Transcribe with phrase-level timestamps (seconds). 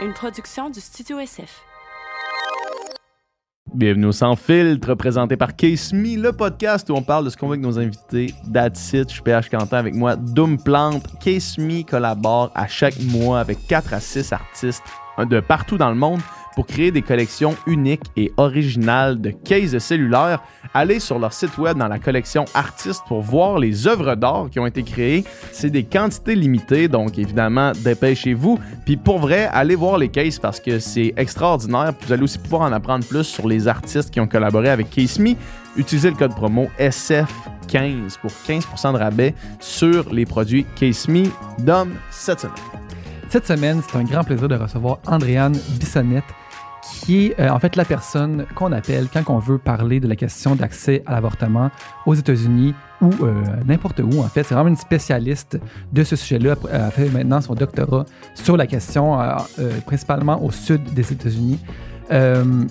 [0.00, 1.64] une production du Studio SF.
[3.74, 7.36] Bienvenue au Sans Filtre, présenté par Case Me, le podcast où on parle de ce
[7.36, 8.32] qu'on veut avec nos invités.
[8.52, 11.04] That's it, je suis PH Quentin avec moi, Doom Plante.
[11.20, 14.84] Case Me collabore à chaque mois avec 4 à 6 artistes
[15.18, 16.20] de partout dans le monde
[16.58, 20.42] pour créer des collections uniques et originales de cases cellulaires.
[20.74, 24.58] Allez sur leur site web dans la collection Artistes pour voir les œuvres d'art qui
[24.58, 25.22] ont été créées.
[25.52, 28.58] C'est des quantités limitées, donc évidemment, dépêchez-vous.
[28.84, 31.92] Puis pour vrai, allez voir les cases parce que c'est extraordinaire.
[32.04, 35.20] Vous allez aussi pouvoir en apprendre plus sur les artistes qui ont collaboré avec Case
[35.20, 35.34] Me.
[35.76, 41.22] Utilisez le code promo SF15 pour 15% de rabais sur les produits Case Me
[41.60, 42.56] Dom cette semaine.
[43.30, 46.24] Cette semaine, c'est un grand plaisir de recevoir Andréane Bissonnette,
[47.02, 50.16] qui est euh, en fait la personne qu'on appelle quand on veut parler de la
[50.16, 51.70] question d'accès à l'avortement
[52.06, 54.20] aux États-Unis ou euh, n'importe où.
[54.20, 55.58] En fait, c'est vraiment une spécialiste
[55.92, 56.56] de ce sujet-là.
[56.72, 59.36] Elle a fait maintenant son doctorat sur la question, euh,
[59.86, 61.58] principalement au sud des États-Unis.
[62.08, 62.66] elle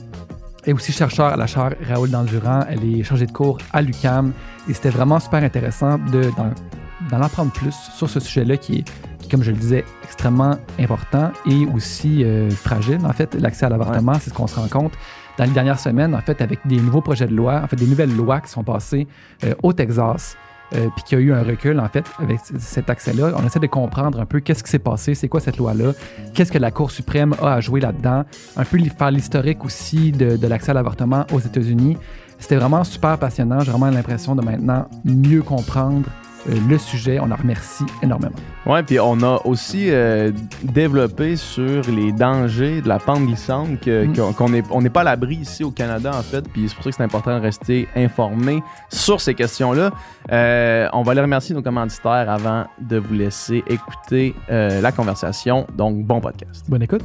[0.66, 2.62] est aussi chercheur à la chaire Raoul Dandurand.
[2.70, 4.34] Elle est chargée de cours à l'UCAM.
[4.70, 8.86] Et c'était vraiment super intéressant d'en apprendre plus sur ce sujet-là qui est
[9.30, 13.00] comme je le disais, extrêmement important et aussi euh, fragile.
[13.06, 14.94] En fait, l'accès à l'avortement, c'est ce qu'on se rend compte
[15.38, 17.86] dans les dernières semaines, en fait, avec des nouveaux projets de loi, en fait, des
[17.86, 19.08] nouvelles lois qui sont passées
[19.44, 20.36] euh, au Texas.
[20.76, 23.32] Euh, puis qu'il y a eu un recul, en fait, avec cet accès-là.
[23.38, 25.94] On essaie de comprendre un peu qu'est-ce qui s'est passé, c'est quoi cette loi-là,
[26.34, 28.26] qu'est-ce que la Cour suprême a à jouer là-dedans,
[28.58, 31.96] un peu faire l'historique aussi de, de l'accès à l'avortement aux États-Unis.
[32.38, 33.62] C'était vraiment super passionnant.
[33.62, 36.10] J'ai vraiment l'impression de maintenant mieux comprendre
[36.48, 37.20] le sujet.
[37.20, 38.36] On en remercie énormément.
[38.66, 40.32] Oui, puis on a aussi euh,
[40.64, 44.34] développé sur les dangers de la pente glissante, mm.
[44.36, 46.48] qu'on n'est on n'est pas à l'abri ici au Canada, en fait.
[46.50, 49.92] Puis c'est pour ça que c'est important de rester informé sur ces questions-là.
[50.32, 55.68] Euh, on va aller remercier nos commanditaires avant de vous laisser écouter la conversation.
[55.76, 56.66] Donc, bon podcast.
[56.68, 57.04] Bonne écoute.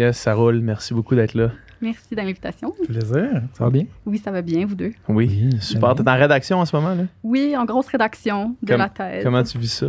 [0.00, 0.60] Yes, ça roule.
[0.60, 1.50] Merci beaucoup d'être là.
[1.78, 2.72] Merci de l'invitation.
[2.86, 3.42] Plaisir.
[3.52, 3.84] Ça va bien?
[4.06, 4.92] Oui, ça va bien, vous deux.
[5.08, 5.94] Oui, super.
[5.94, 7.02] Tu es en rédaction en ce moment, là?
[7.22, 9.22] Oui, en grosse rédaction de la thèse.
[9.22, 9.88] Comment tu vis ça?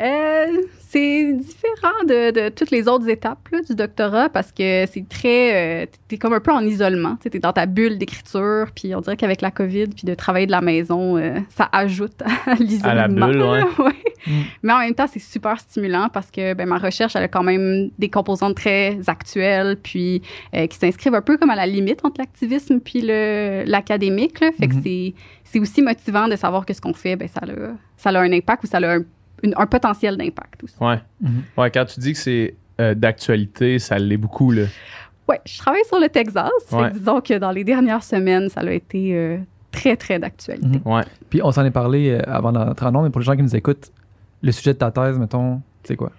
[0.00, 5.84] Euh, c'est différent de, toutes les autres étapes du doctorat parce que c'est très.
[5.84, 7.16] Euh, t'es comme un peu en isolement.
[7.16, 10.50] T'es dans ta bulle d'écriture, puis on dirait qu'avec la COVID, puis de travailler de
[10.50, 12.90] la maison, euh, ça ajoute à l'isolement.
[12.90, 13.42] À la bulle,
[13.78, 13.92] ouais.
[14.26, 14.40] Mm.
[14.62, 17.44] Mais en même temps, c'est super stimulant parce que ben, ma recherche, elle a quand
[17.44, 20.22] même des composantes très actuelles, puis
[20.52, 24.38] qui s'inscrivent un peu comme à la limite entre l'activisme puis l'académique.
[24.38, 25.14] Fait que mm-hmm.
[25.44, 28.32] c'est aussi motivant de savoir que ce qu'on fait, ben, ça, a, ça a un
[28.32, 29.02] impact ou ça a un
[29.56, 30.74] un potentiel d'impact aussi.
[30.80, 31.00] Ouais.
[31.20, 31.42] Mhm.
[31.56, 31.70] ouais.
[31.70, 34.64] Quand tu dis que c'est euh, d'actualité, ça l'est beaucoup, là.
[35.28, 36.50] Oui, je travaille sur le Texas.
[36.92, 39.38] disons que dans les dernières semaines, ça a été euh,
[39.70, 40.80] très, très d'actualité.
[40.84, 40.92] Mhm.
[40.92, 41.02] Ouais.
[41.30, 43.42] Puis on s'en est parlé euh, avant d'entrer en nom, mais pour les gens qui
[43.42, 43.92] nous écoutent,
[44.42, 46.10] le sujet de ta thèse, mettons, c'est quoi?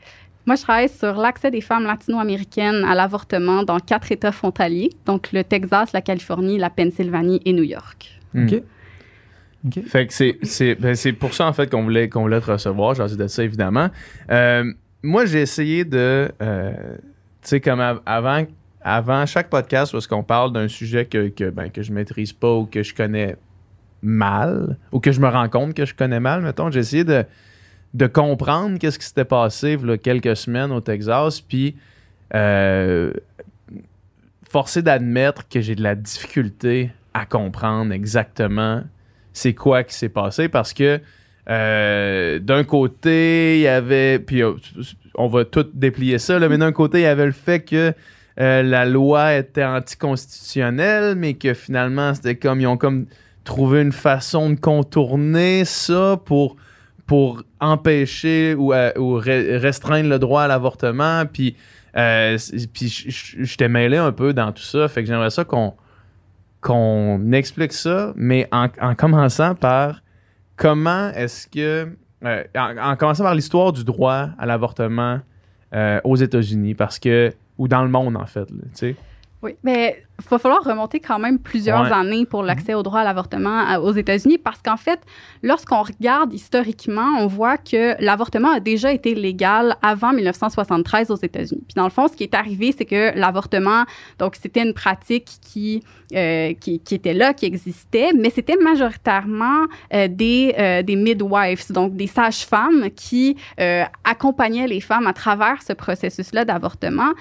[0.45, 5.31] Moi, je travaille sur l'accès des femmes latino-américaines à l'avortement dans quatre États frontaliers, donc
[5.31, 8.19] le Texas, la Californie, la Pennsylvanie et New York.
[8.35, 8.61] OK.
[9.87, 12.95] Fait que c'est, ben, c'est, pour ça, en fait, qu'on voulait, qu'on voulait te recevoir.
[12.95, 13.89] J'ai de ça, évidemment.
[14.29, 16.29] Euh, moi, j'ai essayé de.
[16.41, 16.73] Euh,
[17.41, 18.45] tu sais, comme avant,
[18.81, 22.53] avant chaque podcast est-ce qu'on parle d'un sujet que, que, ben, que je maîtrise pas
[22.53, 23.37] ou que je connais
[24.01, 27.23] mal, ou que je me rends compte que je connais mal, mettons, j'ai essayé de,
[27.93, 31.77] de comprendre qu'est-ce qui s'était passé quelques semaines au Texas, puis
[32.35, 33.13] euh,
[34.49, 38.83] forcé d'admettre que j'ai de la difficulté à comprendre exactement
[39.33, 41.01] c'est quoi qui s'est passé parce que
[41.49, 44.19] euh, d'un côté, il y avait.
[44.19, 44.53] Puis euh,
[45.15, 47.93] on va tout déplier ça, mais d'un côté, il y avait le fait que
[48.39, 52.61] euh, la loi était anticonstitutionnelle, mais que finalement, c'était comme.
[52.61, 53.07] Ils ont comme
[53.43, 56.55] trouvé une façon de contourner ça pour,
[57.05, 58.69] pour empêcher ou,
[59.17, 61.25] restreindre le droit à l'avortement.
[61.25, 61.57] Puis,
[62.73, 63.05] puis
[63.41, 64.87] j'étais mêlé un peu dans tout ça.
[64.87, 65.73] Fait que j'aimerais ça qu'on
[66.63, 70.01] qu'on explique ça, mais en, commençant par
[70.55, 71.95] comment est-ce que.
[72.23, 75.19] Euh, en, commençant par l'histoire du droit à l'avortement
[75.75, 77.33] euh, aux États-Unis, parce que.
[77.57, 78.95] ou dans le monde, en fait, sais.
[79.43, 83.03] Oui, mais il va falloir remonter quand même plusieurs années pour l'accès au droit à
[83.03, 84.99] l'avortement aux États-Unis parce qu'en fait,
[85.41, 91.63] lorsqu'on regarde historiquement, on voit que l'avortement a déjà été légal avant 1973 aux États-Unis.
[91.67, 93.85] Puis dans le fond, ce qui est arrivé, c'est que l'avortement,
[94.19, 95.83] donc c'était une pratique qui,
[96.13, 101.71] euh, qui, qui, était là, qui existait, mais c'était majoritairement euh, des, euh, des midwives,
[101.71, 107.13] donc des sages-femmes qui euh, accompagnaient les femmes à travers ce processus-là d'avortement.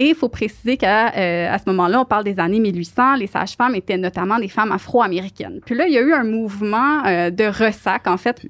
[0.00, 3.74] Et il faut préciser qu'à à ce moment-là, on parle des années 1800, les sages-femmes
[3.74, 5.60] étaient notamment des femmes afro-américaines.
[5.64, 8.46] Puis là, il y a eu un mouvement euh, de ressac, en fait.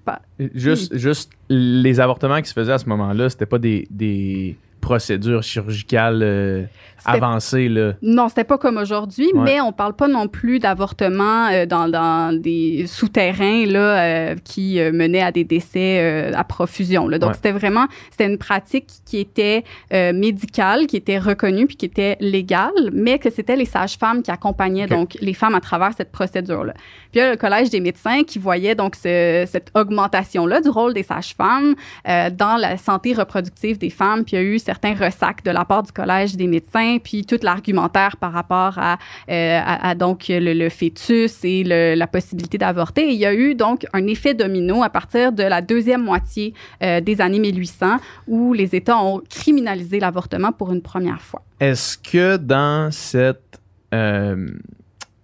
[0.54, 5.42] Juste, juste les avortements qui se faisaient à ce moment-là, c'était pas des, des procédures
[5.42, 6.64] chirurgicales euh,
[7.04, 7.68] avancées.
[7.68, 7.94] Là.
[8.02, 12.38] Non, c'était pas comme aujourd'hui, mais on parle pas non plus d'avortement euh, dans, dans,
[12.38, 17.08] des souterrains là, euh, qui menaient à des décès à profusion.
[17.08, 17.18] Là.
[17.18, 22.16] Donc, c'était vraiment c'était une pratique qui était médicale, qui était reconnue puis qui était
[22.20, 26.72] légale, mais que c'était les sages-femmes qui accompagnaient donc les femmes à travers cette procédure-là.
[26.74, 30.94] Puis il y a le Collège des médecins qui voyait donc cette augmentation-là du rôle
[30.94, 31.74] des sages-femmes
[32.04, 35.64] dans la santé reproductive des femmes, puis il y a eu certains ressacs de la
[35.64, 38.98] part du Collège des médecins, puis tout l'argumentaire par rapport à,
[39.30, 43.08] euh, donc le, fœtus et la possibilité d'avorter.
[43.08, 47.00] il y a eu donc un effet domino à partir de la deuxième moitié euh,
[47.00, 51.42] des années 1800 où les États ont criminalisé l'avortement pour une première fois.
[51.60, 53.60] Est-ce que dans cette
[53.92, 54.46] euh,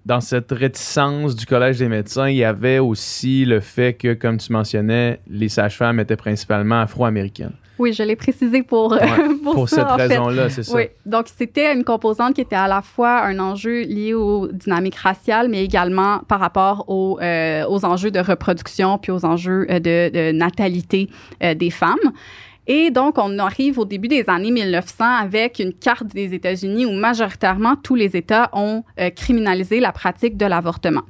[0.05, 4.39] dans cette réticence du Collège des médecins, il y avait aussi le fait que, comme
[4.39, 7.57] tu mentionnais, les sages-femmes étaient principalement afro-américaines?
[7.79, 8.99] Oui, je l'ai précisé pour,
[9.45, 10.75] pour, pour cette raison-là, c'est ça.
[10.75, 14.97] Oui, donc c'était une composante qui était à la fois un enjeu lié aux dynamiques
[14.97, 19.79] raciales, mais également par rapport aux, euh, aux enjeux de reproduction puis aux enjeux euh,
[19.79, 21.09] de, de natalité
[21.43, 22.13] euh, des femmes.
[22.69, 26.93] Et donc, on arrive au début des années 1900 avec une carte des États-Unis où
[26.93, 28.83] majoritairement tous les États ont
[29.15, 31.03] criminalisé la pratique de l'avortement.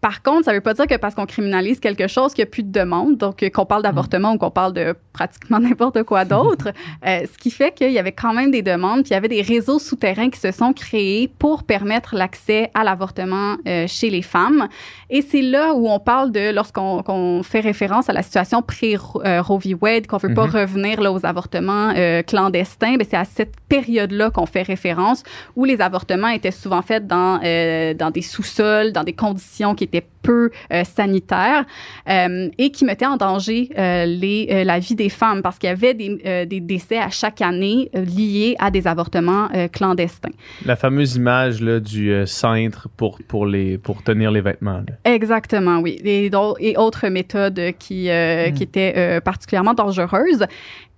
[0.00, 2.48] Par contre, ça ne veut pas dire que parce qu'on criminalise quelque chose qu'il n'y
[2.48, 6.24] a plus de demande, donc qu'on parle d'avortement ou qu'on parle de pratiquement n'importe quoi
[6.24, 6.68] d'autre,
[7.06, 9.28] euh, ce qui fait qu'il y avait quand même des demandes, puis il y avait
[9.28, 14.22] des réseaux souterrains qui se sont créés pour permettre l'accès à l'avortement euh, chez les
[14.22, 14.68] femmes.
[15.10, 19.76] Et c'est là où on parle de, lorsqu'on fait référence à la situation pré-Roe v.
[19.80, 20.60] Wade, qu'on veut pas mm-hmm.
[20.62, 25.22] revenir là, aux avortements euh, clandestins, ben c'est à cette période-là qu'on fait référence,
[25.56, 29.84] où les avortements étaient souvent faits dans, euh, dans des sous-sols, dans des conditions qui
[29.98, 31.64] étaient peu euh, sanitaires
[32.08, 35.72] euh, et qui mettaient en danger euh, les, la vie des femmes parce qu'il y
[35.72, 40.30] avait des, des, décès à chaque année liés à des avortements clandestins.
[40.64, 44.82] La fameuse image là, du cintre pour, pour, les, pour tenir les vêtements.
[45.04, 46.00] Exactement, oui.
[46.04, 48.52] Et, et autres méthodes qui, hmm.
[48.54, 50.44] qui étaient particulièrement dangereuses.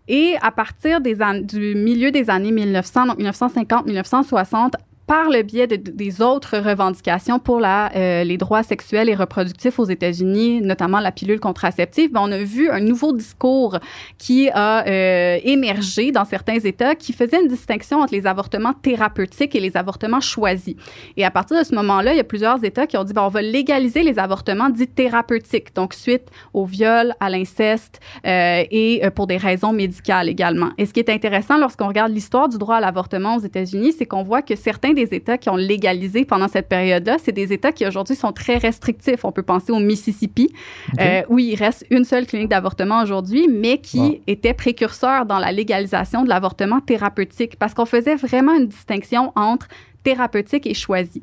[0.08, 4.72] Et à partir des du milieu des années 1900, donc 1950-1960,
[5.12, 9.85] par le biais de, des autres revendications pour euh, les droits sexuels et reproductifs aux
[9.85, 13.79] États-Unis, notamment la pilule contraceptive, ben, on a vu un nouveau discours
[14.17, 19.55] qui a euh, émergé dans certains États qui faisait une distinction entre les avortements thérapeutiques
[19.55, 20.76] et les avortements choisis.
[21.19, 23.25] Et à partir de ce moment-là, il y a plusieurs États qui ont dit ben,
[23.25, 29.03] on va légaliser les avortements dits thérapeutiques, donc suite au viol, à l'inceste euh, et
[29.14, 30.70] pour des raisons médicales également.
[30.79, 34.06] Et ce qui est intéressant lorsqu'on regarde l'histoire du droit à l'avortement aux États-Unis, c'est
[34.06, 37.72] qu'on voit que certains des États qui ont légalisé pendant cette période-là, c'est des États
[37.72, 39.25] qui aujourd'hui sont très restrictifs.
[39.25, 40.52] On peut penser au Mississippi,
[41.00, 45.52] euh, où il reste une seule clinique d'avortement aujourd'hui, mais qui était précurseur dans la
[45.52, 49.69] légalisation de l'avortement thérapeutique, parce qu'on faisait vraiment une distinction entre
[50.02, 51.22] thérapeutique et choisi.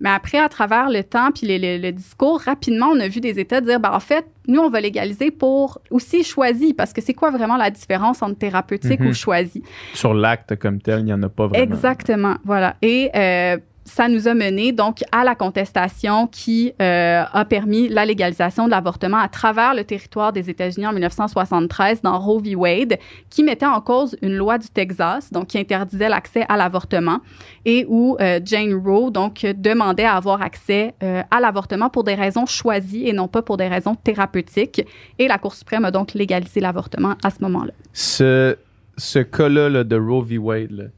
[0.00, 3.60] Mais après, à travers le temps puis le, discours, rapidement, on a vu des États
[3.60, 7.30] dire, ben, en fait, nous, on va légaliser pour aussi choisi, parce que c'est quoi
[7.30, 9.14] vraiment la différence entre thérapeutique ou mhm.
[9.14, 9.62] choisi?
[9.94, 11.62] Sur l'acte comme tel, il n'y en a pas vraiment.
[11.62, 12.76] Exactement, voilà.
[12.82, 18.04] Et euh, ça nous a mené donc à la contestation qui euh, a permis la
[18.04, 22.54] légalisation de l'avortement à travers le territoire des États-Unis en 1973 dans Roe v.
[22.54, 22.98] Wade,
[23.28, 27.20] qui mettait en cause une loi du Texas, donc qui interdisait l'accès à l'avortement,
[27.64, 32.14] et où euh, Jane Roe donc demandait à avoir accès euh, à l'avortement pour des
[32.14, 34.86] raisons choisies et non pas pour des raisons thérapeutiques.
[35.18, 37.72] Et la Cour suprême a donc légalisé l'avortement à ce moment-là.
[37.92, 38.56] Ce,
[38.96, 40.38] ce cas-là de Roe v.
[40.38, 40.92] Wade,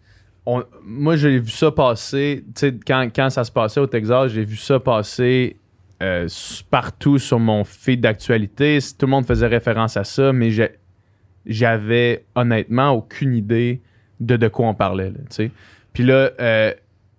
[0.84, 2.44] moi, j'ai vu ça passer,
[2.86, 5.56] quand, quand ça se passait au Texas, j'ai vu ça passer
[6.02, 6.28] euh,
[6.70, 8.78] partout sur mon feed d'actualité.
[8.98, 10.50] Tout le monde faisait référence à ça, mais
[11.46, 13.80] j'avais honnêtement aucune idée
[14.20, 15.10] de de quoi on parlait.
[15.10, 15.48] Là,
[15.92, 16.72] Puis là, euh,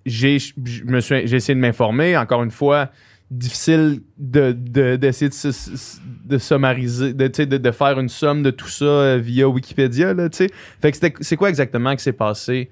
[0.06, 2.16] j'ai essayé de m'informer.
[2.16, 2.92] Encore une fois,
[3.32, 4.96] difficile d'essayer de, de,
[7.12, 10.14] de, de, de, faire une somme de tout ça euh, via Wikipédia.
[10.14, 12.70] Là, fait que c'est quoi exactement qui s'est passé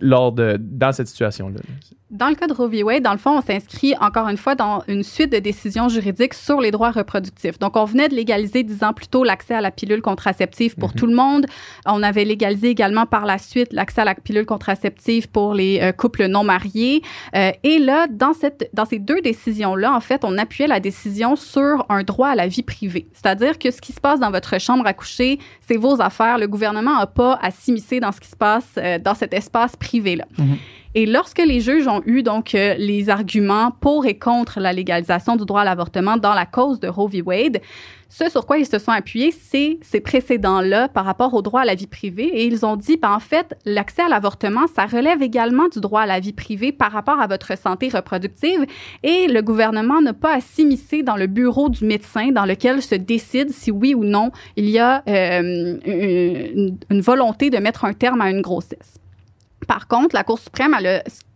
[0.00, 1.60] lors de, dans cette situation-là.
[2.12, 2.82] Dans le cas de Roe v.
[2.82, 6.34] Wade, dans le fond, on s'inscrit encore une fois dans une suite de décisions juridiques
[6.34, 7.58] sur les droits reproductifs.
[7.58, 10.90] Donc, on venait de légaliser dix ans plus tôt l'accès à la pilule contraceptive pour
[10.90, 10.94] mhm.
[10.94, 11.46] tout le monde.
[11.86, 15.92] On avait légalisé également par la suite l'accès à la pilule contraceptive pour les euh,
[15.92, 17.00] couples non mariés.
[17.34, 21.34] Euh, et là, dans, cette, dans ces deux décisions-là, en fait, on appuyait la décision
[21.34, 23.08] sur un droit à la vie privée.
[23.14, 26.36] C'est-à-dire que ce qui se passe dans votre chambre à coucher, c'est vos affaires.
[26.36, 29.76] Le gouvernement n'a pas à s'immiscer dans ce qui se passe euh, dans cet espace
[29.76, 30.26] privé-là.
[30.38, 30.56] Mhm.
[30.94, 35.36] Et lorsque les juges ont eu donc euh, les arguments pour et contre la légalisation
[35.36, 37.22] du droit à l'avortement dans la cause de Roe v.
[37.22, 37.60] Wade,
[38.10, 41.64] ce sur quoi ils se sont appuyés, c'est ces précédents-là par rapport au droit à
[41.64, 42.26] la vie privée.
[42.26, 46.02] Et ils ont dit, ben, en fait, l'accès à l'avortement, ça relève également du droit
[46.02, 48.66] à la vie privée par rapport à votre santé reproductive.
[49.02, 52.96] Et le gouvernement n'a pas à s'immiscer dans le bureau du médecin dans lequel se
[52.96, 58.20] décide si oui ou non il y a euh, une volonté de mettre un terme
[58.20, 59.01] à une grossesse.
[59.66, 60.76] Par contre, la Cour suprême,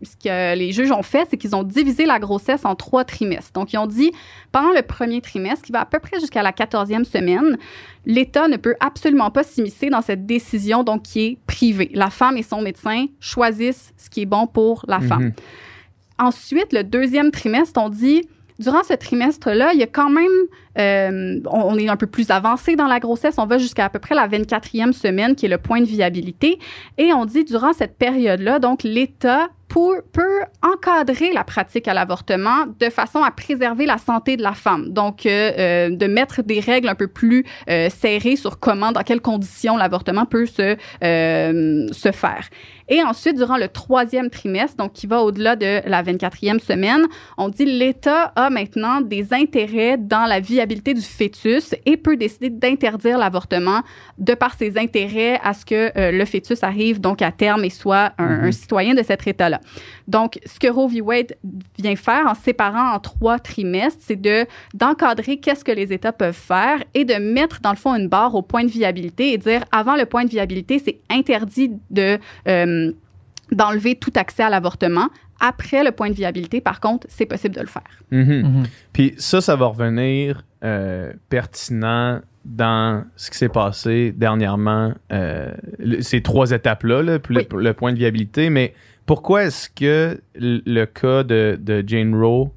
[0.02, 3.52] ce que les juges ont fait, c'est qu'ils ont divisé la grossesse en trois trimestres.
[3.52, 4.10] Donc, ils ont dit,
[4.52, 7.56] pendant le premier trimestre, qui va à peu près jusqu'à la quatorzième semaine,
[8.04, 11.90] l'État ne peut absolument pas s'immiscer dans cette décision, donc qui est privée.
[11.94, 15.28] La femme et son médecin choisissent ce qui est bon pour la femme.
[15.28, 15.32] Mm-hmm.
[16.18, 18.28] Ensuite, le deuxième trimestre, on dit,
[18.58, 20.26] durant ce trimestre-là, il y a quand même,
[20.78, 23.98] euh, on, est un peu plus avancé dans la grossesse, on va jusqu'à à peu
[23.98, 26.58] près la 24e semaine, qui est le point de viabilité.
[26.98, 32.88] Et on dit, durant cette période-là, donc l'État peut encadrer la pratique à l'avortement de
[32.88, 34.90] façon à préserver la santé de la femme.
[34.90, 39.20] Donc, euh, euh, de mettre des règles un peu plus serrées sur comment, dans quelles
[39.20, 42.48] conditions l'avortement peut se, se faire.
[42.88, 47.04] Et ensuite, durant le troisième trimestre, donc qui va au-delà de la 24e semaine,
[47.36, 52.50] on dit l'État a maintenant des intérêts dans la viabilité du fœtus et peut décider
[52.50, 53.82] d'interdire l'avortement
[54.18, 57.70] de par ses intérêts à ce que euh, le fœtus arrive donc à terme et
[57.70, 58.52] soit un, un mm-hmm.
[58.52, 59.60] citoyen de cet État-là.
[60.06, 61.00] Donc, ce que Roe v.
[61.00, 61.36] Wade
[61.78, 66.34] vient faire en séparant en trois trimestres, c'est de d'encadrer qu'est-ce que les États peuvent
[66.34, 69.64] faire et de mettre dans le fond une barre au point de viabilité et dire
[69.72, 72.75] avant le point de viabilité, c'est interdit de euh,
[73.52, 75.08] d'enlever tout accès à l'avortement.
[75.40, 77.82] Après le point de viabilité, par contre, c'est possible de le faire.
[78.10, 78.42] Mm-hmm.
[78.42, 78.66] Mm-hmm.
[78.92, 85.52] Puis ça, ça va revenir euh, pertinent dans ce qui s'est passé dernièrement, euh,
[86.00, 88.72] ces trois étapes-là, le, le, point de viabilité, mais
[89.04, 92.50] pourquoi est-ce que le cas de, Jane Roe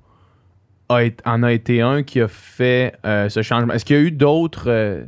[0.90, 3.74] en a été un qui a fait euh, ce changement?
[3.74, 5.04] Est-ce qu'il y a eu d'autres euh,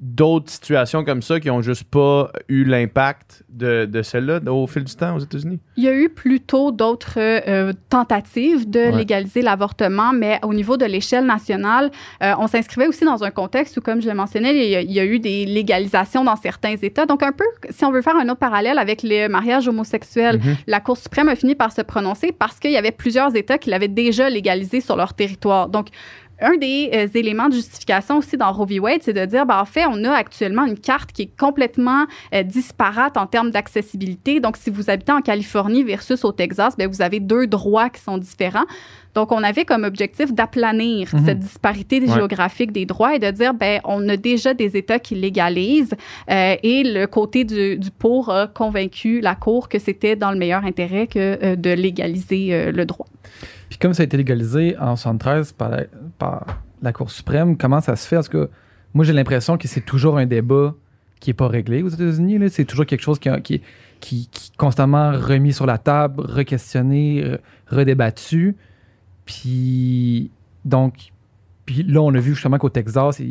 [0.00, 4.82] d'autres situations comme ça qui ont juste pas eu l'impact de, de celle-là au fil
[4.84, 5.60] du temps aux États-Unis?
[5.76, 10.86] Il y a eu plutôt d'autres euh, tentatives de légaliser l'avortement, mais au niveau de
[10.86, 11.90] l'échelle nationale,
[12.22, 15.04] euh, on s'inscrivait aussi dans un contexte où, comme je le mentionnais, il y, a,
[15.04, 17.04] eu des légalisations dans certains États.
[17.04, 20.56] Donc, un peu, si on veut faire un autre parallèle avec les mariages homosexuels, mm-hmm.
[20.66, 23.68] la Cour suprême a fini par se prononcer parce qu'il y avait plusieurs États qui
[23.68, 25.68] l'avaient déjà légalisé sur leur territoire.
[25.68, 25.88] Donc,
[26.40, 28.80] un des euh, éléments de justification aussi dans Roe v.
[28.80, 32.06] Wade, c'est de dire, ben, en fait, on a actuellement une carte qui est complètement
[32.34, 34.40] euh, disparate en termes d'accessibilité.
[34.40, 38.00] Donc, si vous habitez en Californie versus au Texas, ben, vous avez deux droits qui
[38.00, 38.64] sont différents.
[39.14, 41.24] Donc, on avait comme objectif d'aplanir mhm.
[41.24, 45.16] cette disparité géographique des droits et de dire, ben, on a déjà des États qui
[45.16, 45.94] légalisent
[46.30, 50.38] euh, et le côté du, du, pour a convaincu la Cour que c'était dans le
[50.38, 53.06] meilleur intérêt que de légaliser le droit.
[53.70, 55.54] Puis comme ça a été légalisé en 73
[56.18, 56.44] par
[56.82, 58.16] la, Cour suprême, comment ça se fait?
[58.16, 58.50] Parce que
[58.92, 60.74] moi, j'ai l'impression que c'est toujours un débat
[61.20, 62.50] qui n'est pas réglé aux États-Unis.
[62.50, 63.30] C'est toujours quelque chose qui,
[64.00, 67.36] qui, est constamment remis sur la table, re-questionné,
[67.68, 68.56] redébattu.
[69.24, 70.30] Puis,
[70.64, 71.12] donc,
[71.64, 73.22] puis là, on a vu justement qu'au Texas,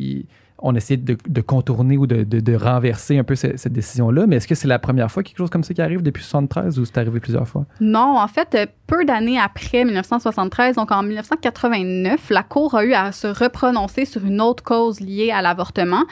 [0.61, 4.27] on essaie de, contourner ou de, renverser un peu cette, décision-là.
[4.27, 6.79] Mais est-ce que c'est la première fois quelque chose comme ça qui arrive depuis 73
[6.79, 7.65] ou c'est arrivé plusieurs fois?
[7.79, 12.93] Non, en fait, euh, peu d'années après 1973, donc en 1989, la Cour a eu
[12.93, 16.03] à se reprononcer sur une autre cause liée à l'avortement.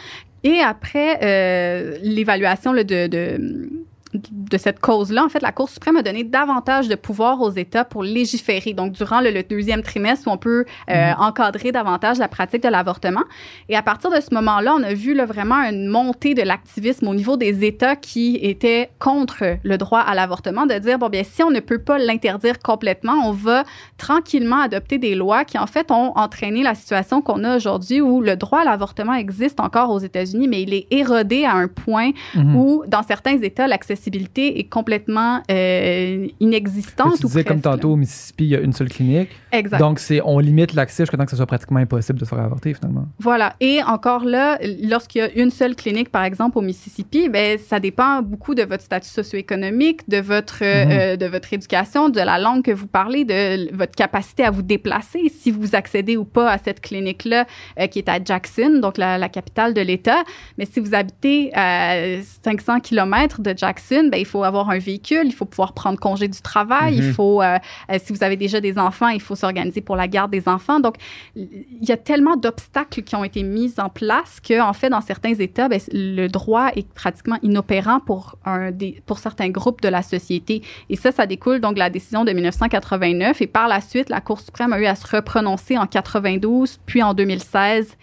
[0.44, 6.24] Et après euh, l'évaluation de de cette cause-là, en fait, la Cour suprême a donné
[6.24, 8.74] davantage de pouvoir aux États pour légiférer.
[8.74, 11.20] Donc, durant le, deuxième trimestre, on peut euh, mm-hmm.
[11.20, 13.24] encadrer davantage la pratique de l'avortement.
[13.70, 17.08] Et à partir de ce moment-là, on a vu là, vraiment une montée de l'activisme
[17.08, 21.24] au niveau des États qui étaient contre le droit à l'avortement, de dire, bon, bien,
[21.24, 23.64] si on ne peut pas l'interdire complètement, on va
[23.98, 28.22] tranquillement adopter des lois qui, en fait, ont entraîné la situation qu'on a aujourd'hui où
[28.22, 32.12] le droit à l'avortement existe encore aux États-Unis, mais il est érodé à un point
[32.36, 32.56] mm-hmm.
[32.56, 37.18] où, dans certains États, l'accessibilité est complètement euh, inexistante.
[37.20, 39.30] Tu disais comme tantôt, au Mississippi, il y a une seule clinique.
[39.51, 39.80] Exact.
[39.80, 42.39] Donc, c'est, on limite l'accès jusqu'à temps que ce soit pratiquement impossible de se faire
[42.39, 43.06] avorter, finalement.
[43.20, 43.56] Voilà.
[43.60, 47.80] Et encore là, lorsqu'il y a une seule clinique, par exemple, au Mississippi, ben, ça
[47.80, 50.92] dépend beaucoup de votre statut socio-économique, de votre, Mhm.
[50.92, 54.62] euh, de votre éducation, de la langue que vous parlez, de votre capacité à vous
[54.62, 57.46] déplacer, si vous accédez ou pas à cette clinique-là,
[57.80, 60.24] euh, qui est à Jackson, donc la, la capitale de l'État.
[60.58, 65.24] Mais si vous habitez à 500 km de Jackson, ben, il faut avoir un véhicule,
[65.25, 67.13] il faut pouvoir prendre congé du travail, il Mhm.
[67.13, 67.58] faut, euh,
[67.91, 70.79] euh, si vous avez déjà des enfants, il faut s'organiser pour la garde des enfants.
[70.79, 70.96] Donc,
[71.36, 75.01] il y a tellement d'obstacles qui ont été mis en place que, en fait, dans
[75.01, 79.89] certains États, ben, le droit est pratiquement inopérant pour, un des, pour certains groupes de
[79.89, 80.62] la société.
[80.89, 83.41] Et ça, ça découle donc de la décision de 1989.
[83.41, 87.01] Et par la suite, la Cour suprême a eu à se reprononcer en 92, puis
[87.03, 87.96] en 2016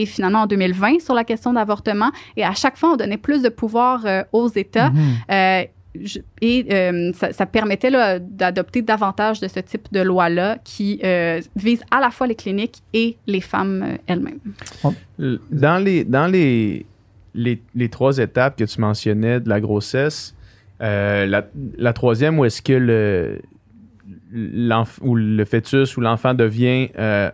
[0.00, 2.10] et finalement en 2020 sur la question d'avortement.
[2.36, 4.90] Et à chaque fois, on donnait plus de pouvoir euh, aux États.
[4.90, 5.00] Mhm.
[5.30, 5.62] Euh,
[6.02, 11.00] je- et euh, ça, ça permettait là, d'adopter davantage de ce type de loi-là qui
[11.04, 14.40] euh, vise à la fois les cliniques et les femmes euh, elles-mêmes.
[15.50, 16.86] Dans les, dans les,
[17.34, 20.34] les, les trois étapes que tu mentionnais de la grossesse,
[20.80, 21.46] euh, la,
[21.76, 23.40] la troisième, où est-ce que le,
[25.02, 27.30] ou le fœtus ou l'enfant devient euh,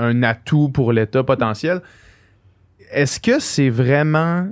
[0.00, 1.80] un atout pour l'État potentiel,
[2.92, 4.48] est-ce que c'est vraiment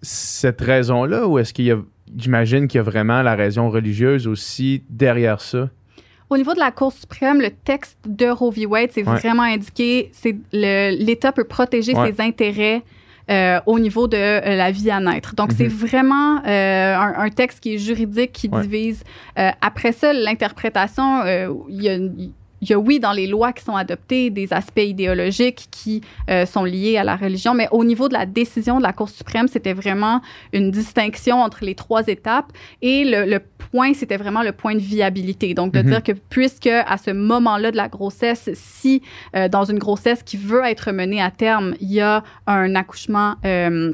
[0.00, 1.78] cette raison-là ou est-ce qu'il y a,
[2.16, 5.68] j'imagine qu'il y a vraiment la raison religieuse aussi derrière ça?
[6.30, 8.64] Au niveau de la Cour suprême, le texte de Roe v.
[8.66, 9.18] Wade, c'est Ouais.
[9.18, 12.12] vraiment indiqué, c'est l'État peut protéger Ouais.
[12.12, 12.82] ses intérêts
[13.30, 15.34] euh, au niveau de euh, la vie à naître.
[15.36, 15.56] Donc, Mhm.
[15.58, 18.62] c'est vraiment euh, un, un texte qui est juridique, qui Ouais.
[18.62, 19.04] divise.
[19.60, 21.22] Après ça, l'interprétation,
[21.68, 21.98] il y a...
[22.62, 26.00] il y a, oui, dans les lois qui sont adoptées, des aspects idéologiques qui
[26.30, 29.08] euh, sont liés à la religion, mais au niveau de la décision de la Cour
[29.10, 30.20] suprême, c'était vraiment
[30.54, 32.52] une distinction entre les trois étapes.
[32.80, 33.40] Et le, le
[33.72, 35.54] point, c'était vraiment le point de viabilité.
[35.54, 35.86] Donc, de Mhm.
[35.88, 39.02] dire que puisque à ce moment-là de la grossesse, si
[39.34, 43.34] euh, dans une grossesse qui veut être menée à terme, il y a un accouchement
[43.44, 43.92] euh,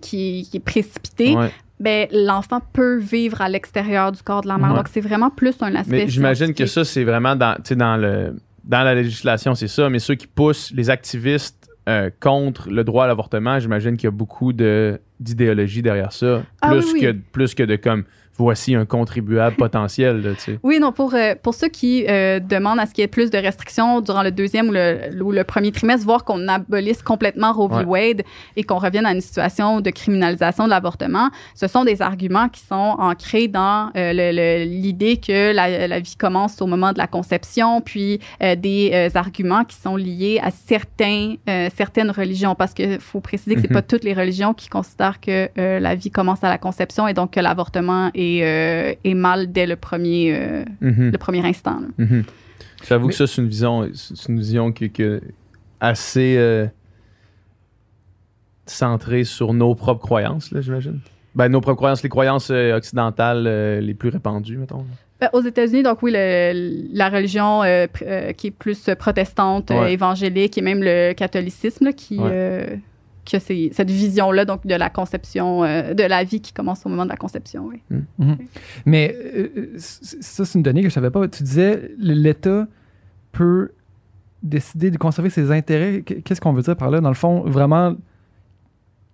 [0.00, 1.50] qui, qui est précipité, Ouais.
[1.78, 4.70] Ben, l'enfant peut vivre à l'extérieur du corps de la mère.
[4.70, 4.76] Ouais.
[4.76, 6.04] Donc, c'est vraiment plus un aspect.
[6.04, 9.90] Mais j'imagine que ça, c'est vraiment dans, dans, le, dans la législation, c'est ça.
[9.90, 14.08] Mais ceux qui poussent les activistes euh, contre le droit à l'avortement, j'imagine qu'il y
[14.08, 16.42] a beaucoup de, d'idéologie derrière ça.
[16.62, 18.04] Ah plus, oui, que, plus que de comme
[18.38, 20.22] voici un contribuable potentiel.
[20.22, 20.58] Là, tu sais.
[20.62, 23.30] Oui, non, pour, euh, pour ceux qui euh, demandent à ce qu'il y ait plus
[23.30, 27.52] de restrictions durant le deuxième ou le, ou le premier trimestre, voir qu'on abolisse complètement
[27.52, 27.84] Roe v.
[27.84, 28.22] Wade
[28.56, 32.60] et qu'on revienne à une situation de criminalisation de l'avortement, ce sont des arguments qui
[32.60, 37.80] sont ancrés dans euh, l'idée que la, la vie commence au moment de la conception,
[37.80, 38.20] puis
[38.58, 41.34] des arguments qui sont liés à certains,
[41.74, 43.74] certaines religions, parce qu'il faut préciser que c'est Mhm.
[43.74, 47.32] pas toutes les religions qui considèrent que la vie commence à la conception et donc
[47.32, 51.80] que l'avortement est, euh, est mal dès le premier, euh, Mhm, le premier instant.
[51.98, 52.24] mhm.
[52.86, 55.20] J'avoue Mais- que ça, c'est une vision, c'est une vision qui, qui est
[55.80, 56.66] assez euh,
[58.66, 61.00] centrée sur nos propres croyances, là, j'imagine.
[61.34, 64.84] Ben, nos propres croyances, les croyances euh, occidentales euh, les plus répandues, mettons.
[65.20, 69.82] Ben, aux États-Unis, donc oui, le- la religion euh, euh, qui est plus protestante, euh,
[69.82, 69.92] Ouais.
[69.92, 72.78] évangélique et même le catholicisme là, qui, Ouais.
[73.26, 76.52] Euh, qui a ces- cette vision-là donc de la conception, euh, de la vie qui
[76.52, 77.68] commence au moment de la conception.
[77.68, 77.80] oui.
[78.86, 81.26] Mais euh, euh, ça, c'est une donnée que je savais pas.
[81.28, 82.66] Tu disais, l'État
[83.32, 83.70] peut
[84.42, 86.02] décider de conserver ses intérêts.
[86.02, 87.00] Qu- Qu'est-ce qu'on veut dire par là?
[87.00, 87.94] Dans le fond, vraiment,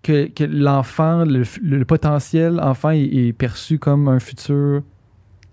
[0.03, 4.83] que, que l'enfant, le, potentiel enfant est, est perçu comme un futur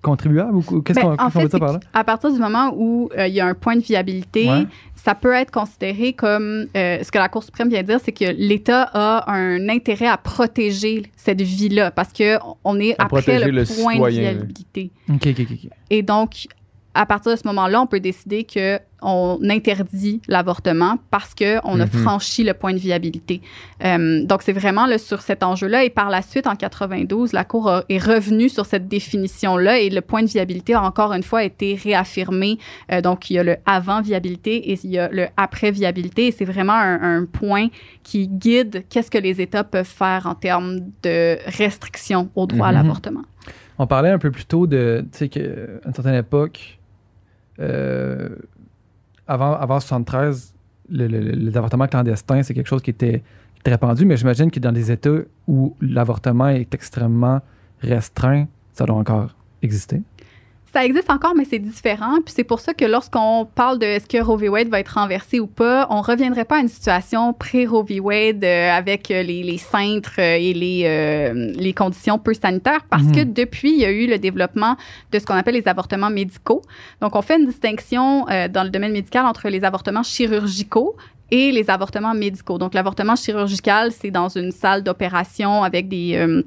[0.01, 0.55] contribuable?
[0.55, 1.79] Ou qu'est-ce Ben, qu'on fait, veut dire par là?
[1.93, 4.65] À partir du moment où euh, il y a un point de viabilité, Ouais.
[4.95, 8.11] ça peut être considéré comme euh, ce que la Cour suprême vient de dire, c'est
[8.11, 13.39] que l'État a un intérêt à protéger cette vie-là parce que on est À après
[13.39, 14.91] le, le point de viabilité.
[15.09, 15.47] OK, OK, OK.
[15.65, 15.71] ok.
[15.89, 16.47] Et donc,
[17.01, 21.79] à partir de ce moment-là, on peut décider que on interdit l'avortement parce que on
[21.79, 21.91] a Mhm.
[22.03, 23.39] franchi le point de viabilité.
[23.85, 25.85] Euh, donc, c'est vraiment là, sur cet enjeu-là.
[25.85, 29.89] Et par la suite, en 92, la Cour a- est revenue sur cette définition-là et
[29.89, 32.57] le point de viabilité a encore une fois été réaffirmé.
[32.91, 36.27] Euh, donc, il y a le avant viabilité et il y a le après viabilité.
[36.27, 37.67] Et c'est vraiment un, un point
[38.03, 42.71] qui guide qu'est-ce que les États peuvent faire en termes de restrictions au droit à
[42.71, 42.77] Mhm.
[42.79, 43.21] l'avortement.
[43.77, 46.78] On parlait un peu plus tôt de, tu sais, qu'à une certaine époque,
[47.59, 48.29] euh,
[49.27, 50.53] avant, avant 73,
[50.89, 53.21] le, le- le- les avortements clandestins, c'est quelque chose qui était,
[53.59, 57.41] était répandu, mais j'imagine que dans des États où l'avortement est extrêmement
[57.81, 60.01] restreint, ça doit encore exister.
[60.71, 62.17] Ça existe encore, mais c'est différent.
[62.23, 64.49] Puis c'est pour ça que lorsqu'on parle de est-ce que Roe v.
[64.49, 67.99] Wade va être renversé ou pas, on reviendrait pas à une situation pré-Roe v.
[67.99, 73.07] Wade euh, avec euh, les, les cintres euh, et les, les conditions peu sanitaires, parce
[73.07, 73.33] que Mhm.
[73.33, 74.75] depuis, il y a eu le développement
[75.11, 76.61] de ce qu'on appelle les avortements médicaux.
[77.01, 80.95] Donc, on fait une distinction euh, dans le domaine médical entre les avortements chirurgicaux
[81.31, 82.57] et les avortements médicaux.
[82.57, 86.43] Donc, l'avortement chirurgical, c'est dans une salle d'opération avec des...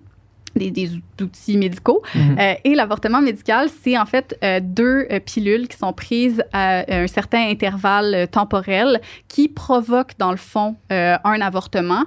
[0.57, 2.03] des, des outils médicaux.
[2.15, 2.37] Mhm.
[2.39, 6.85] Euh, et l'avortement médical, c'est en fait euh, deux euh, pilules qui sont prises à
[6.89, 12.05] un certain intervalle temporel qui provoquent dans le fond un avortement.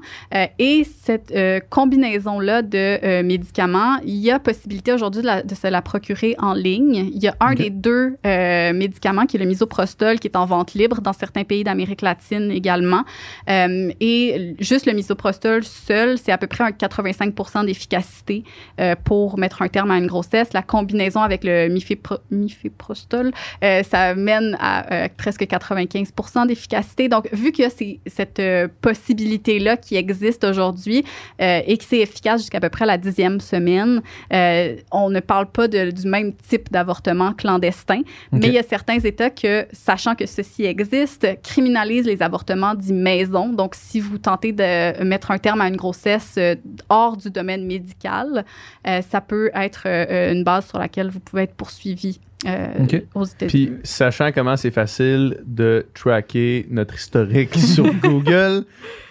[0.59, 1.33] Et cette
[1.69, 6.53] combinaison-là de médicaments, il y a possibilité aujourd'hui de, la- de se la procurer en
[6.53, 7.09] ligne.
[7.13, 8.17] Il y a un des deux
[8.73, 12.51] médicaments qui est le misoprostol qui est en vente libre dans certains pays d'Amérique latine
[12.51, 13.03] également.
[13.47, 18.34] Et juste le misoprostol seul, c'est à peu près un 85% d'efficacité
[18.79, 20.53] euh, pour mettre un terme à une grossesse.
[20.53, 23.31] La combinaison avec le mifépro- miféprostol,
[23.63, 27.09] euh, ça mène à euh, presque 95% d'efficacité.
[27.09, 27.71] Donc, vu qu'il y a
[28.07, 28.41] cette
[28.81, 31.03] possibilité-là qui existe aujourd'hui
[31.39, 34.01] et que c'est efficace jusqu'à peu près la dixième semaine,
[34.91, 38.01] on ne parle pas de- du même type d'avortement clandestin.
[38.31, 42.93] Mais il y a certains États que, sachant que ceci existe, criminalisent les avortements dits
[42.93, 43.49] maison.
[43.49, 46.39] Donc, si vous tentez de mettre un terme à une grossesse
[46.89, 48.24] hors du domaine médical,
[48.87, 53.03] euh, ça peut être euh, une base sur laquelle vous pouvez être poursuivi euh, Ok.
[53.15, 53.67] aux États-Unis.
[53.67, 58.65] Puis, sachant comment c'est facile de tracker notre historique sur Google,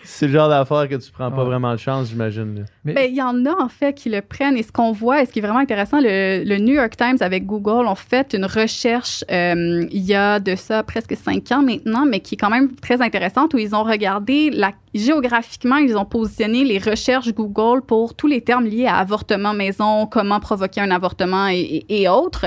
[0.05, 1.45] c'est le genre d'affaire que tu prends pas Ouais.
[1.45, 2.67] vraiment de chance, j'imagine.
[2.85, 5.23] Mais- Ben, il y en a en fait qui le prennent et ce qu'on voit
[5.23, 8.35] et ce qui est vraiment intéressant, le, le New York Times avec Google ont fait
[8.35, 12.38] une recherche euh, il y a de ça presque cinq ans maintenant, mais qui est
[12.38, 17.33] quand même très intéressante où ils ont regardé la, géographiquement, ils ont positionné les recherches
[17.33, 22.03] Google pour tous les termes liés à avortement maison, comment provoquer un avortement et, et-
[22.03, 22.47] et autres.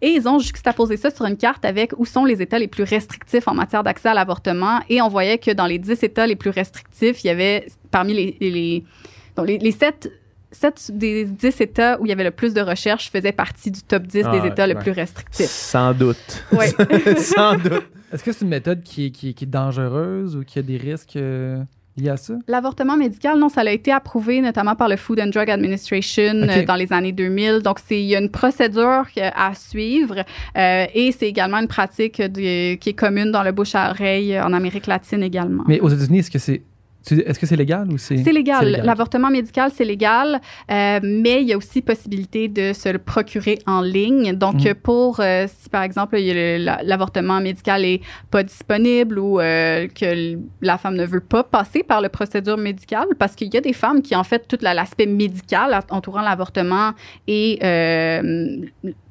[0.00, 2.84] Et ils ont juxtaposé ça sur une carte avec où sont les États les plus
[2.84, 4.78] restrictifs en matière d'accès à l'avortement.
[4.88, 8.14] Et on voyait que dans les 10 États les plus restrictifs, il y avait parmi
[8.14, 8.84] les, les, les-
[9.36, 10.10] donc les, les 7,
[10.94, 14.04] des 10 États où il y avait le plus de recherches faisaient partie du top
[14.06, 14.80] 10 Ah, des États les ouais.
[14.80, 15.46] plus restrictifs.
[15.46, 16.44] Sans doute.
[16.52, 16.68] Ouais.
[17.18, 17.84] Sans doute.
[18.12, 20.62] Est-ce que c'est une méthode qui est, qui est- qui est dangereuse ou qui a
[20.62, 21.62] des risques euh,
[21.98, 22.32] liés à ça?
[22.48, 26.64] L'avortement médical, non, ça a été approuvé notamment par le Food and Drug Administration euh,
[26.64, 27.58] dans les années 2000.
[27.62, 30.24] Donc, c'est il y a une procédure à suivre
[30.56, 34.40] euh, et c'est également une pratique de- qui est commune dans le bouche à oreille
[34.40, 35.64] en Amérique latine également.
[35.68, 36.62] Mais aux États-Unis, est-ce que c'est
[37.12, 38.82] est-ce que c'est légal ou c'est C'est légal.
[38.84, 40.40] L'avortement médical, c'est légal,
[40.70, 44.32] euh, mais il y a aussi possibilité de se le procurer en ligne.
[44.34, 50.38] Donc, euh, pour, euh, si par exemple, l'avortement médical est pas disponible ou euh, que
[50.60, 53.72] la femme ne veut pas passer par la procédure médicale, parce qu'il y a des
[53.72, 56.92] femmes qui, en fait, tout la- l'aspect médical entourant l'avortement
[57.26, 57.58] et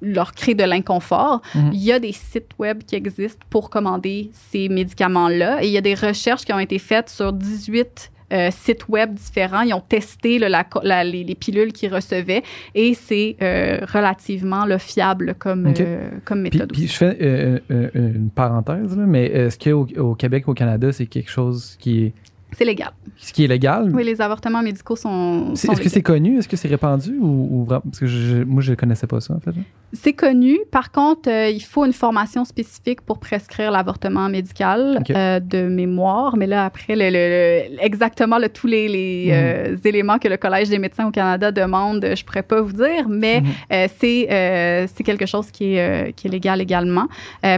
[0.02, 1.42] leur crée de l'inconfort.
[1.56, 1.72] Mhm.
[1.74, 5.64] Il y a des sites web qui existent pour commander ces médicaments-là.
[5.64, 7.87] Et il y a des recherches qui ont été faites sur 18
[8.34, 9.62] euh, sites web différents.
[9.62, 12.43] Ils ont testé là, la co- la- les, les pilules qu'ils recevaient
[12.76, 16.71] et c'est euh, relativement fiable comme, euh, comme méthode.
[16.73, 21.30] puis je fais une parenthèse, là, mais est-ce qu'au au Québec, au Canada, c'est quelque
[21.32, 22.13] chose qui est,
[22.58, 22.91] C'est légal.
[23.34, 23.91] qui est légal?
[23.93, 25.54] Oui, les avortements médicaux sont.
[25.54, 26.38] Est-ce que c'est connu?
[26.38, 27.17] Est-ce que c'est répandu?
[27.21, 29.52] Ou, Parce que je- moi, je ne connaissais pas ça, en fait.
[29.93, 30.58] C'est connu.
[30.69, 36.36] Par contre, euh, il faut une formation spécifique pour prescrire l'avortement médical euh, de mémoire.
[36.36, 39.34] Mais là, après, le, le- le- exactement tous les, les, Mhm.
[39.34, 43.08] euh, éléments que le Collège des médecins au Canada demande, je pourrais pas vous dire,
[43.08, 43.47] mais Mhm.
[43.71, 47.08] euh, c'est quelque chose qui est, qui est légal également.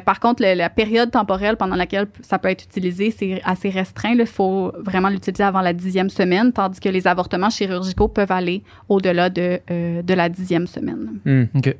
[0.05, 4.13] Par contre, le- la période temporelle pendant laquelle ça peut être utilisé, c'est assez restreint.
[4.13, 8.61] Il faut vraiment l'utiliser avant la dixième semaine, tandis que les avortements chirurgicaux peuvent aller
[8.87, 9.59] au-delà de,
[10.01, 11.19] de la dixième semaine.
[11.25, 11.45] Hmm.
[11.55, 11.75] OK.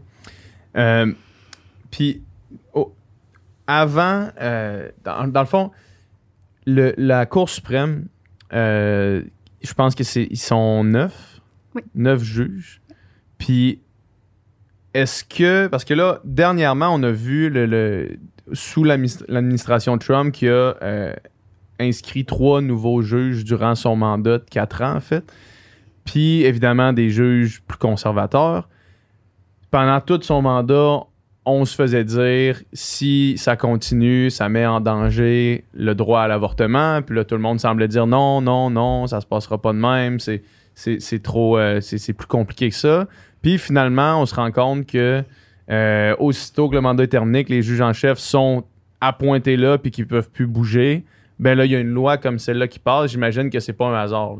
[0.77, 1.12] Euh,
[1.91, 2.21] Puis,
[3.67, 5.71] avant, euh, dans, dans le fond,
[6.65, 8.08] le- la Cour suprême,
[8.53, 9.21] euh,
[9.62, 11.41] je pense que c'est ils sont neuf,
[11.75, 11.82] Oui.
[11.95, 12.82] neuf juges.
[13.38, 13.79] Puis,
[14.93, 18.17] est-ce que, parce que là, dernièrement, on a vu le, le-
[18.53, 20.75] sous l'adminis- l'administration Trump qui a
[21.79, 25.23] inscrit trois nouveaux juges durant son mandat de quatre ans, en fait.
[26.05, 28.67] Puis, évidemment, des juges plus conservateurs
[29.71, 31.03] pendant tout son mandat,
[31.45, 37.01] on se faisait dire si ça continue, ça met en danger le droit à l'avortement.
[37.01, 39.77] Puis là, tout le monde semblait dire non, non, non, ça se passera pas de
[39.77, 40.19] même.
[40.19, 43.08] C'est, trop, euh, c'est, plus compliqué que ça.
[43.41, 45.23] Puis finalement, on se rend compte que
[45.69, 48.63] euh, aussitôt que le mandat est terminé, que les juges en chef sont
[49.01, 51.03] appointés là puis qu'ils peuvent plus bouger,
[51.39, 53.12] ben là, il y a une loi comme celle-là qui passe.
[53.12, 54.38] J'imagine que c'est pas un hasard.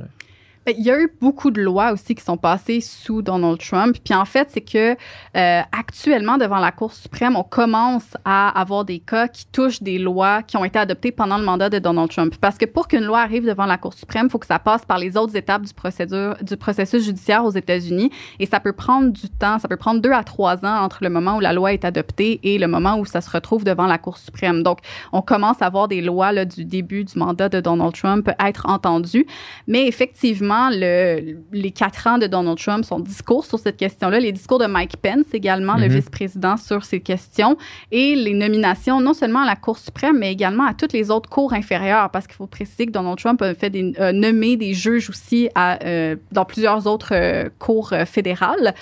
[0.65, 3.95] Ben, il y a eu beaucoup de lois aussi qui sont passées sous Donald Trump.
[4.04, 8.84] Puis en fait, c'est que euh, actuellement, devant la Cour suprême, on commence à avoir
[8.84, 12.10] des cas qui touchent des lois qui ont été adoptées pendant le mandat de Donald
[12.10, 12.36] Trump.
[12.41, 14.84] Parce que pour qu'une loi arrive devant la Cour suprême, il faut que ça passe
[14.84, 18.12] par les autres étapes du, procédure, du processus judiciaire aux États-Unis.
[18.39, 19.60] Et ça peut prendre du temps.
[19.60, 22.41] Ça peut prendre deux à trois ans entre le moment où la loi est adoptée
[22.43, 24.62] et le moment où ça se retrouve devant la Cour suprême.
[24.63, 24.80] Donc,
[25.13, 28.65] on commence à voir des lois là, du début du mandat de Donald Trump être
[28.67, 29.26] entendues.
[29.67, 34.32] Mais effectivement, le, les quatre ans de Donald Trump, son discours sur cette question-là, les
[34.32, 35.96] discours de Mike Pence également, le mhm.
[35.96, 37.58] vice-président, sur ces questions,
[37.92, 41.30] et les nominations non seulement à la Cour suprême, mais également à toutes les autres
[41.30, 45.10] cours inférieures, parce qu'il faut préciser que Donald Trump a fait des, nommé des juges
[45.10, 48.74] aussi à, euh, dans plusieurs autres euh, cours euh, fédérales,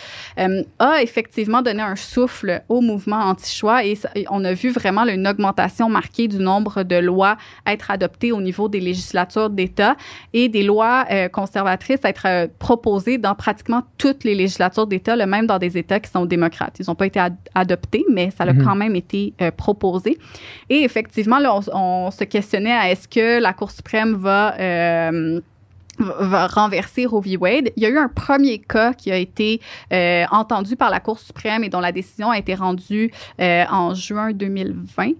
[0.80, 3.86] a effectivement donné un souffle au mouvement anti-choix.
[3.86, 8.32] Et, et on a vu vraiment une augmentation marquée du nombre de lois être adoptées
[8.32, 9.95] au niveau des législatures d'État
[10.34, 15.47] et des lois concernant conservatrices être euh, proposées dans pratiquement toutes les législatures d'État, même
[15.47, 16.77] dans des États qui sont démocrates.
[16.79, 17.19] Ils n'ont pas été
[17.55, 18.63] adoptés, mais ça a mhm.
[18.63, 20.17] quand même été euh, proposé.
[20.69, 25.41] Et effectivement, là, on, se questionnait à est-ce que la Cour suprême va euh,
[25.99, 27.38] va renverser Roe v.
[27.38, 27.71] Wade.
[27.75, 29.62] Il y a eu un premier cas qui a été
[30.31, 35.12] entendu par la Cour suprême et dont la décision a été rendue en juin 2020,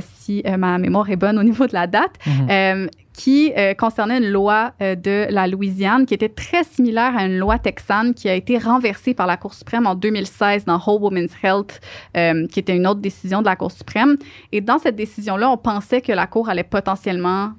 [0.00, 2.14] si ma mémoire est bonne au niveau de la date.
[2.26, 7.24] Mhm qui euh, concernait une loi euh, de la Louisiane qui était très similaire à
[7.24, 11.02] une loi texane qui a été renversée par la Cour suprême en 2016 dans Whole
[11.02, 11.80] Women's Health,
[12.16, 14.16] euh, qui était une autre décision de la Cour suprême.
[14.52, 17.52] Et dans cette décision-là, on pensait que la Cour allait potentiellement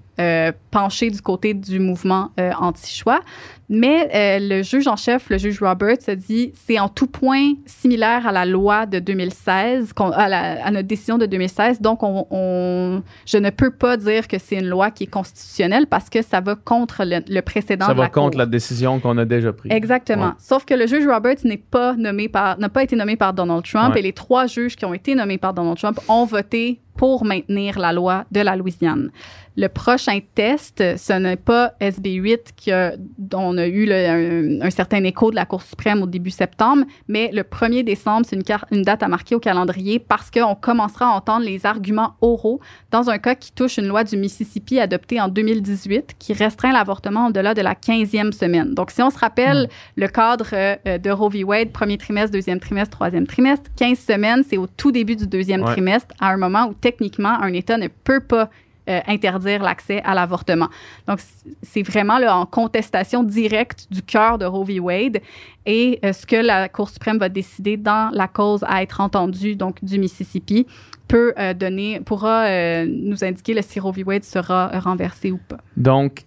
[0.72, 3.22] pencher du côté du mouvement anti-choix.
[3.70, 7.54] Mais euh, le juge en chef, le juge Roberts, a dit c'est en tout point
[7.66, 11.82] similaire à la loi de 2016, à, la, à notre décision de 2016.
[11.82, 16.10] Donc, on, je ne peux pas dire que c'est une loi qui est constitutionnelle parce
[16.10, 17.88] que ça va contre le, précédent.
[17.88, 19.72] Ça va contre la décision qu'on a déjà prise.
[19.72, 20.34] Exactement.
[20.38, 23.66] Sauf que le juge Roberts n'est pas nommé par, n'a pas été nommé par Donald
[23.66, 27.24] Trump et les trois juges qui ont été nommés par Donald Trump ont voté pour
[27.24, 29.12] maintenir la loi de la Louisiane.
[29.60, 32.70] Le prochain test, ce n'est pas SB8 qui
[33.18, 37.32] dont on a eu un, certain écho de la Cour suprême au début septembre, mais
[37.34, 41.10] le 1er décembre, c'est une, une, date à marquer au calendrier parce qu'on commencera à
[41.10, 42.60] entendre les arguments oraux
[42.92, 47.30] dans un cas qui touche une loi du Mississippi adoptée en 2018 qui restreint l'avortement
[47.30, 48.76] au-delà de la 15e semaine.
[48.76, 50.02] Donc, si on se rappelle hmm.
[50.02, 51.44] le cadre euh, de Roe v.
[51.44, 55.64] Wade, premier trimestre, deuxième trimestre, troisième trimestre, 15 semaines, c'est au tout début du deuxième
[55.64, 58.50] trimestre, à un moment où techniquement, un État ne peut pas
[58.88, 60.69] euh, interdire l'accès à l'avortement.
[61.08, 61.19] Donc,
[61.62, 64.80] c'est vraiment là, en contestation directe du cœur de Roe v.
[64.80, 65.19] Wade
[65.65, 69.58] et euh, ce que la Cour suprême va décider dans la cause à être entendue,
[69.58, 70.65] donc du Mississippi,
[71.10, 74.04] peut euh, donner, pourra nous indiquer si Roe v.
[74.06, 75.60] Wade sera renversé ou pas.
[75.76, 76.23] Donc,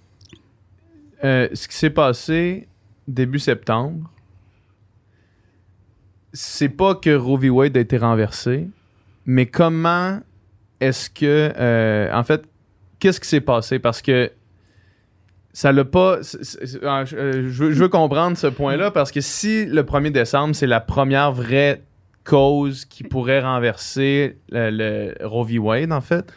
[1.23, 2.69] ce qui s'est passé
[3.09, 4.11] début septembre,
[6.35, 7.49] c'est pas que Roe v.
[7.49, 8.69] Wade a été renversé,
[9.25, 10.21] mais comment
[10.81, 12.45] est-ce que, euh, en fait,
[12.99, 13.79] qu'est-ce qui s'est passé?
[13.79, 14.31] Parce que
[15.53, 16.19] ça l'a pas.
[16.83, 20.81] Ah, euh, je, veux, comprendre ce point-là parce que si le 1er décembre, c'est la
[20.81, 21.83] première vraie
[22.25, 25.59] cause qui pourrait renverser le, le Roe v.
[25.59, 26.33] Wade, en fait,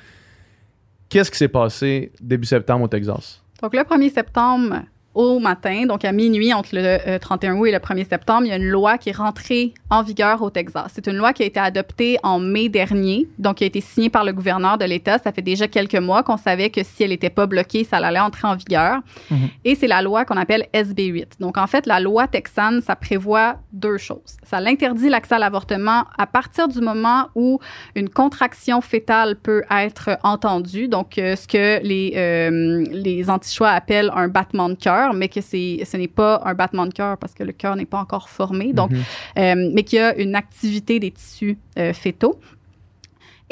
[1.10, 3.44] qu'est-ce qui s'est passé début septembre au Texas?
[3.62, 4.82] Donc, le 1er septembre,
[5.16, 8.50] au matin, donc à minuit entre le 31 euh, août et le 1er septembre, il
[8.50, 10.92] y a une loi qui est rentrée en vigueur au Texas.
[10.94, 14.10] C'est une loi qui a été adoptée en mai dernier, donc qui a été signée
[14.10, 15.20] par le gouverneur de l'État.
[15.20, 18.20] Ça fait déjà quelques mois qu'on savait que si elle n'était pas bloquée, ça allait
[18.20, 19.02] entrer en vigueur.
[19.30, 19.50] Mhm.
[19.66, 21.40] Et c'est la loi qu'on appelle SB8.
[21.40, 24.38] Donc en fait, la loi texane, ça prévoit deux choses.
[24.44, 27.60] Ça l'interdit l'accès à l'avortement à partir du moment où
[27.96, 34.12] une contraction fétale peut être entendue, donc euh, ce que les, euh, les anti-choix appellent
[34.16, 37.44] un battement de cœur mais que ce n'est pas un battement de cœur parce que
[37.44, 38.72] le cœur n'est pas encore formé.
[38.72, 39.04] Donc, mhm.
[39.40, 42.40] euh, mais qu'il y a une activité des tissus euh, fétaux.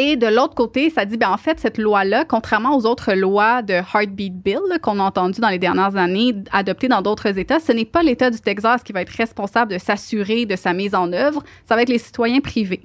[0.04, 3.62] Et de l'autre côté, ça dit, ben en fait, cette loi-là, contrairement aux autres lois
[3.62, 7.72] de Heartbeat Bill qu'on a entendues dans les dernières années, adoptées dans d'autres États, ce
[7.72, 11.14] n'est pas l'État du Texas qui va être responsable de s'assurer de sa mise en
[11.14, 12.82] œuvre, ça va être les citoyens privés.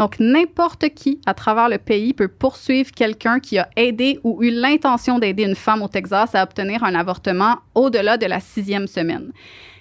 [0.00, 4.50] Donc, n'importe qui à travers le pays peut poursuivre quelqu'un qui a aidé ou eu
[4.50, 9.30] l'intention d'aider une femme au Texas à obtenir un avortement au-delà de la sixième semaine.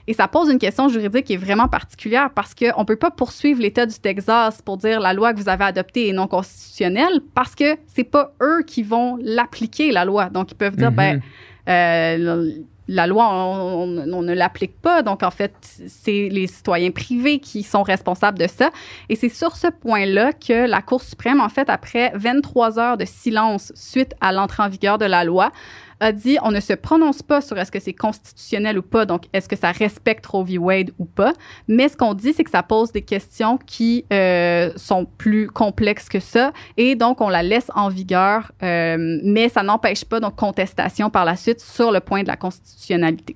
[0.08, 3.12] Et ça pose une question juridique qui est vraiment particulière parce qu'on ne peut pas
[3.12, 7.22] poursuivre l'État du Texas pour dire la loi que vous avez adoptée est non constitutionnelle
[7.34, 10.30] parce que c'est pas eux qui vont l'appliquer, la loi.
[10.30, 10.96] Donc, ils peuvent dire, mm-hmm.
[10.96, 11.22] ben,
[11.68, 12.52] euh,
[12.88, 15.02] la loi, on, ne l'applique pas.
[15.02, 15.54] Donc, en fait,
[15.88, 18.70] c'est les citoyens privés qui sont responsables de ça.
[19.10, 23.06] Et c'est sur ce point-là que la Cour suprême, en fait, après 23 heures de
[23.06, 25.52] silence suite à l'entrée en vigueur de la loi,
[26.00, 29.24] a dit on ne se prononce pas sur est-ce que c'est constitutionnel ou pas, donc
[29.34, 30.58] est-ce que ça respecte Roe v.
[30.58, 31.34] Wade ou pas,
[31.68, 36.10] mais ce qu'on dit, c'est que ça pose des questions qui euh, sont plus complexes
[36.10, 40.36] que ça, et donc on la laisse en vigueur, euh, mais ça n'empêche pas donc
[40.36, 43.36] contestation par la suite sur le point de la constitutionnalité.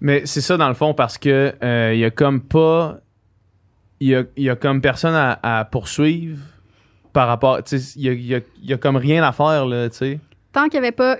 [0.00, 2.98] Mais c'est ça dans le fond parce que euh, il y a comme pas,
[4.00, 6.38] il y a, comme personne à, poursuivre
[7.14, 7.60] par rapport,
[7.96, 10.20] il y, a, y a, comme rien à faire là, tu sais
[10.56, 11.18] tant qu'il n'y avait pas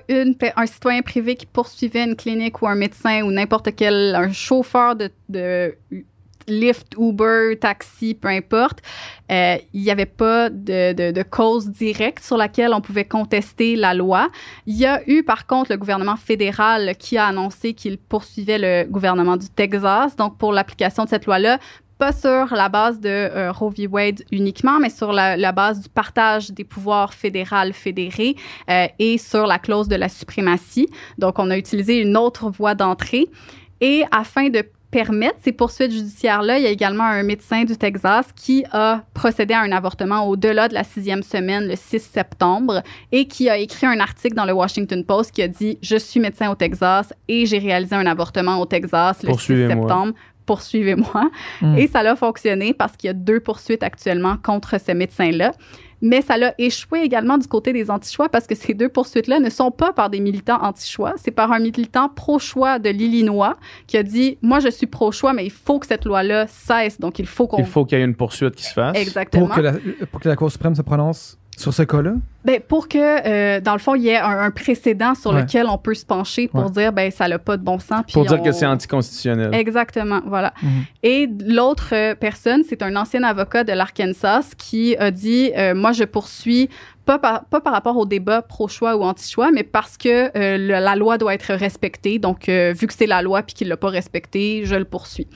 [0.57, 4.97] un citoyen privé qui poursuivait une clinique ou un médecin ou n'importe quel un chauffeur
[4.97, 5.75] de,
[6.49, 8.81] Lyft, Uber, taxi, peu importe,
[9.33, 14.29] euh, il n'y avait pas de, cause directe sur laquelle on pouvait contester la loi.
[14.65, 18.89] Il y a eu, par contre, le gouvernement fédéral qui a annoncé qu'il poursuivait le
[18.89, 20.15] gouvernement du Texas.
[20.15, 21.59] Donc, pour l'application de cette loi-là,
[21.99, 23.87] pas sur la base de euh, Roe v.
[23.87, 28.37] Wade uniquement, mais sur la, la, base du partage des pouvoirs fédéral fédérés
[28.71, 30.89] euh, et sur la clause de la suprématie.
[31.19, 33.27] Donc, on a utilisé une autre voie d'entrée.
[33.81, 38.27] Et afin de permettre ces poursuites judiciaires-là, il y a également un médecin du Texas
[38.35, 42.83] qui a procédé à un avortement au-delà de la sixième semaine, le 6 septembre,
[43.13, 46.21] et qui a écrit un article dans le Washington Post qui a dit Je suis
[46.21, 50.15] médecin au Texas et j'ai réalisé un avortement au Texas le 6 septembre
[50.47, 51.31] poursuivez-moi.
[51.61, 51.79] Mm.
[51.79, 55.53] Et ça a fonctionné parce qu'il y a deux poursuites actuellement contre ce médecin-là.
[56.03, 59.49] Mais ça l'a échoué également du côté des anti-choix parce que ces deux poursuites-là ne
[59.49, 63.57] sont pas par des militants anti-choix, c'est par un militant pro-choix de l'Illinois
[63.87, 67.01] qui a dit Moi, je suis pro-choix, mais il faut que cette loi-là cesse.
[67.01, 67.59] Donc, il faut qu'on.
[67.59, 68.97] Il faut qu'il y ait une poursuite qui se fasse.
[68.97, 69.47] Exactement.
[69.47, 69.73] Pour que la,
[70.11, 72.13] pour que la Cour suprême se prononce sur ce cas-là?
[72.45, 75.41] Ben, pour que, euh, dans le fond, il y ait un, précédent sur ouais.
[75.43, 76.71] lequel on peut se pencher pour ouais.
[76.71, 78.05] dire, ben, ça n'a pas de bon sens.
[78.13, 78.45] pour dire on...
[78.45, 79.55] que c'est anticonstitutionnel.
[79.55, 80.53] Exactement, voilà.
[80.63, 80.69] Mhm.
[80.69, 80.85] Mm -hmm.
[81.03, 85.93] Et l'autre euh, personne, c'est un ancien avocat de l'Arkansas qui a dit, euh, moi,
[85.93, 86.69] je poursuis
[87.07, 90.85] pas par, pas par rapport au débat pro-choix ou anti-choix, mais parce que euh, le,
[90.85, 92.19] la loi doit être respectée.
[92.19, 95.29] Donc, euh, vu que c'est la loi puis qu'il l'a pas respectée, je le poursuis.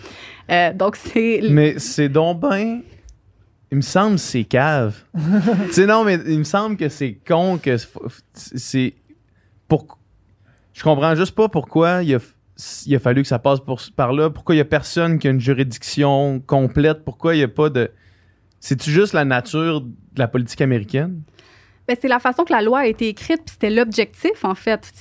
[0.50, 1.40] Euh, donc, c'est...
[1.48, 2.82] Mais c'est donc ben
[3.70, 4.96] il me semble que c'est cave.
[5.66, 7.76] tu sais, non, mais il me semble que c'est con, que
[8.34, 8.94] c'est.
[9.68, 9.98] Pour...
[10.72, 12.18] Je comprends juste pas pourquoi il a,
[12.86, 14.30] il a fallu que ça passe pour, par là.
[14.30, 17.04] Pourquoi il y a personne qui a une juridiction complète?
[17.04, 17.90] Pourquoi il n'y a pas de.
[18.58, 21.22] C'est-tu juste la nature de la politique américaine?
[21.90, 24.92] Ben, c'est la façon que la loi a été écrite, puis c'était l'objectif, en fait.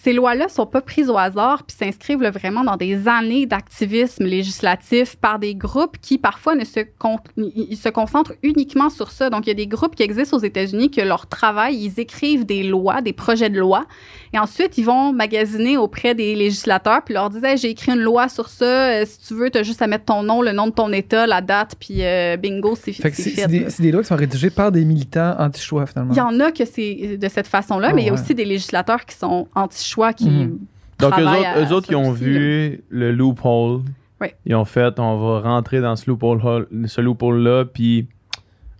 [0.00, 4.24] Ces lois-là sont pas prises au hasard, puis s'inscrivent là, vraiment dans des années d'activisme
[4.24, 9.28] législatif par des groupes qui, parfois, ne se, con- ils se concentrent uniquement sur ça.
[9.28, 12.46] Donc, il y a des groupes qui existent aux États-Unis que leur travail, ils écrivent
[12.46, 13.86] des lois, des projets de loi,
[14.32, 18.00] et ensuite, ils vont magasiner auprès des législateurs, puis leur disent hey, j'ai écrit une
[18.00, 20.52] loi sur ça, euh, si tu veux, tu as juste à mettre ton nom, le
[20.52, 23.40] nom de ton État, la date, puis euh, bingo, c'est, fait c'est, c'est, fait.
[23.42, 26.07] c'est, des, c'est des lois qui sont rédigées par des militants anti-choix, finalement.
[26.10, 28.20] Il y en a que c'est de cette façon-là, Oh, mais il y a ouais.
[28.20, 30.30] aussi des législateurs qui sont anti-choix, qui.
[30.30, 30.58] Mhm.
[30.98, 33.82] Donc, eux autres, à eux autres ils ont aussi, vu le loophole.
[34.20, 34.28] Oui.
[34.46, 38.08] Ils ont fait, on va rentrer dans ce loophole, ce loophole-là, puis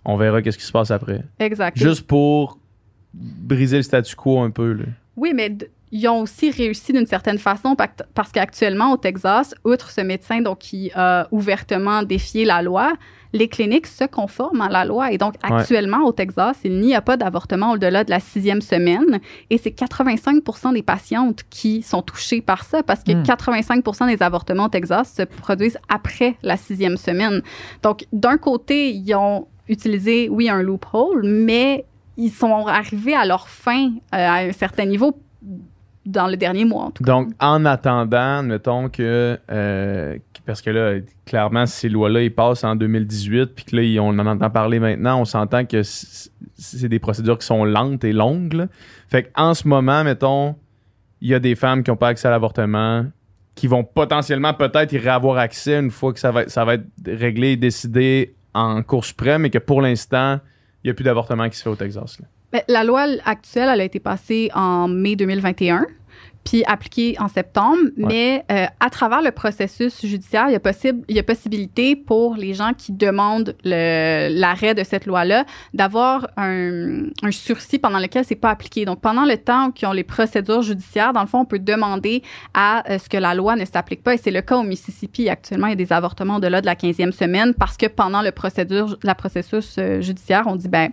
[0.03, 1.23] on verra qu'est-ce qui se passe après.
[1.39, 1.77] Exact.
[1.77, 2.57] Juste pour
[3.13, 4.73] briser le statu quo un peu.
[4.73, 4.83] Là.
[5.15, 5.55] Oui, mais
[5.91, 7.75] ils ont aussi réussi d'une certaine façon
[8.13, 12.93] parce qu'actuellement au Texas, outre ce médecin donc qui a ouvertement défié la loi,
[13.33, 17.01] les cliniques se conforment à la loi et donc actuellement au Texas, il n'y a
[17.01, 22.41] pas d'avortement au-delà de la sixième semaine et c'est 85% des patientes qui sont touchées
[22.41, 23.23] par ça parce que Hmm.
[23.23, 27.41] 85% des avortements au Texas se produisent après la sixième semaine.
[27.83, 31.85] Donc d'un côté, ils ont utilisé oui un loophole, mais
[32.17, 35.17] ils sont arrivés à leur fin euh, à un certain niveau
[36.09, 37.11] dans le dernier mois, en tout cas.
[37.11, 39.37] Donc, en attendant, mettons que.
[39.51, 43.99] euh, parce que là, clairement, ces lois-là, ils passent en 2018, puis que là, ils-
[43.99, 48.13] on en entend parler maintenant, on s'entend que c'est des procédures qui sont lentes et
[48.13, 48.53] longues.
[48.53, 48.67] là.
[49.09, 50.55] Fait qu'en ce moment, mettons,
[51.21, 53.05] il y a des femmes qui n'ont pas accès à l'avortement,
[53.53, 56.75] qui vont potentiellement peut-être y avoir accès une fois que ça va, être- ça va
[56.75, 60.39] être réglé et décidé en Cour suprême, et que pour l'instant,
[60.83, 62.19] il n'y a plus d'avortement qui se fait au Texas.
[62.19, 62.25] là.
[62.53, 65.85] Mais la loi actuelle, elle a été passée en mai 2021
[66.49, 71.05] puis appliquée en septembre, mais euh, à travers le processus judiciaire, il y a possible,
[71.07, 77.03] il y a possibilité pour les gens qui demandent l'arrêt de cette loi-là d'avoir un,
[77.21, 78.85] un sursis pendant lequel c'est pas appliqué.
[78.85, 82.23] Donc pendant le temps qu'ils ont les procédures judiciaires, dans le fond, on peut demander
[82.55, 84.15] à euh, ce que la loi ne s'applique pas.
[84.15, 85.67] Et c'est le cas au Mississippi actuellement.
[85.67, 88.97] Il y a des avortements au-delà de la 15e semaine parce que pendant le procédure,
[89.03, 90.89] la processus euh, judiciaire, on dit ben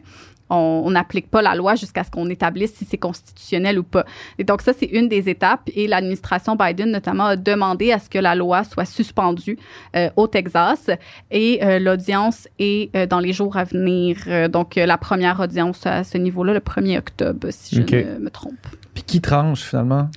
[0.51, 4.05] on n'applique pas la loi jusqu'à ce qu'on établisse si c'est constitutionnel ou pas.
[4.39, 5.69] Et donc ça, c'est une des étapes.
[5.75, 9.59] Et l'administration Biden, notamment, a demandé à ce que la loi soit suspendue
[9.97, 10.91] euh, au Texas.
[11.31, 14.17] Et euh, l'audience est euh, dans les jours à venir.
[14.51, 18.55] Donc la première audience à ce niveau-là, le 1er octobre, si je ne me trompe.
[18.95, 20.09] Puis qui tranche finalement?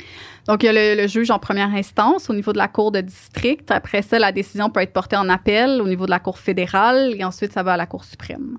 [0.48, 2.92] Donc, il y a le, le juge en première instance au niveau de la Cour
[2.92, 3.70] de district.
[3.70, 7.14] Après ça, la décision peut être portée en appel au niveau de la Cour fédérale
[7.16, 8.58] et ensuite, ça va à la Cour suprême.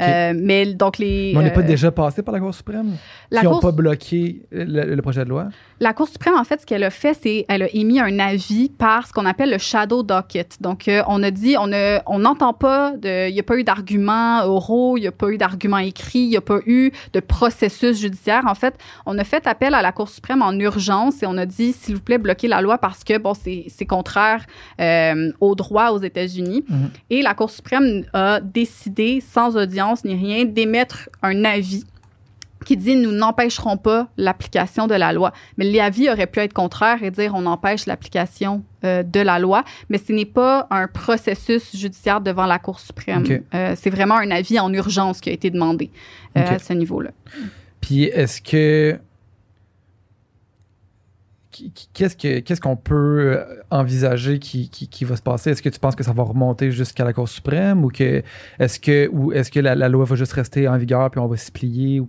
[0.00, 1.32] Euh, mais donc, les.
[1.34, 2.96] Mais on n'est pas euh, déjà passé par la Cour suprême?
[3.30, 5.48] la qui n'ont pas bloqué le, le projet de loi?
[5.80, 8.68] la Cour suprême, en fait, ce qu'elle a fait, c'est elle a émis un avis
[8.70, 10.56] par ce qu'on appelle le shadow docket.
[10.60, 13.64] Donc, euh, on a dit, on ne- on n'entend pas, il n'y a pas eu
[13.64, 17.20] d'arguments oraux, il n'y a pas eu d'arguments écrits, il n'y a pas eu de
[17.20, 18.42] processus judiciaire.
[18.46, 18.74] En fait,
[19.06, 21.94] on a fait appel à la Cour suprême en urgence et on a dit, s'il
[21.96, 24.44] vous plaît, bloquez la loi parce que, bon, c'est contraire
[25.40, 26.64] au droit aux États-Unis.
[26.68, 26.90] Mhm.
[27.10, 31.84] Et la Cour suprême a décidé, sans audience ni rien, d'émettre un avis
[32.66, 35.32] qui dit nous n'empêcherons pas l'application de la loi.
[35.56, 39.64] Mais l'avis aurait pu être contraire et dire on empêche l'application euh, de la loi,
[39.88, 43.24] mais ce n'est pas un processus judiciaire devant la Cour suprême.
[43.54, 45.90] Euh, c'est vraiment un avis en urgence qui a été demandé
[46.36, 47.10] euh, à ce niveau-là.
[47.80, 48.98] Puis est-ce que.
[51.94, 55.50] Qu'est-ce que- qu'est-ce qu'on peut euh, envisager qui, va se passer?
[55.50, 58.22] Est-ce que tu penses que ça va remonter jusqu'à la Cour suprême ou que
[58.58, 61.36] est-ce que ou est-ce que la, loi va juste rester en vigueur puis on va
[61.36, 62.08] s'y plier ou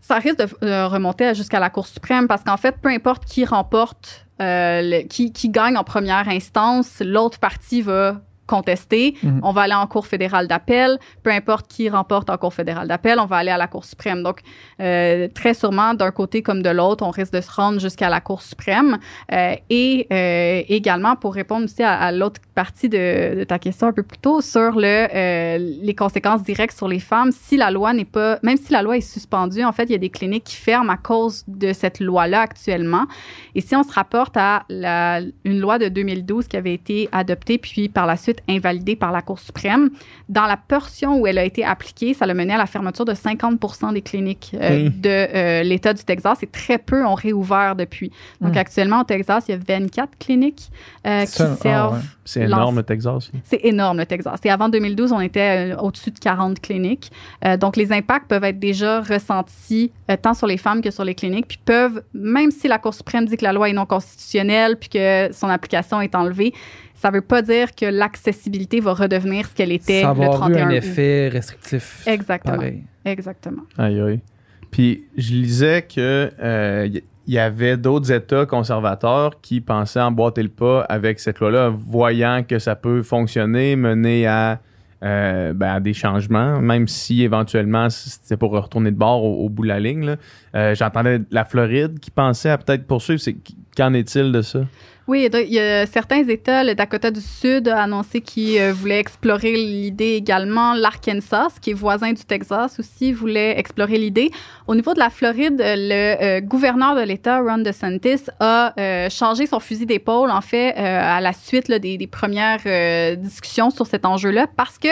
[0.00, 4.26] Ça risque de remonter jusqu'à la Cour suprême parce qu'en fait, peu importe qui remporte,
[4.40, 8.20] euh, qui gagne en première instance, l'autre partie va
[8.50, 9.14] contester.
[9.22, 9.40] Mhm.
[9.44, 10.98] On va aller en Cour fédérale d'appel.
[11.22, 14.24] Peu importe qui remporte en Cour fédérale d'appel, on va aller à la Cour suprême.
[14.24, 14.40] Donc,
[14.80, 18.20] euh, très sûrement, d'un côté comme de l'autre, on risque de se rendre jusqu'à la
[18.20, 18.98] Cour suprême.
[19.32, 23.86] Euh, et euh, également, pour répondre aussi à, à l'autre partie de, de ta question
[23.86, 27.92] un peu plus tôt sur le, les conséquences directes sur les femmes, si la loi
[27.92, 30.44] n'est pas, même si la loi est suspendue, en fait, il y a des cliniques
[30.44, 33.06] qui ferment à cause de cette loi-là actuellement.
[33.54, 37.58] Et si on se rapporte à la, une loi de 2012 qui avait été adoptée
[37.58, 39.90] puis par la suite invalidée par la Cour suprême,
[40.28, 43.14] dans la portion où elle a été appliquée, ça l'a mené à la fermeture de
[43.14, 45.00] 50 des cliniques euh, Mmh.
[45.00, 48.10] de euh, l'État du Texas et très peu ont réouvert depuis.
[48.40, 48.58] Donc Mm.
[48.58, 50.70] actuellement au Texas, il y a 24 cliniques
[51.06, 52.00] euh, qui Ça, ah, servent ouais.
[52.24, 53.30] C'est énorme, le Texas.
[53.44, 54.38] c'est énorme, le Texas.
[54.44, 57.10] Et avant 2012, on était euh, au-dessus de 40 cliniques.
[57.44, 61.04] Euh, donc, les impacts peuvent être déjà ressentis euh, tant sur les femmes que sur
[61.04, 63.86] les cliniques, puis peuvent, même si la Cour suprême dit que la loi est non
[63.86, 66.52] constitutionnelle, puis que son application est enlevée,
[67.00, 70.32] ça ne veut pas dire que l'accessibilité va redevenir ce qu'elle était ça le avoir
[70.48, 70.74] eu 31 un août.
[70.74, 72.02] effet restrictif.
[72.06, 72.56] Exactement.
[72.56, 72.84] Pareil.
[73.04, 73.62] Exactement.
[73.78, 74.20] Aïe, aïe.
[74.70, 80.42] Puis je lisais que euh, y- il y avait d'autres États conservateurs qui pensaient emboîter
[80.42, 84.60] le pas avec cette loi-là, voyant que ça peut fonctionner, mener à,
[85.02, 89.48] euh, ben, à des changements, même si éventuellement c'était pour retourner de bord au, au
[89.48, 90.16] bout de la ligne.
[90.54, 93.22] Euh, J'entendais la Floride qui pensait à peut-être poursuivre.
[93.76, 94.60] Qu'en est-il de ça?
[95.10, 99.00] Oui, il y a- certains États, le Dakota du Sud a annoncé qu'il euh, voulait
[99.00, 100.72] explorer l'idée également.
[100.72, 104.30] L'Arkansas, qui est voisin du Texas aussi, voulait explorer l'idée.
[104.68, 108.72] Au niveau de la Floride, euh, le euh, gouverneur de l'État, Ron DeSantis, a
[109.10, 114.46] changé son fusil d'épaule, en fait, à la suite des, premières discussions sur cet enjeu-là,
[114.56, 114.90] parce que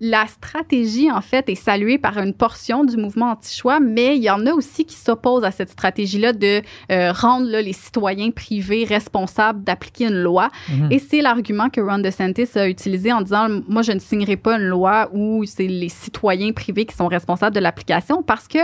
[0.00, 4.30] la stratégie, en fait, est saluée par une portion du mouvement anti-choix, mais il y
[4.30, 8.84] en a aussi qui s'opposent à cette stratégie-là de euh, rendre là, les citoyens privés
[8.84, 10.50] responsables d'appliquer une loi.
[10.68, 10.92] Mhm.
[10.92, 14.56] Et c'est l'argument que Ron DeSantis a utilisé en disant Moi, je ne signerai pas
[14.56, 18.58] une loi où c'est les citoyens privés qui sont responsables de l'application parce que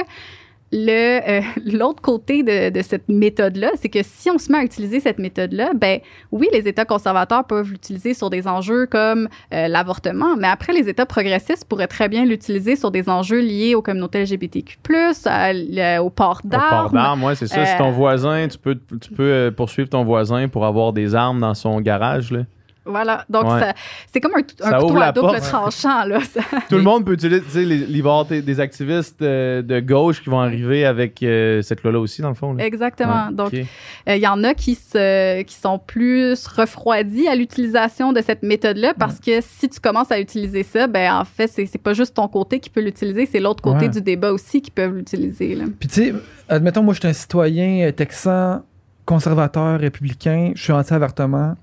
[0.75, 1.41] le euh,
[1.73, 5.19] l'autre côté de, de cette méthode-là, c'est que si on se met à utiliser cette
[5.19, 6.01] méthode-là, ben
[6.33, 10.89] oui, les États conservateurs peuvent l'utiliser sur des enjeux comme euh, l'avortement, mais après, les
[10.89, 14.83] États progressistes pourraient très bien l'utiliser sur des enjeux liés aux communautés LGBTQ+, au
[15.23, 16.93] port Au port d'armes.
[16.93, 17.65] d'armes, ouais, c'est ça.
[17.65, 21.41] Si Euh, ton voisin, tu peux, tu peux poursuivre ton voisin pour avoir des armes
[21.41, 22.33] dans son garage.
[22.33, 22.41] Là.
[22.87, 23.25] Voilà.
[23.31, 23.73] Donc, Ouais.
[24.13, 25.41] c'est comme un, un Ça couteau ouvre à double porte.
[25.43, 26.21] tranchant, là.
[26.21, 27.87] Ça- Tout le monde peut utiliser, tu sais, les-
[28.29, 32.29] des, des activistes euh, de gauche qui vont arriver avec euh, cette loi-là aussi, dans
[32.29, 32.53] le fond.
[32.53, 32.65] là.
[32.65, 33.29] Exactement.
[33.29, 38.13] Ouais, Donc, euh, il y en a qui, se, qui sont plus refroidis à l'utilisation
[38.13, 41.79] de cette méthode-là parce que si tu commences à utiliser ça, ben en fait, c'est
[41.79, 43.89] pas juste ton côté qui peut l'utiliser, c'est l'autre côté Ouais.
[43.89, 45.57] du débat aussi qui peuvent l'utiliser.
[45.81, 46.15] Puis tu sais,
[46.49, 48.63] admettons, moi, je suis un citoyen texan,
[49.05, 51.55] conservateur, républicain, je suis anti-avortement.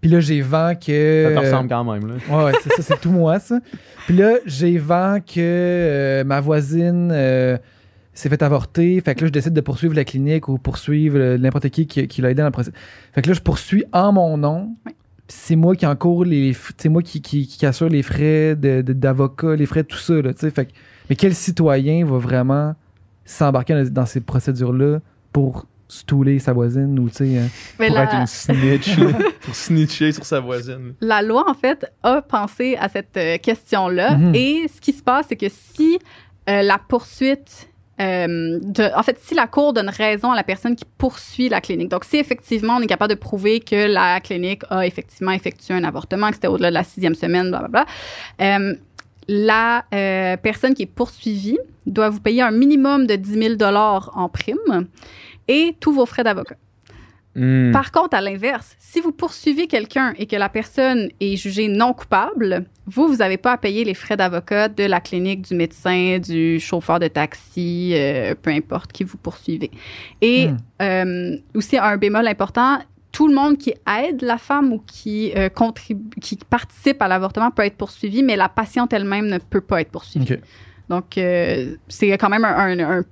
[0.00, 1.24] Puis là, j'ai vent que.
[1.28, 2.06] Ça te ressemble quand même.
[2.06, 2.14] Là.
[2.28, 3.58] Ouais, ouais, c'est ça, c'est tout moi, ça.
[4.06, 7.58] Puis là, j'ai vent que euh, ma voisine euh,
[8.14, 9.00] s'est fait avorter.
[9.00, 12.06] Fait que là, je décide de poursuivre la clinique ou poursuivre euh, n'importe qui qui,
[12.06, 12.70] qui l'a aidé dans le procès.
[13.12, 14.76] Fait que là, je poursuis en mon nom.
[14.86, 14.92] Oui.
[15.26, 16.56] c'est moi qui encours les.
[16.76, 20.14] C'est moi qui, qui, qui, assure les frais d'avocat, de, les frais, tout ça.
[20.14, 20.68] Là, fait,
[21.10, 22.76] mais quel citoyen va vraiment
[23.24, 25.00] s'embarquer dans, ces procédures-là
[25.32, 28.96] pour stouler sa voisine ou tu sais hein, pour être une snitch
[29.40, 30.94] pour snitcher sur sa voisine.
[31.00, 34.34] La loi en fait a pensé à cette euh, question-là mhm.
[34.34, 35.98] et ce qui se passe c'est que si
[36.48, 37.68] euh, la poursuite
[38.00, 38.60] euh,
[38.94, 42.04] en fait, si la cour donne raison à la personne qui poursuit la clinique, donc
[42.04, 46.28] si effectivement on est capable de prouver que la clinique a effectivement effectué un avortement,
[46.28, 47.86] que c'était au-delà de la sixième semaine, blablabla,
[48.40, 48.74] euh,
[49.26, 54.28] la euh, personne qui est poursuivie doit vous payer un minimum de 10 000 en
[54.28, 54.86] prime
[55.48, 56.56] et tous vos frais d'avocat.
[57.38, 57.70] Hmm.
[57.70, 61.92] Par contre, à l'inverse, si vous poursuivez quelqu'un et que la personne est jugée non
[61.92, 66.18] coupable, vous, vous n'avez pas à payer les frais d'avocat de la clinique, du médecin,
[66.18, 69.70] du chauffeur de taxi, euh, peu importe qui vous poursuivez.
[70.20, 70.56] Et hmm.
[70.82, 72.78] euh, aussi, un bémol important,
[73.12, 77.52] tout le monde qui aide la femme ou qui, euh, contribue, qui participe à l'avortement
[77.52, 80.38] peut être poursuivi, mais la patiente elle-même ne peut pas être poursuivie.
[80.88, 81.20] Donc,
[81.88, 83.04] c'est quand même un, un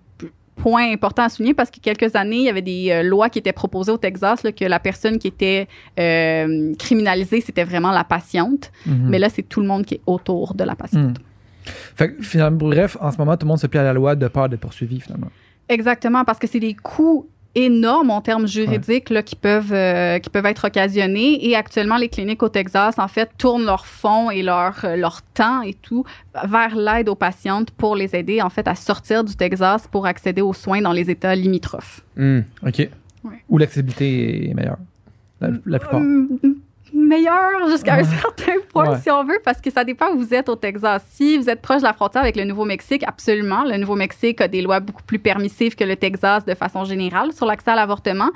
[0.67, 3.39] point important à souligner parce que quelques années, il y avait des euh, lois qui
[3.39, 5.69] étaient proposées au Texas que la personne qui était
[6.01, 8.73] euh, criminalisée, c'était vraiment la patiente.
[8.85, 9.07] Mhm.
[9.09, 11.19] Mais là, c'est tout le monde qui est autour de la patiente.
[11.21, 11.73] Mhm.
[11.95, 14.27] Fait finalement, bref, en ce moment, tout le monde se plie à la loi de
[14.27, 15.31] peur d'être poursuivi, finalement.
[15.69, 20.31] Exactement, parce que c'est des coûts énormes en termes juridiques là, qui, peuvent, euh, qui
[20.31, 21.45] peuvent être occasionnés.
[21.49, 25.23] Et actuellement, les cliniques au Texas, en fait, tournent leurs fonds et leur, euh, leur
[25.23, 26.05] temps et tout
[26.45, 30.43] vers l'aide aux patientes pour les aider, en fait, à sortir du Texas pour accéder
[30.43, 32.03] aux soins dans les États limitrophes.
[32.17, 32.41] Hmm.
[32.65, 32.89] OK.
[33.49, 34.79] Où l'accessibilité est meilleure,
[35.41, 36.01] la, la plupart.
[36.01, 36.39] Hum,
[36.97, 40.49] meilleur jusqu'à un certain point, si on veut, parce que ça dépend où vous êtes
[40.49, 41.05] au Texas.
[41.11, 43.65] Si vous êtes proche de la frontière avec le Nouveau-Mexique, absolument.
[43.65, 47.47] Le Nouveau-Mexique a des lois beaucoup plus permissives que le Texas de façon générale sur
[47.47, 48.31] l'accès à l'avortement.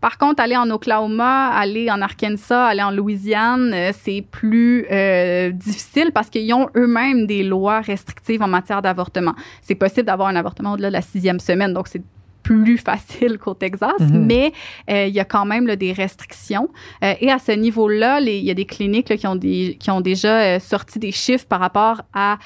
[0.00, 5.50] Par contre, aller en Oklahoma, aller en Arkansas, aller en Louisiane, euh, c'est plus euh,
[5.50, 9.34] difficile parce qu'ils ont eux-mêmes des lois restrictives en matière d'avortement.
[9.60, 12.02] C'est possible d'avoir un avortement au-delà de la sixième semaine, donc c'est
[12.48, 14.24] plus facile qu'au Texas, mhm.
[14.24, 14.52] mais
[14.90, 16.70] euh, il y a quand même des restrictions.
[17.04, 20.00] Euh, et à ce niveau-là, il y a des cliniques qui, ont des, qui ont
[20.00, 22.38] déjà euh, sorti des chiffres par rapport à,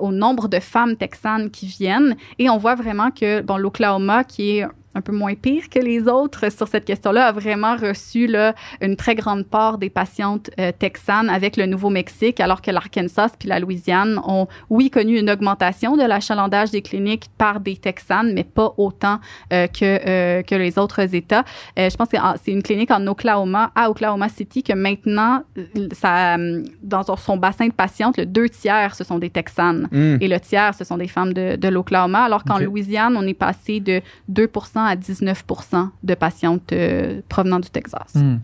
[0.00, 2.16] au nombre de femmes texanes qui viennent.
[2.40, 4.66] Et on voit vraiment que bon, l'Oklahoma, qui est
[4.96, 8.96] un peu moins pire que les autres sur cette question-là, a vraiment reçu là, une
[8.96, 13.60] très grande part des patientes euh, texanes avec le Nouveau-Mexique, alors que l'Arkansas puis la
[13.60, 18.72] Louisiane ont, oui, connu une augmentation de l'achalandage des cliniques par des Texanes, mais pas
[18.78, 19.18] autant
[19.52, 21.44] euh, que, euh, que les autres États.
[21.76, 25.42] je pense que c'est une clinique en Oklahoma, à Oklahoma City, que maintenant,
[25.92, 26.36] ça,
[26.82, 30.16] dans son bassin de patientes, le deux tiers, ce sont des Texanes hmm.
[30.20, 33.34] et le tiers, ce sont des femmes de, de l'Oklahoma, alors qu'en Louisiane, on est
[33.34, 38.14] passé de 2 à 19% de patientes euh, provenant du Texas.
[38.14, 38.36] Hmm.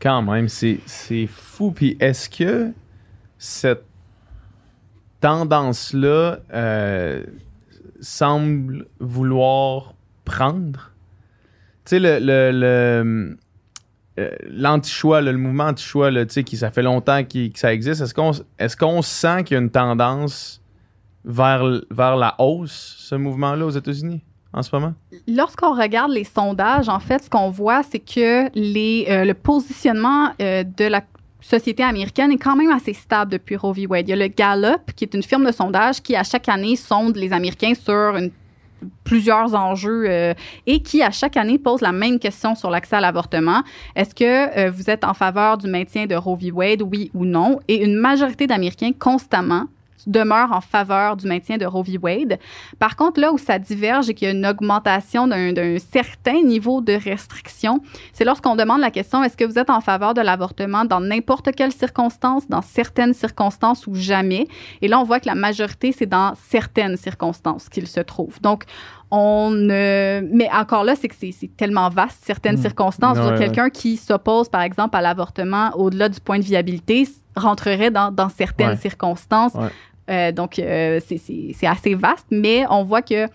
[0.00, 0.80] Quand même, c'est
[1.26, 1.70] fou.
[1.70, 2.72] Puis est-ce que
[3.38, 3.84] cette
[5.20, 7.24] tendance-là euh,
[8.00, 10.92] semble vouloir prendre?
[11.84, 13.36] Tu sais, le, le,
[14.18, 18.76] euh, l'anti-choix, le, mouvement anti-choix, qui ça fait longtemps que ça existe, est-ce qu'on est
[18.76, 20.62] qu'on sent qu'il y a une tendance
[21.24, 24.22] vers, vers la hausse, ce mouvement-là aux États-Unis?
[24.56, 24.94] En ce moment?
[25.28, 30.30] Lorsqu'on regarde les sondages, en fait, ce qu'on voit, c'est que les, euh, le positionnement
[30.40, 31.02] euh, de la
[31.40, 33.86] société américaine est quand même assez stable depuis Roe v.
[33.86, 34.08] Wade.
[34.08, 36.74] Il y a le Gallup, qui est une firme de sondage qui, à chaque année,
[36.74, 38.18] sonde les Américains sur
[39.04, 40.34] plusieurs enjeux euh,
[40.66, 43.62] et qui, à chaque année, pose la même question sur l'accès à l'avortement.
[43.94, 46.50] Est-ce que vous êtes en faveur du maintien de Roe v.
[46.50, 47.60] Wade, oui ou non?
[47.68, 49.66] Et une majorité d'Américains, constamment,
[50.06, 51.98] demeure en faveur du maintien de Roe v.
[52.00, 52.38] Wade.
[52.78, 56.80] Par contre, là où ça diverge et qu'il y a une augmentation d'un certain niveau
[56.80, 57.80] de restriction,
[58.12, 61.54] c'est lorsqu'on demande la question est-ce que vous êtes en faveur de l'avortement dans n'importe
[61.54, 64.46] quelle circonstance, dans certaines circonstances ou jamais?
[64.82, 68.40] Et là, on voit que la majorité, c'est dans certaines circonstances qu'il se trouve.
[68.40, 68.64] Donc,
[69.10, 70.20] on ne.
[70.32, 72.62] Mais encore là, c'est que c'est tellement vaste, certaines mmh.
[72.62, 73.18] circonstances.
[73.38, 78.28] Quelqu'un qui s'oppose, par exemple, à l'avortement au-delà du point de viabilité rentrerait dans, dans
[78.28, 79.52] certaines circonstances.
[80.10, 83.26] Euh, donc, euh, c'est assez vaste, mais on voit que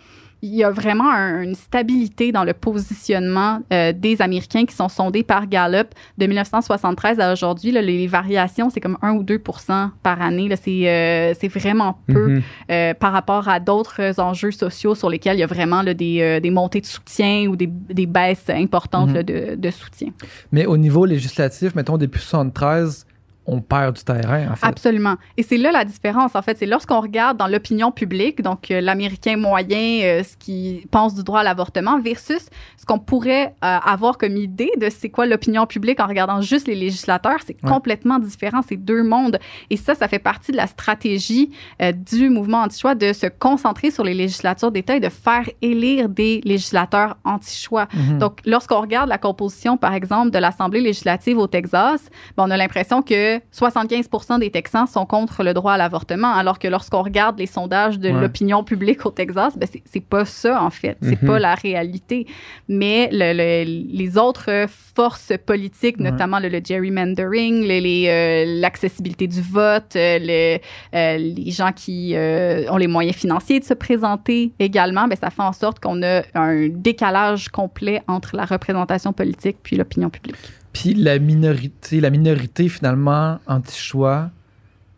[0.44, 5.22] il y a vraiment une stabilité dans le positionnement euh, des Américains qui sont sondés
[5.22, 7.72] par Gallup de 1973 à aujourd'hui.
[7.72, 10.50] Les variations, c'est comme 1 ou 2% par année.
[10.60, 12.96] C'est vraiment peu mm-hmm.
[12.96, 16.82] par rapport à d'autres enjeux sociaux sur lesquels il y a vraiment des, des, montées
[16.82, 19.52] de soutien ou des, des baisses importantes mm-hmm.
[19.52, 20.08] de, de, soutien.
[20.52, 23.06] Mais au niveau législatif, mettons, depuis 73,
[23.48, 24.68] on perd du terrain, en fait.
[24.68, 25.16] Absolument.
[25.36, 26.58] Et c'est là la différence, en fait.
[26.60, 31.24] C'est lorsqu'on regarde dans l'opinion publique, donc euh, l'Américain moyen, euh, ce qui pense du
[31.24, 35.66] droit à l'avortement, versus ce qu'on pourrait euh, avoir comme idée de c'est quoi l'opinion
[35.66, 38.62] publique en regardant juste les législateurs, c'est complètement différent.
[38.68, 39.40] C'est deux mondes.
[39.70, 44.04] Et ça, ça fait partie de la stratégie du mouvement anti-choix de se concentrer sur
[44.04, 47.88] les législatures d'État et de faire élire des législateurs anti-choix.
[47.94, 48.18] Mhm.
[48.20, 52.58] Donc, lorsqu'on regarde la composition, par exemple, de l'Assemblée législative au Texas, ben, on a
[52.58, 57.40] l'impression que 75% des Texans sont contre le droit à l'avortement, alors que lorsqu'on regarde
[57.40, 61.28] les sondages de l'opinion publique au Texas, ben c'est pas ça en fait, c'est mhm.
[61.28, 62.28] pas la réalité.
[62.68, 64.66] Mais les autres
[64.96, 70.58] forces politiques, notamment le, gerrymandering, euh, l'accessibilité du vote, euh,
[70.94, 75.42] euh, les gens qui ont les moyens financiers de se présenter également, ben ça fait
[75.42, 80.36] en sorte qu'on a un décalage complet entre la représentation politique puis l'opinion publique.
[80.74, 84.30] Puis la minorité, la minorité finalement anti-choix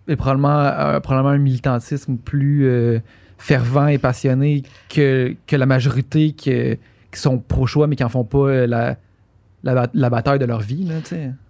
[0.08, 3.00] est probablement, euh, un militantisme plus euh,
[3.38, 6.52] fervent et passionné que, que la majorité qui,
[7.12, 8.98] qui sont pro-choix mais qui n'en font pas euh, la,
[9.64, 10.84] la, la, bataille de leur vie.
[10.84, 10.96] Là,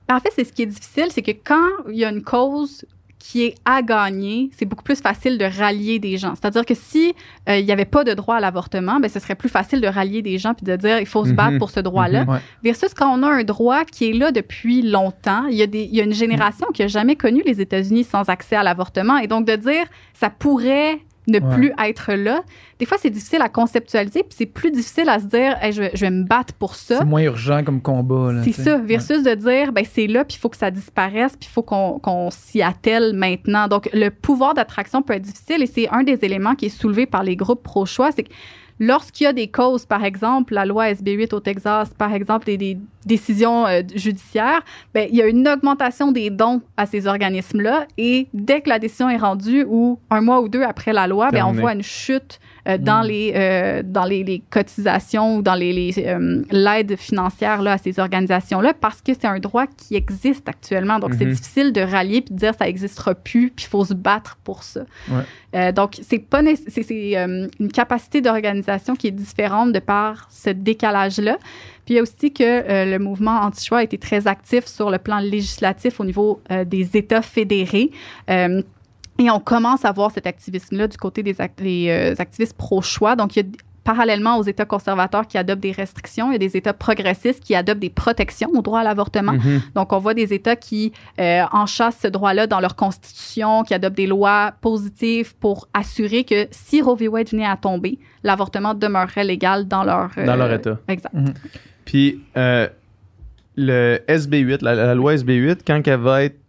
[0.09, 2.85] en fait, c'est ce qui est difficile, c'est que quand il y a une cause
[3.23, 6.33] qui est à gagner, c'est beaucoup plus facile de rallier des gens.
[6.35, 7.15] C'est-à-dire que si
[7.47, 9.87] euh, il n'y avait pas de droit à l'avortement, ben ce serait plus facile de
[9.87, 11.57] rallier des gens puis de dire il faut se battre mhm.
[11.57, 12.25] pour ce droit-là.
[12.25, 12.39] Mhm.
[12.65, 15.83] Versus quand on a un droit qui est là depuis longtemps, il y a, des,
[15.83, 19.17] il y a une génération qui a jamais connu les États-Unis sans accès à l'avortement
[19.17, 22.43] et donc de dire ça pourrait ne plus être là.
[22.79, 26.11] Des fois, c'est difficile à conceptualiser, puis c'est plus difficile à se dire, je, vais,
[26.11, 26.99] me battre pour ça.
[26.99, 28.41] C'est moins urgent comme combat.
[28.43, 31.47] C'est ça, versus de dire, ben, c'est là, puis il faut que ça disparaisse, puis
[31.49, 33.67] il faut qu'on s'y attelle maintenant.
[33.67, 37.05] Donc, le pouvoir d'attraction peut être difficile, et c'est un des éléments qui est soulevé
[37.05, 38.31] par les groupes pro-choix, c'est que
[38.79, 42.77] Lorsqu'il y a des causes, par exemple, la loi SB8 au Texas, par exemple, des,
[43.05, 44.61] décisions euh, judiciaires,
[44.93, 47.85] ben, il y a une augmentation des dons à ces organismes-là.
[47.97, 51.31] Et dès que la décision est rendue ou un mois ou deux après la loi,
[51.31, 53.07] ben, on voit une chute euh, dans, mm.
[53.07, 55.91] les, euh, dans les, cotisations ou dans les,
[56.51, 60.99] l'aide financière là, à ces organisations-là parce que c'est un droit qui existe actuellement.
[60.99, 61.29] Donc, c'est mm-hmm.
[61.31, 64.63] difficile de rallier puis de dire ça n'existera plus puis il faut se battre pour
[64.63, 64.81] ça.
[65.73, 71.37] donc, c'est pas c'est, une capacité d'organisation qui est différente de par ce décalage-là.
[71.85, 74.89] Puis il y a aussi que euh, le mouvement anti-choix a été très actif sur
[74.89, 77.91] le plan législatif au niveau euh, des États fédérés.
[78.29, 78.61] Euh,
[79.19, 83.15] et on commence à voir cet activisme-là du côté des, activistes pro-choix.
[83.15, 83.51] Donc, il y a
[83.83, 87.53] parallèlement aux États conservateurs qui adoptent des restrictions, il y a des États progressistes qui
[87.53, 89.33] adoptent des protections au droit à l'avortement.
[89.33, 89.73] Mm-hmm.
[89.75, 94.07] Donc, on voit des États qui enchassent ce droit-là dans leur constitution, qui adoptent des
[94.07, 97.09] lois positives pour assurer que si Roe v.
[97.09, 100.09] Wade venait à tomber, l'avortement demeurerait légal dans leur...
[100.15, 100.79] dans leur État.
[100.87, 101.13] Exact.
[101.13, 101.33] Mm-hmm.
[101.85, 102.67] Puis euh,
[103.55, 106.39] le SB8, la, loi SB8, quand elle va être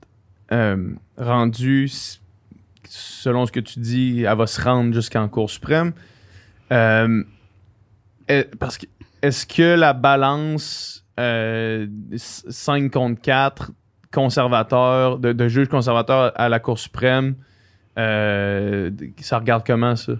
[0.52, 1.90] euh, rendue,
[2.84, 5.92] selon ce que tu dis, elle va se rendre jusqu'en Cour suprême.
[6.72, 7.22] Euh,
[8.28, 13.72] est-ce que la balance 5 contre 4
[14.12, 17.34] conservateurs, de, de juges conservateurs à la Cour suprême,
[17.96, 20.12] ça regarde comment ça?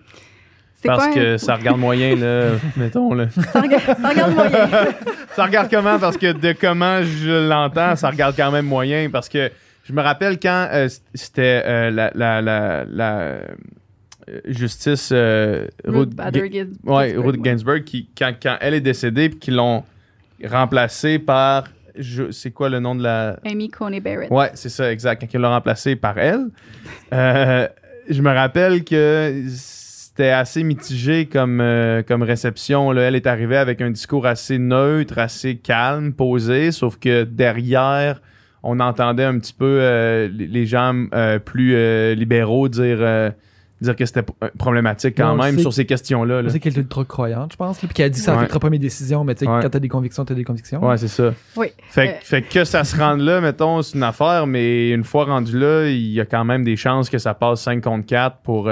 [0.85, 3.15] Parce que ça regarde moyen, là, mettons.
[3.15, 3.29] Là.
[3.31, 4.27] Ça, regarde, moyen.
[5.37, 5.99] ça regarde comment?
[5.99, 9.09] Parce que de comment je l'entends, ça regarde quand même moyen.
[9.11, 9.51] Parce que
[9.85, 13.47] je me rappelle quand euh, c'était euh, la, la, la, la euh,
[14.47, 19.85] justice Ruth, Bader ouais, Ruth Ginsburg, qui, quand, quand elle est décédée, puis qu'ils l'ont
[20.45, 21.65] remplacée par
[22.31, 23.39] c'est quoi le nom de la.
[23.45, 24.31] Amy Coney Barrett.
[24.31, 25.21] Ouais, c'est ça, exact.
[25.21, 26.49] Quand ils l'ont remplacée par elle,
[27.13, 29.45] je me rappelle que
[30.17, 32.93] c'était assez mitigé comme, euh, comme réception.
[32.93, 33.03] Là.
[33.03, 38.23] Elle est arrivée avec un discours assez neutre, assez calme, posé, sauf que derrière,
[38.63, 43.33] on entendait un petit peu euh, les gens euh, plus libéraux dire
[43.85, 44.25] dire que c'était
[44.59, 46.43] problématique quand même sur ces questions-là.
[46.49, 48.71] C'est qu'elle est ultra croyante, je pense, puis qu'elle a dit que ça n'affectera pas
[48.71, 50.85] mes décisions, mais tu sais, quand t'as des convictions, t'as des convictions.
[50.87, 51.33] Ouais, c'est ça.
[51.57, 51.69] Oui.
[51.89, 55.59] Fait, fait, que ça se rende là, mettons, c'est une affaire, mais une fois rendu
[55.59, 58.71] là, il y a quand même des chances que ça passe 5 contre 4 pour,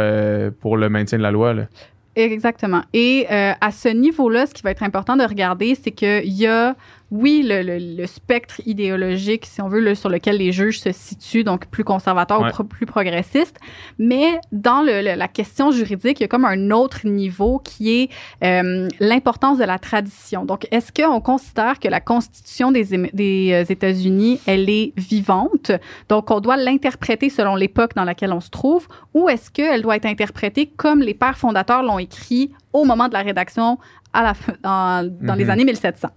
[0.61, 1.55] pour le maintien de la loi.
[1.55, 1.67] Là.
[2.15, 2.83] Exactement.
[2.93, 6.47] Et euh, à ce niveau-là, ce qui va être important de regarder, c'est qu'il y
[6.47, 6.75] a,
[7.13, 11.45] oui, le, le, spectre idéologique, si on veut, le, sur lequel les juges se situent,
[11.45, 13.59] donc plus conservateurs ou plus progressistes,
[13.99, 18.11] mais dans la question juridique, il y a comme un autre niveau qui est
[18.43, 20.47] euh, l'importance de la tradition.
[20.47, 25.71] Donc, est-ce qu'on considère que la Constitution des, des euh, États-Unis, elle est vivante,
[26.09, 29.97] donc on doit l'interpréter selon l'époque dans laquelle on se trouve, ou est-ce qu'elle doit
[29.97, 33.79] être interprétée comme les pères fondateurs l'ont écrit au moment de la rédaction
[34.15, 34.33] à la,
[34.63, 35.51] dans, dans les mhm.
[35.51, 36.09] années 1700.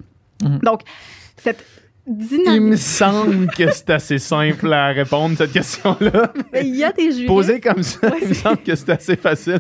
[0.50, 0.60] Mhm.
[0.60, 0.82] Donc,
[1.38, 1.64] cette
[2.08, 6.32] Il me semble que c'est assez simple à répondre cette question-là.
[6.62, 7.26] Il y a des juristes.
[7.26, 9.60] Posé comme ça, il me semble que c'est assez facile.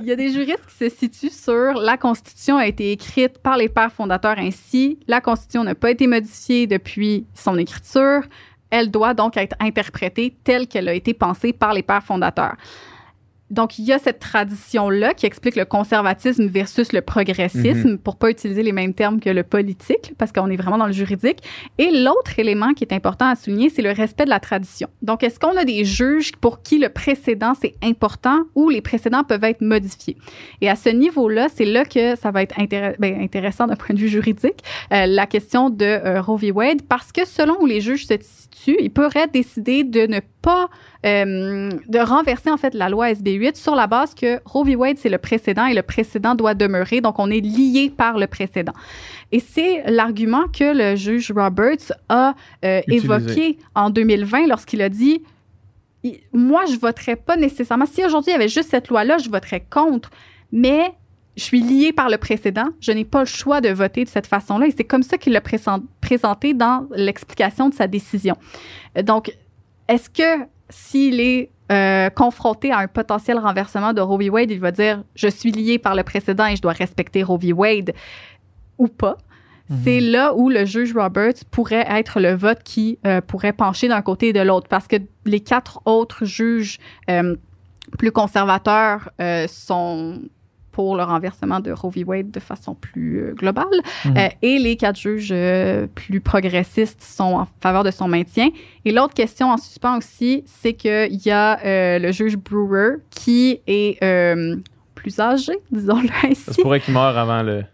[0.00, 3.58] Il y a des juristes qui se situent sur la Constitution a été écrite par
[3.58, 4.98] les pères fondateurs ainsi.
[5.06, 8.22] La Constitution n'a pas été modifiée depuis son écriture.
[8.70, 12.56] Elle doit donc être interprétée telle qu'elle a été pensée par les pères fondateurs.
[13.50, 17.98] Donc, il y a cette tradition-là qui explique le conservatisme versus le progressisme, mhm.
[17.98, 20.92] pour pas utiliser les mêmes termes que le politique, parce qu'on est vraiment dans le
[20.92, 21.38] juridique.
[21.78, 24.88] Et l'autre élément qui est important à souligner, c'est le respect de la tradition.
[25.02, 29.22] Donc, est-ce qu'on a des juges pour qui le précédent, c'est important ou les précédents
[29.22, 30.16] peuvent être modifiés?
[30.60, 32.56] Et à ce niveau-là, c'est là que ça va être
[32.98, 36.50] ben, intéressant d'un point de vue juridique, euh, la question de euh, Roe v.
[36.50, 38.14] Wade, parce que selon où les juges se
[38.56, 40.68] situent, ils pourraient décider de ne pas
[41.04, 44.76] euh, de renverser en fait la loi SB8 sur la base que Roe v.
[44.76, 48.26] Wade c'est le précédent et le précédent doit demeurer, donc on est lié par le
[48.26, 48.72] précédent.
[49.32, 52.34] Et c'est l'argument que le juge Roberts a
[52.64, 55.22] euh, évoqué en 2020 lorsqu'il a dit
[56.32, 59.28] moi je voterais pas nécessairement si aujourd'hui il y avait juste cette loi là, je
[59.28, 60.10] voterais contre,
[60.52, 60.94] mais
[61.36, 64.26] je suis lié par le précédent, je n'ai pas le choix de voter de cette
[64.26, 64.66] façon-là.
[64.66, 65.42] Et c'est comme ça qu'il l'a
[66.00, 68.36] présenté dans l'explication de sa décision.
[69.04, 69.36] Donc,
[69.88, 74.30] est-ce que s'il est euh, confronté à un potentiel renversement de Roe v.
[74.30, 77.38] Wade, il va dire je suis lié par le précédent et je dois respecter Roe
[77.38, 77.52] v.
[77.52, 77.92] Wade
[78.78, 79.16] ou pas?
[79.68, 79.78] Mhm.
[79.82, 84.00] C'est là où le juge Roberts pourrait être le vote qui euh, pourrait pencher d'un
[84.00, 86.78] côté et de l'autre parce que les quatre autres juges
[87.10, 87.34] euh,
[87.98, 89.10] plus conservateurs
[89.48, 90.20] sont
[90.76, 92.04] pour le renversement de Roe v.
[92.04, 93.64] Wade de façon plus euh, globale.
[94.04, 94.18] Mhm.
[94.18, 98.50] Euh, et les quatre juges euh, plus progressistes sont en faveur de son maintien.
[98.84, 103.98] Et l'autre question en suspens aussi, c'est qu'il y a le juge Brewer qui est
[104.94, 106.42] plus âgé, disons-le ainsi.
[106.42, 107.64] Ça se pourrait qu'il meure avant le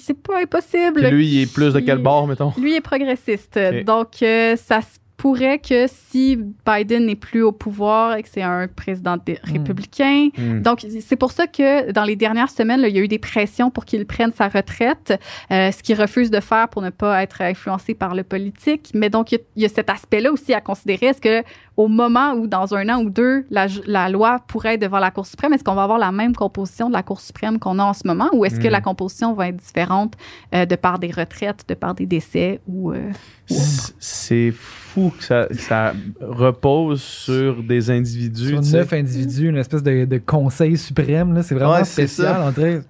[0.00, 1.08] c'est pas impossible.
[1.08, 2.52] lui, il est plus de quel bord, mettons?
[2.58, 3.58] Lui est progressiste.
[3.86, 8.68] Donc, ça se pourrait que si Biden n'est plus au pouvoir et que c'est un
[8.68, 9.32] président hmm.
[9.42, 10.28] républicain.
[10.38, 10.62] Hmm.
[10.62, 13.70] Donc, c'est pour ça que dans les dernières semaines, il y a eu des pressions
[13.70, 17.42] pour qu'il prenne sa retraite, euh, ce qu'il refuse de faire pour ne pas être
[17.42, 18.92] influencé par le politique.
[18.94, 21.06] Mais donc, il y a, cet aspect-là aussi à considérer.
[21.06, 21.42] Est-ce que
[21.76, 25.26] au moment où, dans un an ou deux, la, loi pourrait être devant la Cour
[25.26, 27.92] suprême, est-ce qu'on va avoir la même composition de la Cour suprême qu'on a en
[27.92, 28.72] ce moment ou est-ce que hmm.
[28.72, 30.14] la composition va être différente
[30.54, 32.92] euh, de par des retraites, de par des décès ou...
[32.92, 33.10] Euh,
[33.48, 38.62] c'est fou que ça, repose sur des individus.
[38.62, 41.40] Sur neuf individus, une espèce de, conseil suprême.
[41.42, 42.42] C'est vraiment spécial.
[42.44, 42.82] On dirait,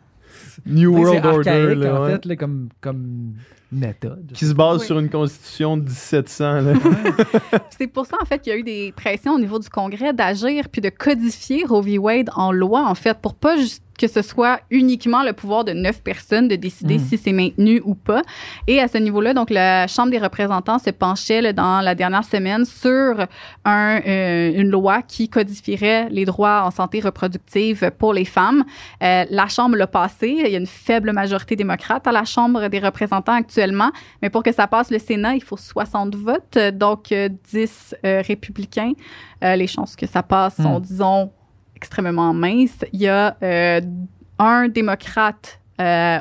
[0.66, 1.88] New World Order.
[1.88, 3.34] en fait, comme, comme
[3.70, 4.32] méthode.
[4.32, 6.74] Qui se base sur une constitution de 1700.
[7.78, 10.12] c'est pour ça, en fait, qu'il y a eu des pressions au niveau du Congrès
[10.12, 11.98] d'agir puis de codifier Roe v.
[11.98, 15.72] Wade en loi, en fait, pour pas juste que ce soit uniquement le pouvoir de
[15.72, 17.00] neuf personnes de décider mm.
[17.00, 18.22] si c'est maintenu ou pas.
[18.66, 22.64] Et à ce niveau-là, donc la Chambre des représentants se penchait dans la dernière semaine
[22.64, 23.26] sur
[23.64, 28.64] un, euh, une loi qui codifierait les droits en santé reproductive pour les femmes.
[29.02, 30.28] Euh, la Chambre l'a passé.
[30.38, 33.90] Il y a une faible majorité démocrate à la Chambre des représentants actuellement,
[34.22, 37.12] mais pour que ça passe le Sénat, il faut 60 votes, donc
[37.52, 38.92] 10 euh, républicains.
[39.42, 40.82] les chances que ça passe sont, mm.
[40.82, 41.30] disons,
[41.78, 42.84] extrêmement mince.
[42.92, 43.80] Il y a euh,
[44.38, 46.18] un démocrate, euh,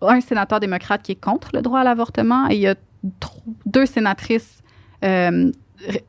[0.00, 2.74] un sénateur démocrate qui est contre le droit à l'avortement et il y a
[3.66, 4.58] deux sénatrices,
[5.04, 5.52] euh,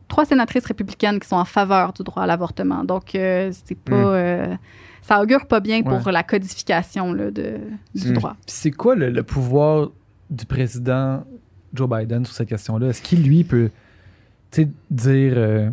[0.07, 2.83] trois sénatrices républicaines qui sont en faveur du droit à l'avortement.
[2.83, 4.53] Donc, c'est pas.
[4.53, 4.57] Hmm.
[5.03, 7.59] ça augure pas bien pour la codification là, de,
[7.93, 8.13] du hmm.
[8.13, 8.35] droit.
[8.47, 9.91] C'est quoi le, le, pouvoir
[10.31, 11.23] du président
[11.73, 12.87] Joe Biden sur cette question-là?
[12.87, 13.69] Est-ce qu'il, lui, peut
[14.89, 15.71] dire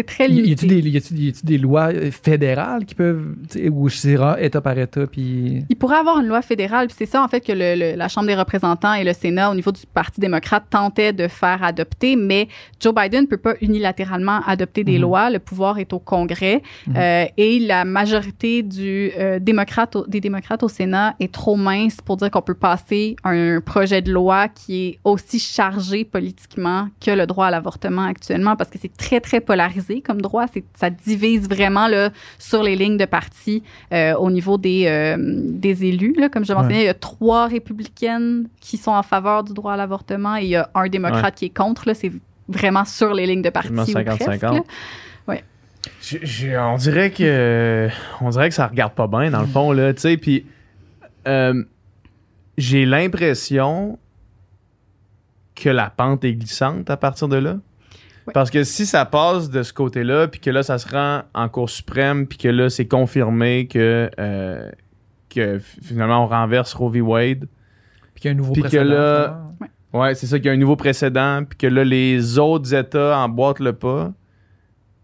[0.00, 0.66] c'est très limité.
[0.66, 3.34] Y a-t-il des, lois euh, fédérales qui peuvent,
[3.70, 5.64] ou c'est État par État, puis...
[5.68, 8.34] Il pourrait avoir une loi fédérale, puis c'est ça, en fait, que la Chambre des
[8.34, 12.48] représentants et le Sénat, au niveau du Parti démocrate, tentaient de faire adopter, mais
[12.80, 15.02] Joe Biden ne peut pas unilatéralement adopter des mhm.
[15.02, 15.30] lois.
[15.30, 16.94] Le pouvoir est au Congrès, mhm.
[16.96, 22.16] euh, et la majorité du, euh, démocrate, des démocrates au Sénat est trop mince pour
[22.16, 27.26] dire qu'on peut passer un projet de loi qui est aussi chargé politiquement que le
[27.26, 30.46] droit à l'avortement actuellement, parce que c'est très, très polarisé comme droit.
[30.74, 33.62] Ça divise vraiment là, sur les lignes de parti
[33.92, 36.14] euh, au niveau des, euh, des élus.
[36.16, 36.28] Là.
[36.28, 39.76] Comme je mentionnais, il y a trois républicaines qui sont en faveur du droit à
[39.76, 41.92] l'avortement et il y a un démocrate qui est contre.
[41.94, 42.12] C'est
[42.48, 43.70] vraiment sur les lignes de parti.
[43.70, 44.62] 50-50.
[45.28, 45.44] Ouais.
[46.58, 47.88] on dirait que
[48.20, 50.16] on dirait que ça regarde pas bien dans le fond là, tu sais.
[50.16, 50.46] Puis
[51.26, 51.62] euh,
[52.58, 53.98] j'ai l'impression
[55.54, 57.56] que la pente est glissante à partir de là.
[58.32, 61.48] Parce que si ça passe de ce côté-là, puis que là, ça se rend en
[61.48, 64.70] Cour suprême, puis que là, c'est confirmé que, euh,
[65.28, 67.00] que finalement, on renverse Roe v.
[67.00, 67.48] Wade.
[68.14, 69.44] Puis qu'il y a un nouveau Puis que là,
[69.92, 73.18] Ouais, c'est ça qu'il y a un nouveau précédent, puis que là, les autres États
[73.18, 74.12] emboîtent le pas.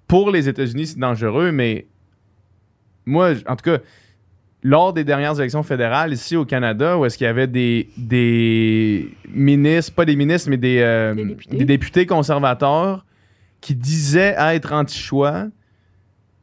[0.06, 1.86] Pour les États-Unis, c'est dangereux, mais
[3.04, 3.78] moi, en tout cas,
[4.62, 9.10] lors des dernières élections fédérales ici au Canada, où est-ce qu'il y avait des, des
[9.28, 11.56] ministres, pas des ministres, mais des, euh, Des députés.
[11.56, 13.04] des députés conservateurs
[13.60, 15.46] qui disaient être anti-choix,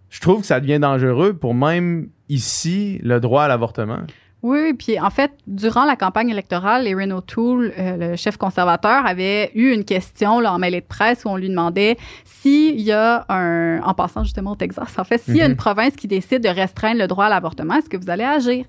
[0.09, 4.01] je trouve que ça devient dangereux pour même ici le droit à l'avortement.
[4.43, 9.51] Oui, puis en fait, durant la campagne électorale, Erin O'Toole, euh, le chef conservateur, avait
[9.55, 13.25] eu une question là, en mêlée de presse où on lui demandait s'il y a
[13.29, 15.51] un, en passant justement au Texas, en fait, s'il y a Mhm.
[15.51, 18.65] une province qui décide de restreindre le droit à l'avortement, est-ce que vous allez agir?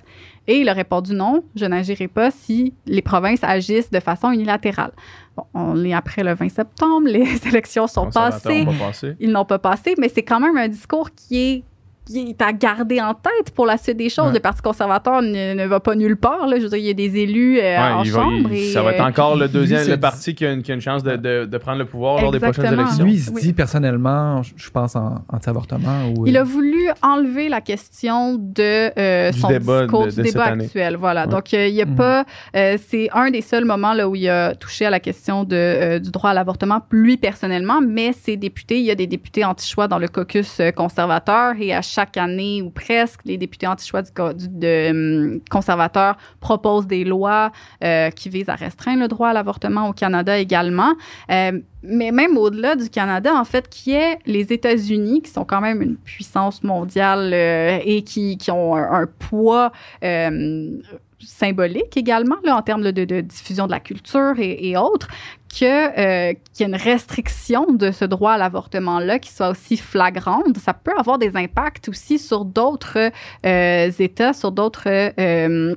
[0.46, 4.92] Et il a répondu non, je n'agirai pas si les provinces agissent de façon unilatérale.
[5.36, 9.16] Bon, on est après le 20 septembre, les élections sont passées, ont pas passé.
[9.18, 11.64] ils n'ont pas passé, mais c'est quand même un discours qui est,
[12.06, 14.26] qui est à garder en tête pour la suite des choses.
[14.28, 14.32] Ouais.
[14.34, 16.46] Le Parti conservateur ne, ne va pas nulle part.
[16.46, 16.56] Là.
[16.58, 18.48] Je veux dire, il y a des élus euh, Ouais, en va- chambre.
[18.52, 20.62] il- et, ça va être euh, encore le deuxième, lui, le parti qui a une,
[20.62, 23.04] qui a une chance de, de- de prendre le pouvoir lors des prochaines élections.
[23.04, 23.40] Lui, il se Oui.
[23.42, 26.08] dit personnellement, je pense, en anti-avortement.
[26.16, 30.10] Ou, Il euh, a voulu enlever la question de euh, Du son débat discours, de-
[30.10, 30.64] du débat cette année.
[30.64, 30.96] actuel.
[30.96, 31.22] Voilà.
[31.24, 31.28] Ouais.
[31.30, 31.94] Donc, euh, il y a Mhm.
[31.96, 32.24] pas.
[32.56, 35.54] euh, c'est un des seuls moments là où il a touché à la question de,
[35.56, 39.44] euh, du droit à l'avortement, lui personnellement, mais ses députés, il y a des députés
[39.44, 44.02] anti-choix dans le caucus euh, conservateur et à chaque année ou presque, les députés anti-choix
[44.02, 49.32] du, du- hum, conservateurs proposent des lois euh, qui visent à restreindre le droit à
[49.32, 50.94] l'avortement au Canada également.
[51.30, 55.60] Euh, mais même au-delà du Canada, en fait, qui est les États-Unis, qui sont quand
[55.60, 59.72] même une puissance mondiale euh, et qui, ont un, poids
[61.20, 65.08] symbolique également là, en termes de, diffusion de la culture et autres,
[65.58, 69.76] que euh, qu'il y a une restriction de ce droit à l'avortement-là qui soit aussi
[69.76, 70.56] flagrante.
[70.58, 73.10] Ça peut avoir des impacts aussi sur d'autres
[73.46, 75.74] euh, États, sur d'autres euh,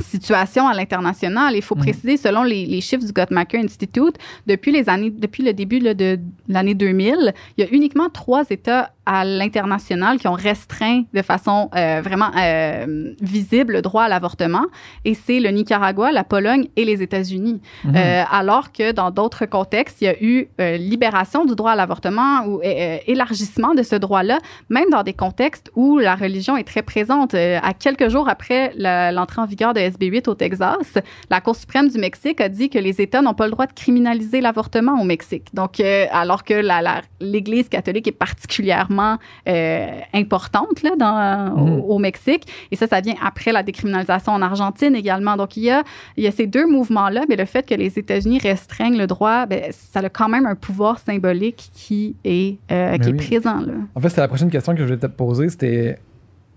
[0.00, 1.54] situations à l'international.
[1.54, 1.82] Il faut Mhm.
[1.82, 4.16] préciser, selon les, les chiffres du Guttmacher Institute,
[4.46, 6.18] depuis les années, depuis le début là, de
[6.48, 11.70] l'année 2000, il y a uniquement trois États à l'international qui ont restreint de façon
[11.76, 14.64] euh, vraiment euh, visible le droit à l'avortement,
[15.04, 17.60] et c'est le Nicaragua, la Pologne et les États-Unis.
[17.84, 17.94] mhm.
[17.96, 21.76] Euh, alors que dans d'autres contextes, il y a eu euh, libération du droit à
[21.76, 24.38] l'avortement ou euh, euh, élargissement de ce droit-là,
[24.70, 27.34] même dans des contextes où la religion est très présente.
[27.34, 30.94] À quelques jours après la- l'entrée en vigueur de SB 8 au Texas,
[31.30, 33.72] la Cour suprême du Mexique a dit que les États n'ont pas le droit de
[33.72, 35.48] criminaliser l'avortement au Mexique.
[35.52, 41.78] Donc, euh, alors que la- la- l'Église catholique est particulièrement euh, importante là, dans, Mhm.
[41.80, 45.36] au, au Mexique, et ça, ça vient après la décriminalisation en Argentine également.
[45.36, 45.82] Donc, il y a
[46.16, 49.46] il y a ces deux mouvements-là, mais le fait que les États-Unis restreignent le droit,
[49.46, 53.14] ben, ça a quand même un pouvoir symbolique qui est, euh, Ben qui oui.
[53.14, 53.60] est présent.
[53.60, 53.72] Là.
[53.94, 55.48] En fait, c'était la prochaine question que je voulais te poser.
[55.48, 55.98] C'était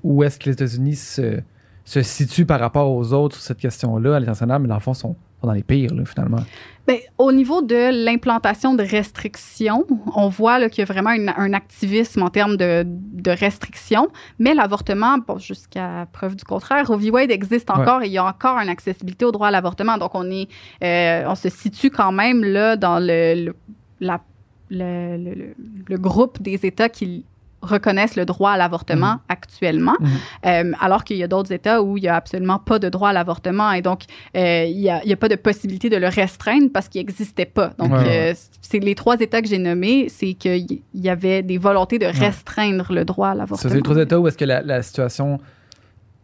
[0.03, 1.39] où est-ce que les États-Unis se,
[1.85, 4.93] se situent par rapport aux autres sur cette question-là à l'international, mais dans le fond,
[4.93, 6.39] sont dans les pires, là, finalement.
[6.87, 9.85] Ben, au niveau de l'implantation de restrictions,
[10.15, 14.07] on voit qu'il y a vraiment une- un activisme en termes de, de restrictions,
[14.39, 17.11] mais l'avortement, bon, jusqu'à preuve du contraire, Roe v.
[17.11, 19.97] Wade existe encore et il y a encore une accessibilité au droit à l'avortement.
[19.97, 20.47] Donc, on, est,
[20.83, 23.55] euh, on se situe quand même là dans le, le-
[23.99, 24.21] la-
[24.69, 25.55] le- le- le-
[25.87, 27.25] le groupe des États qui
[27.67, 29.19] reconnaissent le droit à l'avortement Mhm.
[29.29, 30.07] actuellement, Mhm.
[30.45, 33.09] Euh, alors qu'il y a d'autres États où il n'y a absolument pas de droit
[33.09, 34.01] à l'avortement et donc
[34.35, 36.99] euh, il n'y a, il y a pas de possibilité de le restreindre parce qu'il
[37.01, 37.73] n'existait pas.
[37.77, 38.31] Donc, Ouais, ouais.
[38.31, 42.05] euh, c'est les trois États que j'ai nommés, c'est qu'il y avait des volontés de
[42.05, 43.73] restreindre le droit à C'est l'avortement.
[43.73, 45.39] les trois États où est-ce que la, la situation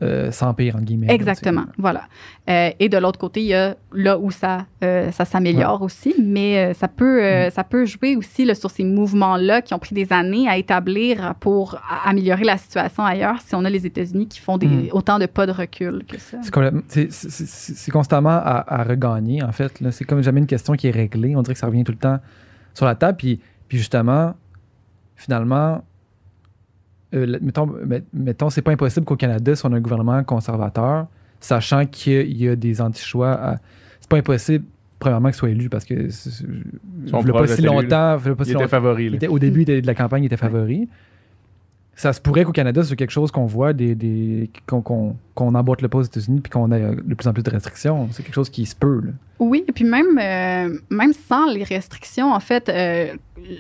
[0.01, 1.07] euh, s'empire, entre guillemets.
[1.09, 2.03] Exactement, voilà.
[2.49, 6.13] Euh, et de l'autre côté, il y a là où ça, euh, ça s'améliore aussi,
[6.21, 7.51] mais euh, ça, peut, Mm.
[7.51, 11.35] ça peut jouer aussi là, sur ces mouvements-là qui ont pris des années à établir
[11.39, 14.89] pour améliorer la situation ailleurs si on a les États-Unis qui font des, Mm.
[14.91, 16.37] autant de pas de recul que ça.
[17.09, 19.71] C'est constamment à, à regagner, en fait.
[19.91, 21.35] C'est comme jamais une question qui est réglée.
[21.35, 22.19] On dirait que ça revient tout le temps
[22.73, 23.17] sur la table.
[23.17, 24.33] Puis, puis justement,
[25.15, 25.83] finalement,
[27.14, 31.07] euh, mettons, met- mettons c'est pas impossible qu'au Canada, si on a un gouvernement conservateur,
[31.39, 33.57] sachant qu'il y a des anti-choix, à-
[33.99, 34.66] c'est pas impossible,
[34.99, 38.51] premièrement, qu'il soit élu parce que il a pas si longtemps, il a pas si
[38.51, 39.05] était favori.
[39.05, 39.16] il là.
[39.18, 40.88] était- au début de la campagne, il était favori.
[41.95, 45.89] Ça se pourrait qu'au Canada, c'est quelque chose qu'on voit, des, des, qu'on, emboîte le
[45.89, 48.07] pas aux États-Unis puis qu'on ait euh, de plus en plus de restrictions.
[48.11, 48.99] C'est quelque chose qui se peut.
[49.05, 49.11] là.
[49.43, 53.13] Oui, et puis même, euh, même sans les restrictions, en fait, euh,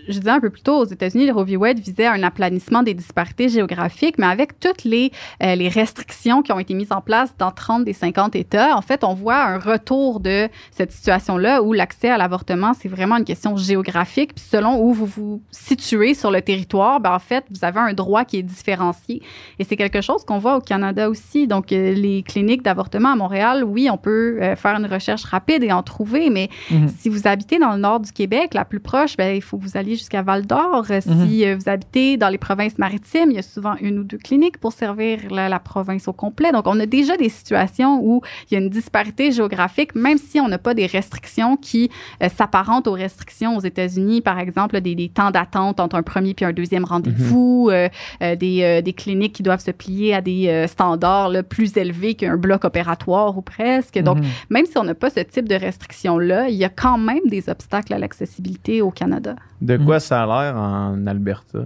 [0.07, 1.57] je disais un peu plus tôt, aux États-Unis, le Roe v.
[1.57, 5.11] Wade visait un aplanissement des disparités géographiques, mais avec toutes les,
[5.41, 9.03] euh, restrictions qui ont été mises en place dans 30 des 50 États, en fait,
[9.03, 13.57] on voit un retour de cette situation-là où l'accès à l'avortement, c'est vraiment une question
[13.57, 14.35] géographique.
[14.35, 17.93] Puis selon où vous vous situez sur le territoire, ben, en fait, vous avez un
[17.93, 19.21] droit qui est différencié.
[19.59, 21.47] Et c'est quelque chose qu'on voit au Canada aussi.
[21.47, 25.83] Donc, les cliniques d'avortement à Montréal, oui, on peut faire une recherche rapide et en
[25.83, 26.29] trouver.
[26.29, 26.87] Mais Mhm.
[26.97, 29.63] si vous habitez dans le nord du Québec, la plus proche, ben, il faut que
[29.63, 30.85] vous alliez jusqu'à Val d'Or.
[30.89, 34.03] Euh, Si euh, vous habitez dans les provinces maritimes, il y a souvent une ou
[34.03, 36.51] deux cliniques pour servir la, la province au complet.
[36.51, 40.39] Donc, on a déjà des situations où il y a une disparité géographique, même si
[40.39, 41.89] on n'a pas des restrictions qui
[42.21, 46.33] euh, s'apparentent aux restrictions aux États-Unis, par exemple, des, des temps d'attente entre un premier
[46.33, 47.89] puis un deuxième rendez-vous, euh,
[48.21, 52.37] euh, des, des cliniques qui doivent se plier à des standards là, plus élevés qu'un
[52.37, 53.99] bloc opératoire ou presque.
[53.99, 54.25] Donc, Mhm.
[54.49, 57.49] même si on n'a pas ce type de restrictions-là, il y a quand même des
[57.49, 59.35] obstacles à l'accessibilité au Canada.
[59.61, 59.85] De Mhm.
[59.85, 61.65] quoi ça a l'air en Alberta?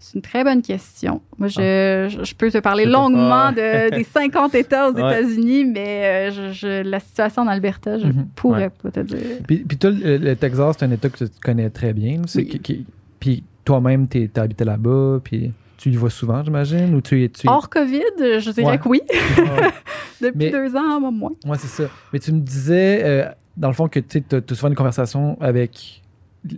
[0.00, 1.22] C'est une très bonne question.
[1.38, 3.52] Moi, je, je, je peux te parler longuement ah.
[3.52, 5.00] de, des 50 États aux Ouais.
[5.22, 8.26] États-Unis, mais euh, je, je- la situation en Alberta, je Mhm.
[8.36, 8.70] pourrais Ouais.
[8.82, 9.18] pas te dire.
[9.46, 12.18] Puis, puis toi, le, le Texas, c'est un État que tu connais très bien.
[12.18, 12.22] là.
[12.26, 12.48] C'est Oui.
[12.48, 12.86] qui- qui-
[13.18, 15.52] puis toi-même, tu as habité là-bas, puis
[15.84, 16.94] tu y vas souvent, j'imagine?
[16.94, 17.46] Ou tu, tu...
[17.46, 18.78] Hors COVID, je dirais Ouais.
[18.78, 19.02] que oui.
[20.20, 21.32] Depuis Mais- deux ans, moi, moins.
[21.44, 21.84] Ouais, c'est ça.
[22.12, 26.02] Mais tu me disais, euh, dans le fond, que tu as, souvent une conversation avec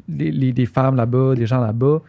[0.09, 2.03] les, les- femmes là-bas, des gens là-bas,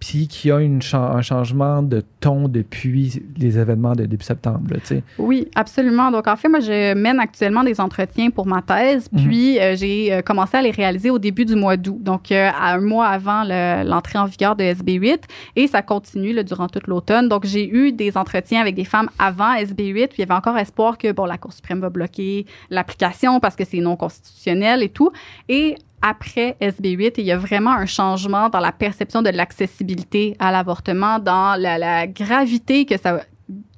[0.00, 4.24] puis qu'il y a une cha- un changement de ton depuis les événements de début
[4.24, 4.60] septembre.
[4.70, 4.96] là.
[5.18, 6.10] Oui, absolument.
[6.10, 9.24] Donc, en fait, moi, je mène actuellement des entretiens pour ma thèse, Mhm.
[9.28, 12.48] puis euh, j'ai euh, commencé à les réaliser au début du mois d'août, donc euh,
[12.56, 15.24] à un mois avant le- l'entrée en vigueur de SB8,
[15.56, 17.28] et ça continue là, durant toute l'automne.
[17.28, 20.56] Donc, j'ai eu des entretiens avec des femmes avant SB8, puis il y avait encore
[20.58, 24.88] espoir que, bon, la Cour suprême va bloquer l'application parce que c'est non constitutionnel et
[24.88, 25.10] tout.
[25.48, 30.52] Et après SB8, il y a vraiment un changement dans la perception de l'accessibilité à
[30.52, 33.20] l'avortement, dans la, la gravité que ça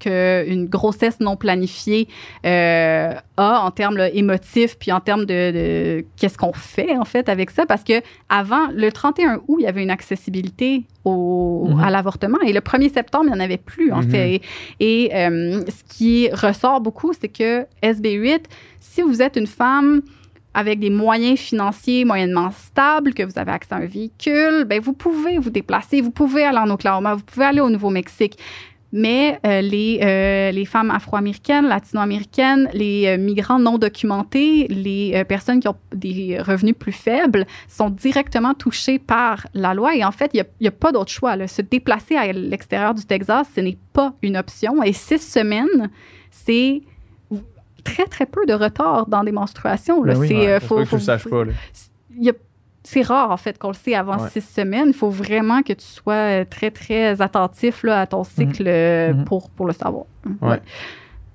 [0.00, 2.08] qu'une grossesse non planifiée
[2.44, 7.04] euh, a en termes là, émotifs puis en termes de, de qu'est-ce qu'on fait en
[7.04, 11.68] fait avec ça parce que avant le 31 août il y avait une accessibilité au,
[11.68, 11.80] Mhm.
[11.84, 14.10] à l'avortement et le 1er septembre il n'y en avait plus en Mhm.
[14.10, 14.34] fait
[14.80, 18.40] et, et, euh, ce qui ressort beaucoup c'est que SB8
[18.80, 20.00] si vous êtes une femme
[20.54, 24.92] avec des moyens financiers moyennement stables, que vous avez accès à un véhicule, ben vous
[24.92, 28.36] pouvez vous déplacer, vous pouvez aller en Oklahoma, vous pouvez aller au Nouveau-Mexique.
[28.92, 35.60] Mais euh, les, euh, les femmes afro-américaines, latino-américaines, les euh, migrants non documentés, les personnes
[35.60, 39.94] qui ont des revenus plus faibles sont directement touchées par la loi.
[39.94, 41.36] Et en fait, il n'y a, pas d'autre choix.
[41.46, 44.82] Se déplacer à l'extérieur du Texas, ce n'est pas une option.
[44.82, 45.90] Et six semaines,
[46.30, 46.82] c'est
[47.80, 50.02] très, très peu de retard dans des menstruations.
[50.02, 50.14] Là.
[50.14, 50.28] Ben oui.
[50.28, 51.44] c'est, Ouais, euh, faut, que faut- le saches pas.
[51.44, 51.52] là.
[52.16, 52.34] il y a-
[52.82, 54.30] c'est rare, en fait, qu'on le sait avant Ouais.
[54.30, 54.88] six semaines.
[54.88, 59.12] Il faut vraiment que tu sois euh, très, très attentif là, à ton cycle euh,
[59.12, 59.24] Mhm.
[59.24, 60.04] pour, pour le savoir.
[60.40, 60.60] Ouais.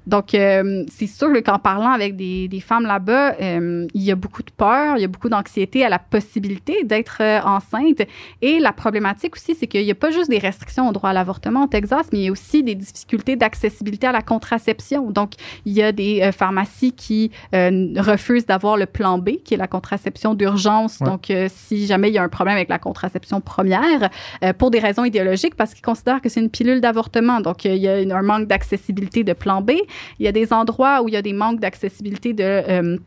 [0.07, 4.11] Donc, euh, c'est sûr que qu'en parlant avec des, des femmes là-bas, euh, il y
[4.11, 8.01] a beaucoup de peur, il y a beaucoup d'anxiété à la possibilité d'être euh, enceinte.
[8.41, 11.13] Et la problématique aussi, c'est qu'il n'y a pas juste des restrictions au droit à
[11.13, 15.09] l'avortement au Texas, mais il y a aussi des difficultés d'accessibilité à la contraception.
[15.11, 15.33] Donc,
[15.65, 19.57] il y a des euh, pharmacies qui euh, refusent d'avoir le plan B, qui est
[19.57, 20.99] la contraception d'urgence.
[20.99, 21.07] Ouais.
[21.07, 24.09] Donc, si jamais il y a un problème avec la contraception première,
[24.43, 27.41] euh, pour des raisons idéologiques, parce qu'ils considèrent que c'est une pilule d'avortement.
[27.41, 29.71] Donc, il y a une- un manque d'accessibilité de plan B.
[30.19, 32.97] Il y a des endroits où il y a des manques d'accessibilité de euh,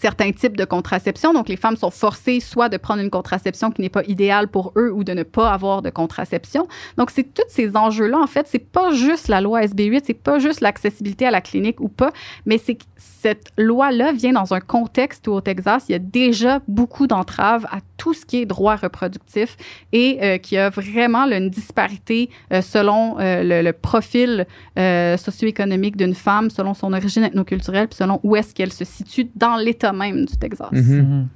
[0.00, 1.32] certains types de contraception.
[1.32, 4.72] Donc, les femmes sont forcées soit de prendre une contraception qui n'est pas idéale pour
[4.76, 6.68] eux ou de ne pas avoir de contraception.
[6.96, 8.18] Donc, c'est tous ces enjeux-là.
[8.18, 11.80] En fait, c'est pas juste la loi SB8, c'est pas juste l'accessibilité à la clinique
[11.80, 12.12] ou pas,
[12.44, 16.60] mais c'est cette loi-là vient dans un contexte où au Texas, il y a déjà
[16.68, 19.56] beaucoup d'entraves à tout ce qui est droit reproductif
[19.92, 24.46] et euh, qu'il y a vraiment une disparité euh, selon euh, le, le profil
[24.78, 29.28] euh, socio-économique d'une femme, selon son origine ethnoculturelle, puis selon où est-ce qu'elle se situe
[29.34, 30.72] dans l'État même du Texas.
[30.72, 30.96] Mhm.
[30.96, 31.28] Mhm.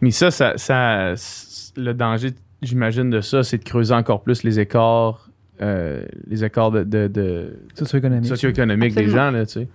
[0.00, 1.14] Mais ça, ça, ça
[1.76, 2.30] le danger,
[2.62, 5.28] j'imagine, de ça, c'est de creuser encore plus les écarts,
[5.60, 8.26] euh, les écarts de, de, de Socio-économique.
[8.26, 9.68] socio-économiques des gens, là, tu sais.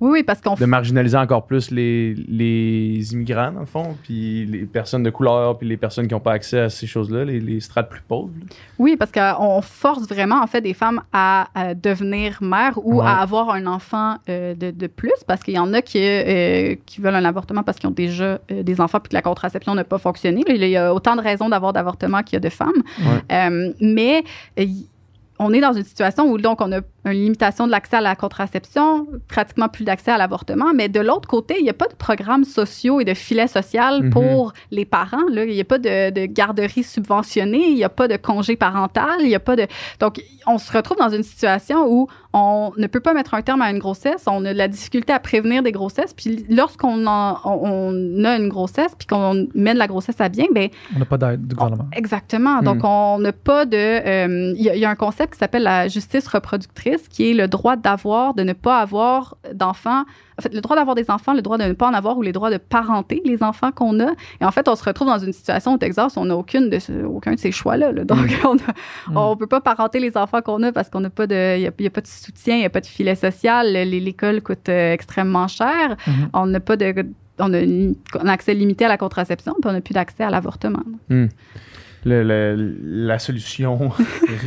[0.00, 4.46] Oui, oui, parce qu'on De marginaliser encore plus les, les immigrants, dans le fond, puis
[4.46, 7.40] les personnes de couleur, puis les personnes qui n'ont pas accès à ces choses-là, les,
[7.40, 8.30] les strates plus pauvres.
[8.38, 8.46] là.
[8.78, 13.06] Oui, parce qu'on force vraiment en fait des femmes à, à devenir mères ou Ouais.
[13.06, 16.74] à avoir un enfant euh, de, de plus, parce qu'il y en a qui, euh,
[16.86, 19.74] qui veulent un avortement parce qu'ils ont déjà euh, des enfants puis que la contraception
[19.74, 20.42] n'a pas fonctionné.
[20.48, 22.82] Il y a autant de raisons d'avoir d'avortement qu'il y a de femmes.
[23.00, 23.22] Ouais.
[23.36, 24.22] Euh, mais
[24.58, 24.64] euh,
[25.40, 28.16] on est dans une situation où donc on a une limitation de l'accès à la
[28.16, 31.94] contraception, pratiquement plus d'accès à l'avortement, mais de l'autre côté, il n'y a pas de
[31.94, 34.10] programmes sociaux et de filets social Mhm.
[34.10, 35.26] pour les parents.
[35.30, 35.44] Là.
[35.44, 39.16] Il n'y a pas de, de garderie subventionnée, il n'y a pas de congé parental,
[39.20, 39.66] il n'y a pas de...
[40.00, 43.62] Donc, on se retrouve dans une situation où on ne peut pas mettre un terme
[43.62, 47.36] à une grossesse, on a de la difficulté à prévenir des grossesses, puis lorsqu'on on,
[47.44, 51.16] on a une grossesse, puis qu'on mène la grossesse à bien, ben On n'a pas
[51.16, 51.86] d'aide du gouvernement.
[51.92, 52.60] Exactement.
[52.62, 52.86] Donc, Hmm.
[52.86, 53.76] on n'a pas de.
[53.76, 56.97] euh, Il y, y a un concept qui s'appelle la justice reproductrice.
[57.08, 60.04] Qui est le droit d'avoir, de ne pas avoir d'enfants.
[60.38, 62.22] En fait, le droit d'avoir des enfants, le droit de ne pas en avoir ou
[62.22, 64.12] les droits de parenter les enfants qu'on a.
[64.40, 66.70] Et en fait, on se retrouve dans une situation au Texas où on n'a aucune
[66.70, 67.92] de aucun de ces choix-là.
[67.92, 69.16] Donc, mm.
[69.16, 71.60] on ne peut pas parenter les enfants qu'on a parce qu'on n'a pas de, il
[71.60, 73.72] n'y a, pas de soutien, il n'y a pas de filet social.
[73.72, 75.96] L'école coûte euh, extrêmement cher.
[76.06, 76.28] Mm-hmm.
[76.32, 77.06] On n'a pas de,
[77.38, 80.82] on a un accès limité à la contraception, puis on n'a plus d'accès à l'avortement.
[81.08, 81.26] Mm
[82.08, 83.90] la solution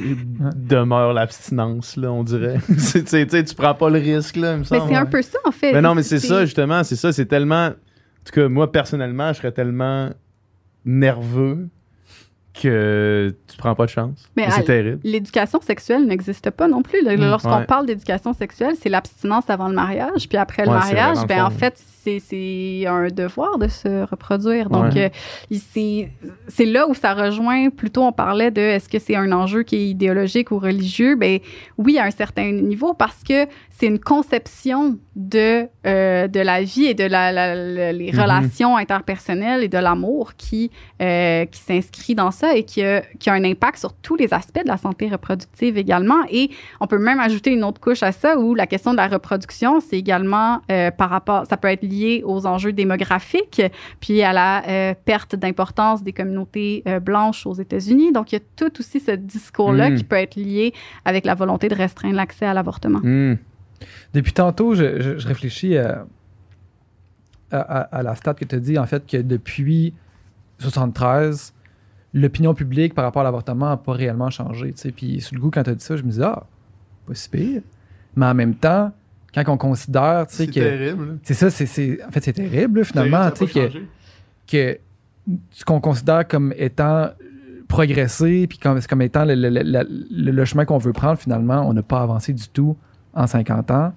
[0.55, 2.59] demeure l'abstinence, là, on dirait.
[2.68, 5.74] tu prends pas le risque, là, Mais c'est un peu ça, en fait.
[5.74, 7.12] Mais non, mais c'est ça, justement, c'est ça.
[7.12, 7.68] C'est tellement.
[7.68, 10.09] En tout cas, moi, personnellement, je serais tellement
[10.86, 11.70] nerveux
[12.53, 14.30] que tu prends pas de chance.
[14.36, 14.99] Mais c'est terrible.
[15.03, 17.01] L'éducation sexuelle n'existe pas non plus.
[17.01, 17.16] Mm.
[17.16, 20.28] Lorsqu'on parle d'éducation sexuelle, c'est l'abstinence avant le mariage.
[20.28, 24.69] Puis après le mariage, ben, en fait, c'est un devoir de se reproduire.
[24.69, 25.09] Donc, euh,
[25.49, 27.69] c'est là où ça rejoint.
[27.69, 31.15] Plutôt, on parlait de est-ce que c'est un enjeu qui est idéologique ou religieux?
[31.15, 31.39] Ben
[31.77, 36.85] oui, à un certain niveau, parce que c'est une conception de, euh, de la vie
[36.85, 38.21] et de la, les mm-hmm.
[38.21, 40.71] relations interpersonnelles et de l'amour qui,
[41.01, 44.33] euh, qui s'inscrit dans ça et qui a, qui a un impact sur tous les
[44.33, 46.21] aspects de la santé reproductive également.
[46.29, 49.07] Et on peut même ajouter une autre couche à ça où la question de la
[49.07, 50.61] reproduction, c'est également
[50.97, 53.61] par rapport, ça peut être lié aux enjeux démographiques,
[53.99, 58.11] puis à la euh, perte d'importance des communautés euh, blanches aux États-Unis.
[58.11, 59.95] Donc, il y a tout aussi ce discours-là hmm.
[59.95, 60.73] qui peut être lié
[61.05, 62.99] avec la volonté de restreindre l'accès à l'avortement.
[63.03, 63.35] Hmm.
[64.13, 66.05] Depuis tantôt, je, réfléchis à,
[67.51, 69.93] à, la stat que tu as dit, en fait, que depuis
[70.59, 71.53] 73,
[72.13, 74.73] l'opinion publique par rapport à l'avortement n'a pas réellement changé.
[74.95, 76.45] Puis, sous le goût, quand tu as dit ça, je me disais, ah,
[77.07, 77.61] pas si pire.
[78.15, 78.91] Mais en même temps,
[79.34, 80.53] quand on considère, tu sais, que.
[80.53, 81.19] C'est terrible.
[81.23, 83.77] C'est ça, c'est, en fait, c'est terrible, finalement, tu sais, que,
[84.47, 84.79] que
[85.51, 87.09] ce qu'on considère comme étant
[87.67, 92.01] progressé, puis comme, comme étant le, le chemin qu'on veut prendre, finalement, on n'a pas
[92.01, 92.75] avancé du tout
[93.13, 93.93] en 50 ans.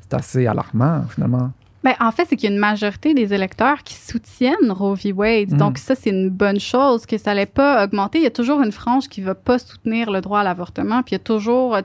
[0.00, 1.52] C'est assez alarmant, finalement.
[1.84, 5.12] Ben, en fait, c'est qu'il y a une majorité des électeurs qui soutiennent Roe v.
[5.12, 5.56] Wade.
[5.56, 5.76] Donc, mhm.
[5.76, 8.18] ça, c'est une bonne chose que ça n'allait pas augmenter.
[8.18, 11.02] Il y a toujours une frange qui ne va pas soutenir le droit à l'avortement.
[11.02, 11.76] Puis, il y a toujours.
[11.76, 11.80] Euh,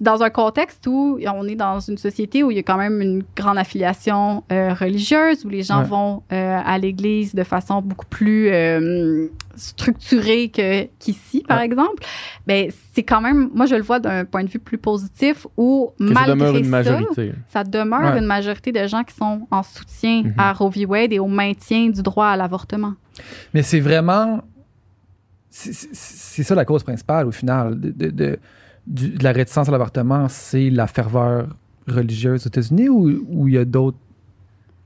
[0.00, 3.00] dans un contexte où on est dans une société où il y a quand même
[3.00, 8.06] une grande affiliation euh, religieuse, où les gens vont euh, à l'église de façon beaucoup
[8.06, 8.50] plus
[9.58, 12.02] structuré que qu'ici, par exemple,
[12.46, 15.90] ben c'est quand même, moi je le vois d'un point de vue plus positif où
[15.98, 17.32] malgré ça demeure une majorité.
[17.48, 20.86] ça, demeure une majorité de gens qui sont en soutien à Roe v.
[20.86, 22.94] Wade et au maintien du droit à l'avortement.
[23.52, 24.42] Mais c'est vraiment,
[25.50, 28.38] c'est ça la cause principale au final de, de,
[28.86, 31.48] de la réticence à l'avortement, c'est la ferveur
[31.86, 33.98] religieuse aux États-Unis ou il y a d'autres?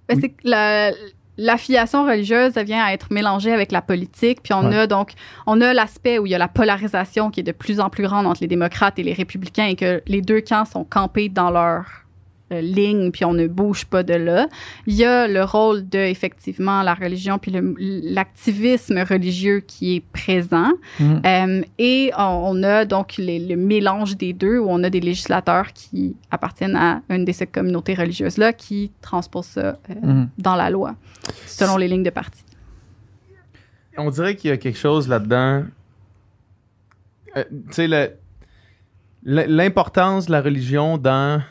[0.09, 0.93] Ben, c'est la,
[1.37, 4.43] l'affiliation religieuse vient à être mélangée avec la politique.
[4.43, 5.13] Puis on a donc,
[5.47, 8.03] on a l'aspect où il y a la polarisation qui est de plus en plus
[8.05, 11.51] grande entre les démocrates et les républicains et que les deux camps sont campés dans
[11.51, 12.02] leur
[12.61, 14.49] ligne, puis on ne bouge pas de là.
[14.87, 20.73] Il y a le rôle de, effectivement, la religion, puis l'activisme religieux qui est présent.
[20.99, 21.17] Mm.
[21.25, 26.17] Euh, et on, a donc le mélange des deux, où on a des législateurs qui
[26.31, 30.29] appartiennent à une de ces communautés religieuses-là qui transposent ça euh, mm.
[30.39, 30.95] dans la loi,
[31.47, 32.43] selon les lignes de parti.
[33.97, 35.65] On dirait qu'il y a quelque chose là-dedans.
[37.35, 38.17] tu sais,
[39.25, 41.43] l'importance de la religion dans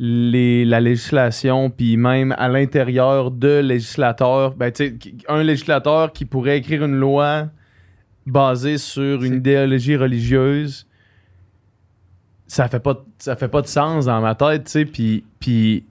[0.00, 4.72] les, la législation, puis même à l'intérieur de législateurs, ben,
[5.28, 7.48] un législateur qui pourrait écrire une loi
[8.24, 10.86] basée sur une idéologie religieuse,
[12.46, 15.84] ça fait pas ça fait pas de sens dans ma tête, tu sais, puis puis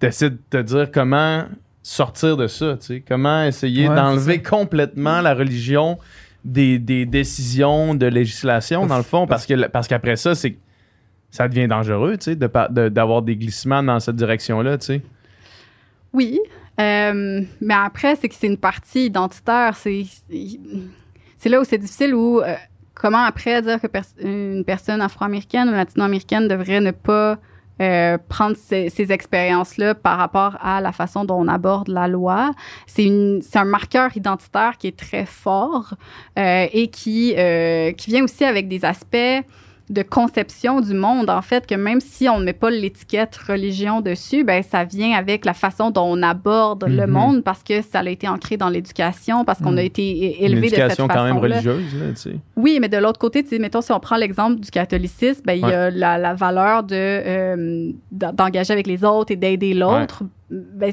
[0.00, 1.44] t'essaies de te dire comment
[1.80, 5.98] sortir de ça, tu sais, comment essayer d'enlever complètement la religion
[6.44, 10.56] des, des, décisions de législation dans le fond, parce que parce qu'après ça, c'est
[11.30, 15.02] ça devient dangereux, tu sais, d'avoir des glissements dans cette direction-là, tu sais.
[16.12, 16.40] Oui,
[16.80, 19.76] euh, mais après, c'est que c'est une partie identitaire.
[19.76, 20.06] C'est
[21.46, 22.54] là où c'est difficile, où euh,
[22.94, 23.88] comment après dire que
[24.22, 27.38] une personne afro-américaine ou latino-américaine devrait ne pas
[27.80, 32.52] euh, prendre ces, ces expériences-là par rapport à la façon dont on aborde la loi.
[32.86, 33.08] C'est
[33.54, 35.94] un marqueur identitaire qui est très fort
[36.36, 37.34] et qui,
[37.96, 39.44] qui vient aussi avec des aspects
[39.90, 44.00] de conception du monde, en fait, que même si on ne met pas l'étiquette religion
[44.00, 47.12] dessus, ben ça vient avec la façon dont on aborde le mhm.
[47.12, 49.86] monde parce que ça a été ancré dans l'éducation, parce qu'on a mhm.
[49.86, 51.08] été élevé de cette façon.
[51.08, 52.36] quand même religieuse, là, tu sais.
[52.56, 55.54] Oui, mais de l'autre côté, tu sais, mettons, si on prend l'exemple du catholicisme, ben,
[55.54, 60.22] il y a la, valeur de euh, d'engager avec les autres et d'aider l'autre.
[60.50, 60.92] Ben,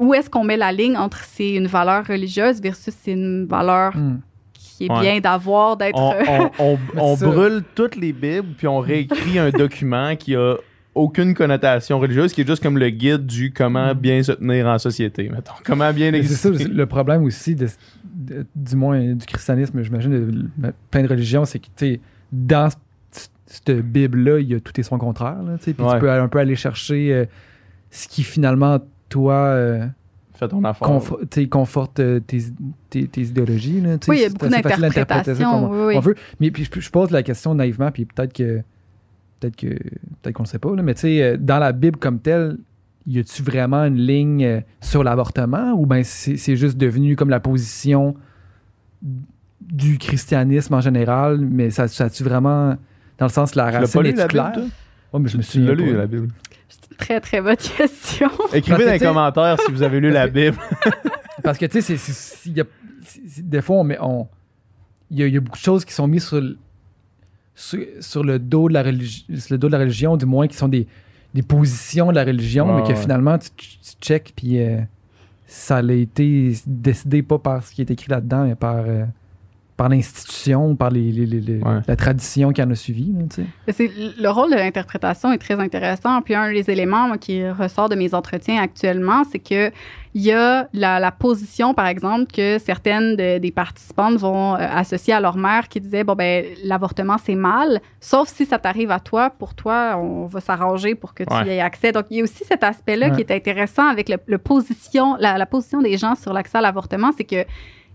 [0.00, 3.96] où est-ce qu'on met la ligne entre c'est une valeur religieuse versus c'est une valeur
[3.96, 4.18] hmm
[4.78, 5.98] qui est bien d'avoir, d'être.
[6.58, 10.54] On, brûle toutes les Bibles, puis on réécrit un document qui a
[10.94, 13.98] aucune connotation religieuse, qui est juste comme le guide du comment mm.
[13.98, 15.52] bien se tenir en société, mettons.
[15.64, 16.56] Comment bien exister.
[16.56, 21.58] C'est ça, le problème aussi, du moins du christianisme, j'imagine, de, plein de religions, c'est
[21.58, 22.00] que, tu
[22.30, 22.68] dans
[23.46, 26.54] cette Bible-là, il y a tout et son contraire, puis tu peux un peu aller
[26.54, 27.24] chercher euh,
[27.90, 28.78] ce qui finalement,
[29.08, 29.34] toi...
[29.34, 29.86] Euh,
[30.38, 30.88] Fait ton affaire.
[31.50, 32.38] conforte euh, tes,
[32.90, 33.80] tes, idéologies.
[33.80, 35.86] Là, oui, il y a beaucoup d'interprétations.
[35.86, 36.14] Oui, on veut.
[36.38, 38.62] Mais puis, je, pose la question naïvement, puis peut-être que
[39.40, 42.20] peut-être que peut-être qu'on ne sait pas, mais tu sais, euh, dans la Bible comme
[42.20, 42.58] telle,
[43.04, 47.40] y a-tu vraiment une ligne euh, sur l'avortement ou bien c'est juste devenu comme la
[47.40, 48.14] position
[49.60, 52.76] du christianisme en général, mais ça, ça a-tu vraiment,
[53.18, 54.52] dans le sens la racine est claire?
[55.12, 56.28] Oh, mais je me suis lu la Bible.
[56.96, 58.30] Très très bonne question.
[58.52, 60.56] Écrivez dans les commentaires si vous avez lu la Bible.
[61.42, 61.96] parce que tu sais,
[63.38, 64.28] des fois, on,
[65.10, 66.42] il y, a beaucoup de choses qui sont mises sur
[67.54, 70.86] sur, le, dos de la le dos de la religion, du moins, qui sont des,
[71.46, 74.80] positions de la religion, mais que finalement, tu, tu check, puis euh,
[75.46, 79.04] ça a été décidé pas par ce qui est écrit là-dedans, mais par, euh,
[79.78, 81.12] par l'institution, par les,
[81.86, 83.14] la tradition qui en a suivi.
[83.68, 86.20] le rôle de l'interprétation est très intéressant.
[86.20, 89.70] Puis un des éléments qui ressort de mes entretiens actuellement, c'est que
[90.14, 95.20] il y a la, position, par exemple, que certaines des participantes vont euh, associer à
[95.20, 99.30] leur mère qui disait, bon, ben, l'avortement, c'est mal, sauf si ça t'arrive à toi.
[99.30, 101.92] Pour toi, on va s'arranger pour que tu y aies accès.
[101.92, 105.46] Donc, il y a aussi cet aspect-là qui est intéressant avec le, position, la, la,
[105.46, 107.44] position des gens sur l'accès à l'avortement, c'est que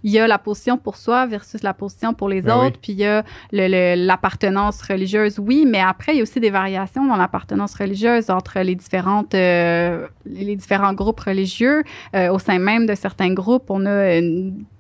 [0.04, 2.94] il y a la position pour soi versus la position pour les ben autres, puis
[2.94, 7.16] il y a l'appartenance religieuse, oui, mais après, il y a aussi des variations dans
[7.16, 11.84] l'appartenance religieuse entre les, différentes, euh, les différents groupes religieux.
[12.16, 14.20] Euh, au sein même de certains groupes, on a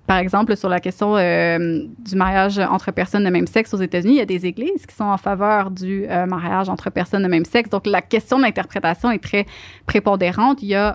[0.05, 4.15] par exemple, sur la question euh, du mariage entre personnes de même sexe aux États-Unis,
[4.15, 7.45] il y a des églises qui sont en faveur du mariage entre personnes de même
[7.45, 7.69] sexe.
[7.69, 9.45] Donc, la question de l'interprétation est très
[9.85, 10.61] prépondérante.
[10.61, 10.93] Il y a euh,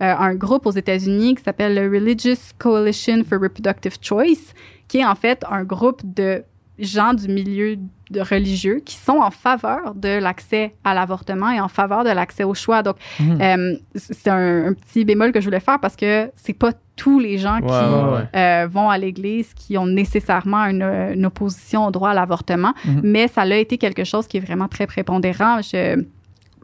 [0.00, 4.54] un groupe aux États-Unis qui s'appelle le Religious Coalition for Reproductive Choice,
[4.88, 6.42] qui est en fait un groupe de
[6.80, 7.76] gens du milieu
[8.10, 12.42] de religieux qui sont en faveur de l'accès à l'avortement et en faveur de l'accès
[12.42, 12.82] au choix.
[12.82, 13.40] Donc, mhm.
[13.40, 17.38] euh, c'est un, petit bémol que je voulais faire parce que c'est pas tous les
[17.38, 22.74] gens qui euh, vont à l'Église qui ont nécessairement une, opposition au droit à l'avortement,
[22.84, 23.00] mhm.
[23.04, 25.60] mais ça a été quelque chose qui est vraiment très prépondérant.
[25.62, 26.04] Je,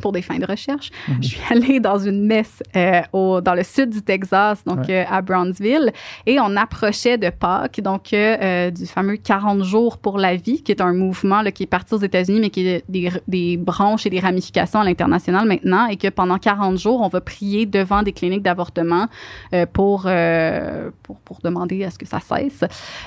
[0.00, 0.90] pour des fins de recherche.
[1.08, 1.16] Mhm.
[1.22, 5.04] Je suis allée dans une messe euh, au, dans le sud du Texas, donc euh,
[5.10, 5.92] à Brownsville,
[6.26, 10.72] et on approchait de Pâques, donc euh, du fameux 40 jours pour la vie, qui
[10.72, 14.06] est un mouvement là, qui est parti aux États-Unis, mais qui a des, des, branches
[14.06, 18.02] et des ramifications à l'international maintenant, et que pendant 40 jours, on va prier devant
[18.02, 19.06] des cliniques d'avortement
[19.72, 20.02] pour,
[21.02, 22.64] pour, pour, demander à ce que ça cesse.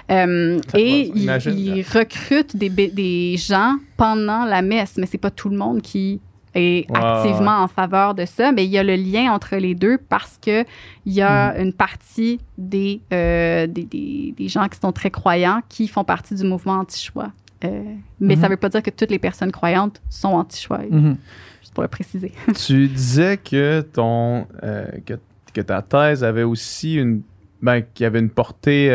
[0.09, 5.81] et ils, recrutent des, des gens pendant la messe, mais c'est pas tout le monde
[5.81, 6.21] qui
[6.55, 9.97] est activement en faveur de ça, mais il y a le lien entre les deux
[9.97, 10.65] parce que
[11.05, 11.61] il y a mm.
[11.61, 16.43] une partie euh, des, des, des, gens qui sont très croyants qui font partie du
[16.43, 17.31] mouvement anti-choix.
[17.63, 17.83] Euh,
[18.19, 18.49] mais ça ne mm-hmm.
[18.51, 20.79] veut pas dire que toutes les personnes croyantes sont anti-choix.
[20.79, 21.15] Mm-hmm.
[21.61, 22.31] Juste pour le préciser.
[22.55, 25.15] tu disais que ton euh, que,
[25.53, 27.21] que, ta thèse avait aussi une
[27.61, 28.87] ben, qu'il y avait une portée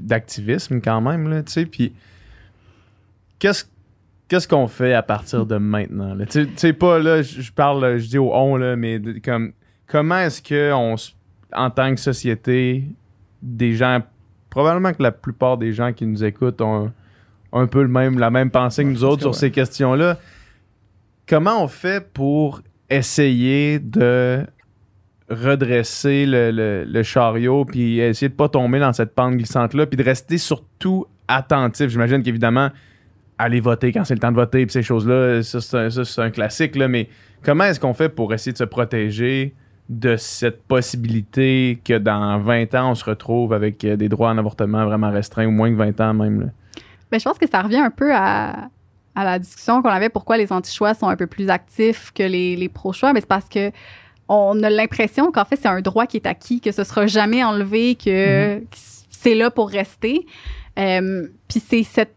[0.00, 1.92] d'activisme quand même là, tu sais, puis
[3.38, 3.64] qu'est-ce
[4.28, 6.16] qu'est-ce qu'on fait à partir de maintenant?
[6.28, 9.52] Tu sais, pas là, je parle, je dis au on, là, mais comme
[9.86, 10.96] comment est-ce que on,
[11.52, 12.84] en tant que société,
[13.42, 14.02] des gens,
[14.50, 16.92] probablement que la plupart des gens qui nous écoutent ont
[17.52, 20.18] un, peu le même, la même pensée que nous autres sur ces questions-là.
[21.28, 24.44] Comment on fait pour essayer de
[25.28, 30.04] redresser le, le chariot puis essayer de pas tomber dans cette pente glissante-là puis de
[30.04, 31.88] rester surtout attentif?
[31.88, 32.70] J'imagine qu'évidemment,
[33.38, 36.76] aller voter quand c'est le temps de voter, puis ces choses-là, ça, c'est un, classique,
[36.76, 37.08] là, mais
[37.42, 39.54] comment est-ce qu'on fait pour essayer de se protéger
[39.88, 44.38] de cette possibilité que dans 20 ans, on se retrouve avec euh, des droits en
[44.38, 46.40] avortement vraiment restreints, ou moins que 20 ans même?
[46.40, 46.46] Là?
[47.10, 48.68] Bien, je pense que ça revient un peu à,
[49.14, 53.12] la discussion qu'on avait pourquoi les anti-choix sont un peu plus actifs que les, pro-choix,
[53.12, 53.70] mais c'est parce que
[54.28, 57.44] on a l'impression qu'en fait, c'est un droit qui est acquis, que ce sera jamais
[57.44, 58.64] enlevé, que, mm-hmm.
[59.08, 60.26] c'est là pour rester.
[60.80, 62.15] Euh, puis c'est cette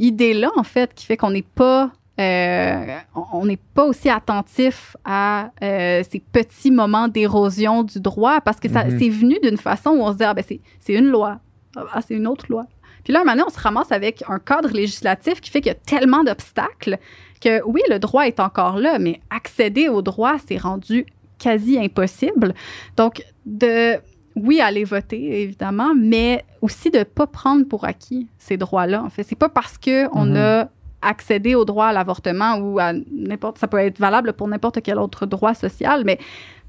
[0.00, 2.98] idée-là, en fait, qui fait qu'on n'est pas euh,
[3.32, 8.68] on n'est pas aussi attentif à euh, ces petits moments d'érosion du droit parce que
[8.68, 8.98] ça mm-hmm.
[8.98, 11.38] c'est venu d'une façon où on se dit ah ben c'est une loi.
[11.76, 12.66] Ah c'est une autre loi.
[13.04, 15.78] Puis là maintenant on se ramasse avec un cadre législatif qui fait qu'il y a
[15.78, 16.98] tellement d'obstacles
[17.40, 21.06] que oui le droit est encore là mais accéder au droit c'est rendu
[21.38, 22.54] quasi impossible.
[22.98, 23.98] Donc de
[24.36, 29.02] oui, aller voter, évidemment, mais aussi de ne pas prendre pour acquis ces droits-là.
[29.02, 30.36] En fait, c'est pas parce qu'on Mhm.
[30.36, 30.68] a
[31.02, 34.98] accédé au droit à l'avortement ou à n'importe, ça peut être valable pour n'importe quel
[34.98, 36.18] autre droit social, mais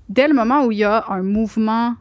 [0.09, 1.95] dès le moment où il y a un mouvement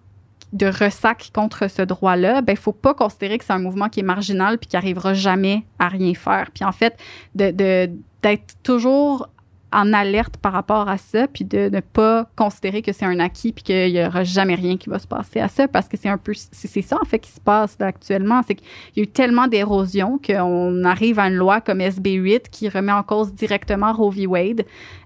[0.53, 4.01] de ressac contre ce droit-là, ben, il faut pas considérer que c'est un mouvement qui
[4.01, 6.51] est marginal puis qui arrivera jamais à rien faire.
[6.53, 6.97] Puis en fait,
[7.37, 7.91] de, de-
[8.23, 9.29] d'être toujours
[9.73, 13.53] en alerte par rapport à ça, puis de ne pas considérer que c'est un acquis,
[13.53, 16.09] puis qu'il y aura jamais rien qui va se passer à ça, parce que c'est
[16.09, 18.67] un peu, c'est ça en fait qui se passe actuellement, c'est qu'il
[18.97, 22.93] y a eu tellement d'érosion qu'on arrive à une loi comme SB 8 qui remet
[22.93, 24.27] en cause directement Roe v.
[24.27, 24.65] Wade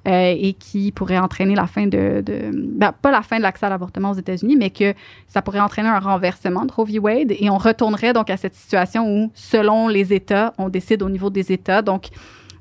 [0.09, 3.66] euh, et qui pourrait entraîner la fin de, de ben, pas la fin de l'accès
[3.66, 4.95] à l'avortement aux États-Unis, mais que
[5.28, 6.99] ça pourrait entraîner un renversement de Roe v.
[6.99, 11.11] Wade et on retournerait donc à cette situation où, selon les États, on décide au
[11.11, 12.09] niveau des États, donc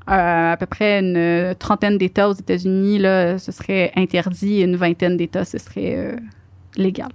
[0.08, 5.46] à peu près une trentaine d'États aux États-Unis, là, ce serait interdit, une vingtaine d'États,
[5.46, 6.16] ce serait euh,
[6.76, 7.10] légal.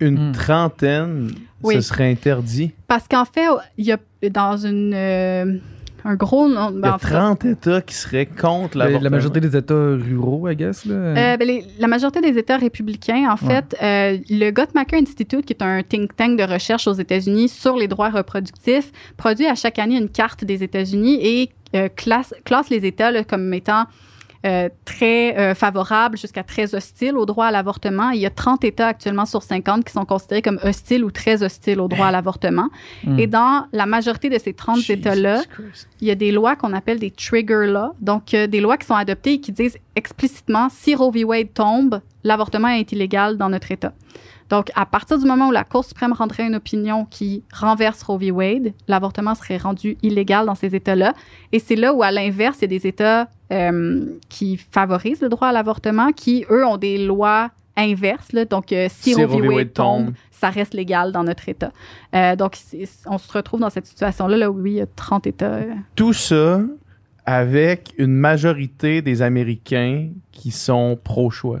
[0.00, 0.32] Une Hmm.
[0.32, 1.30] trentaine,
[1.62, 1.74] Oui.
[1.74, 2.72] ce serait interdit?
[2.86, 3.46] Parce qu'en fait,
[3.76, 3.98] il y a
[4.30, 5.58] dans une euh,
[6.04, 6.70] un gros nombre.
[6.74, 9.04] Il y ben, a en fait, 30 États qui seraient contre La, l'avortement.
[9.04, 10.84] la majorité des États ruraux, I guess.
[10.86, 10.94] Là.
[10.94, 15.52] Euh, ben, les- la majorité des États républicains, en fait, euh, le Guttmacher Institute, qui
[15.52, 19.80] est un think tank de recherche aux États-Unis sur les droits reproductifs, produit à chaque
[19.80, 21.46] année une carte des États-Unis et euh,
[21.96, 23.86] classe, classe les États là, comme étant
[24.46, 28.10] euh, très euh, favorables jusqu'à très hostiles au droit à l'avortement.
[28.10, 31.42] Il y a 30 États actuellement sur 50 qui sont considérés comme hostiles ou très
[31.42, 32.68] hostiles au droit à l'avortement.
[33.02, 33.18] Hmm.
[33.18, 35.42] Et dans la majorité de ces 30 Jesus États-là,
[36.00, 38.86] il y a des lois qu'on appelle des trigger laws, donc euh, des lois qui
[38.86, 41.24] sont adoptées et qui disent explicitement si Roe v.
[41.24, 43.92] Wade tombe, l'avortement est illégal dans notre État.
[44.50, 48.18] Donc, à partir du moment où la Cour suprême rendrait une opinion qui renverse Roe
[48.18, 48.30] v.
[48.30, 51.14] Wade, l'avortement serait rendu illégal dans ces États-là.
[51.52, 55.28] Et c'est là où, à l'inverse, il y a des États euh, qui favorisent le
[55.28, 58.32] droit à l'avortement, qui, eux, ont des lois inverses.
[58.32, 58.44] là.
[58.44, 59.48] Donc, euh, si, Roe v.
[59.48, 61.72] Wade tombe, ça reste légal dans notre État.
[62.14, 62.56] Euh, donc,
[63.06, 65.60] on se retrouve dans cette situation-là, là où oui, il y a 30 États.
[65.94, 66.60] Tout ça
[67.28, 71.60] avec une majorité des Américains qui sont pro-choix.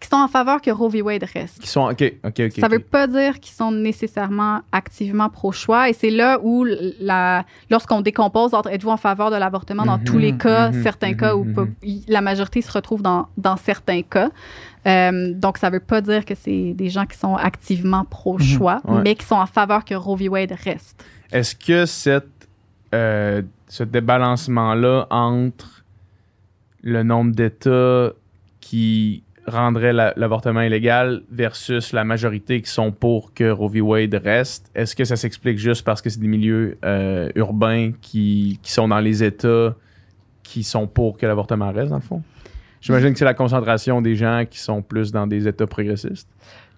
[0.00, 1.02] Qui sont en faveur que Roe v.
[1.02, 1.58] Wade reste.
[1.60, 1.88] Qui sont.
[1.90, 2.52] OK, OK, OK.
[2.60, 2.72] Ça ok.
[2.72, 5.88] veut pas dire qu'ils sont nécessairement activement pro-choix.
[5.90, 6.64] Et c'est là où,
[7.00, 10.82] la, lorsqu'on décompose entre êtes-vous en faveur de l'avortement dans Mhm, tous les cas, mhm,
[10.82, 11.66] certains mhm, cas où pas-
[12.06, 14.30] la majorité se retrouve dans, dans certains cas.
[14.86, 19.00] Euh, donc, ça veut pas dire que c'est des gens qui sont activement pro-choix, ouais.
[19.02, 20.28] mais qui sont en faveur que Roe v.
[20.28, 21.04] Wade reste.
[21.32, 22.48] Est-ce que cette,
[22.94, 25.84] euh, ce débalancement-là entre
[26.82, 28.12] le nombre d'États
[28.60, 33.80] qui rendraient la- l'avortement illégal versus la majorité qui sont pour que Roe v.
[33.80, 38.58] Wade reste, est-ce que ça s'explique juste parce que c'est des milieux euh, urbains qui,
[38.62, 39.74] qui sont dans les États
[40.42, 42.22] qui sont pour que l'avortement reste, dans le fond?
[42.80, 46.28] J'imagine que c'est la concentration des gens qui sont plus dans des États progressistes.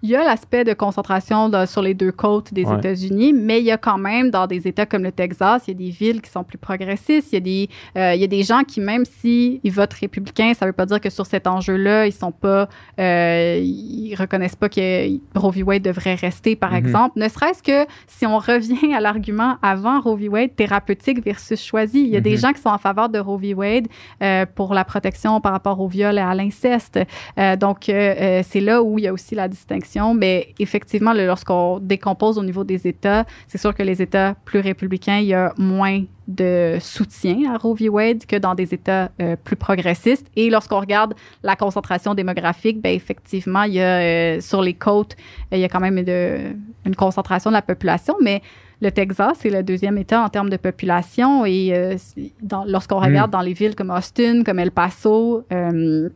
[0.03, 2.77] Il y a l'aspect de concentration là, sur les deux côtes des Ouais.
[2.77, 5.73] États-Unis, mais il y a quand même dans des États comme le Texas, il y
[5.75, 7.31] a des villes qui sont plus progressistes.
[7.31, 10.53] Il y a des, euh, il y a des gens qui, même s'ils votent républicain,
[10.55, 12.67] ça ne veut pas dire que sur cet enjeu-là, ils sont pas,
[12.99, 15.07] euh, ils reconnaissent pas que
[15.37, 15.63] Roe v.
[15.63, 16.77] Wade devrait rester, par Mhm.
[16.77, 17.19] exemple.
[17.19, 20.29] Ne serait-ce que si on revient à l'argument avant Roe v.
[20.29, 22.01] Wade, thérapeutique versus choisi.
[22.01, 22.37] Il y a des Mhm.
[22.37, 23.53] gens qui sont en faveur de Roe v.
[23.53, 23.87] Wade
[24.23, 26.99] euh, pour la protection par rapport au viol et à l'inceste.
[27.37, 29.90] Euh, donc, euh, euh, c'est là où il y a aussi la distinction.
[30.15, 34.59] Mais effectivement, là, lorsqu'on décompose au niveau des États, c'est sûr que les États plus
[34.59, 37.89] républicains, il y a moins de soutien à Roe v.
[37.89, 40.27] Wade que dans des États euh, plus progressistes.
[40.35, 41.13] Et lorsqu'on regarde
[41.43, 45.15] la concentration démographique, ben effectivement, il y a euh, sur les côtes,
[45.51, 46.53] euh, il y a quand même de-
[46.85, 48.41] une concentration de la population, mais
[48.83, 51.45] le Texas est le deuxième État en termes de population.
[51.45, 52.31] Et euh, c'est-
[52.65, 53.05] lorsqu'on Mm.
[53.05, 56.09] regarde dans les villes comme Austin, comme El Paso, euh,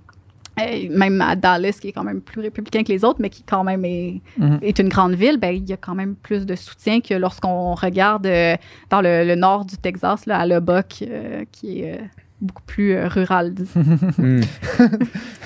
[0.58, 3.64] même à Dallas, qui est quand même plus républicain que les autres, mais qui quand
[3.64, 4.60] même est, Mhm.
[4.62, 7.74] est une grande ville, ben, il y a quand même plus de soutien que lorsqu'on
[7.76, 8.56] regarde euh,
[8.90, 12.04] dans le, le nord du Texas, là, à Lubbock, euh, qui est euh,
[12.42, 13.54] beaucoup plus euh, rural.
[13.54, 13.82] disons.
[14.18, 14.42] Hmm.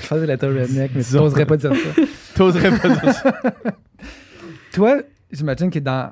[0.02, 2.02] Je faisais la tête redneck, mais n'oserais pas dire ça.
[2.36, 3.34] T'oserais pas dire ça.
[4.74, 6.12] Toi, j'imagine que dans,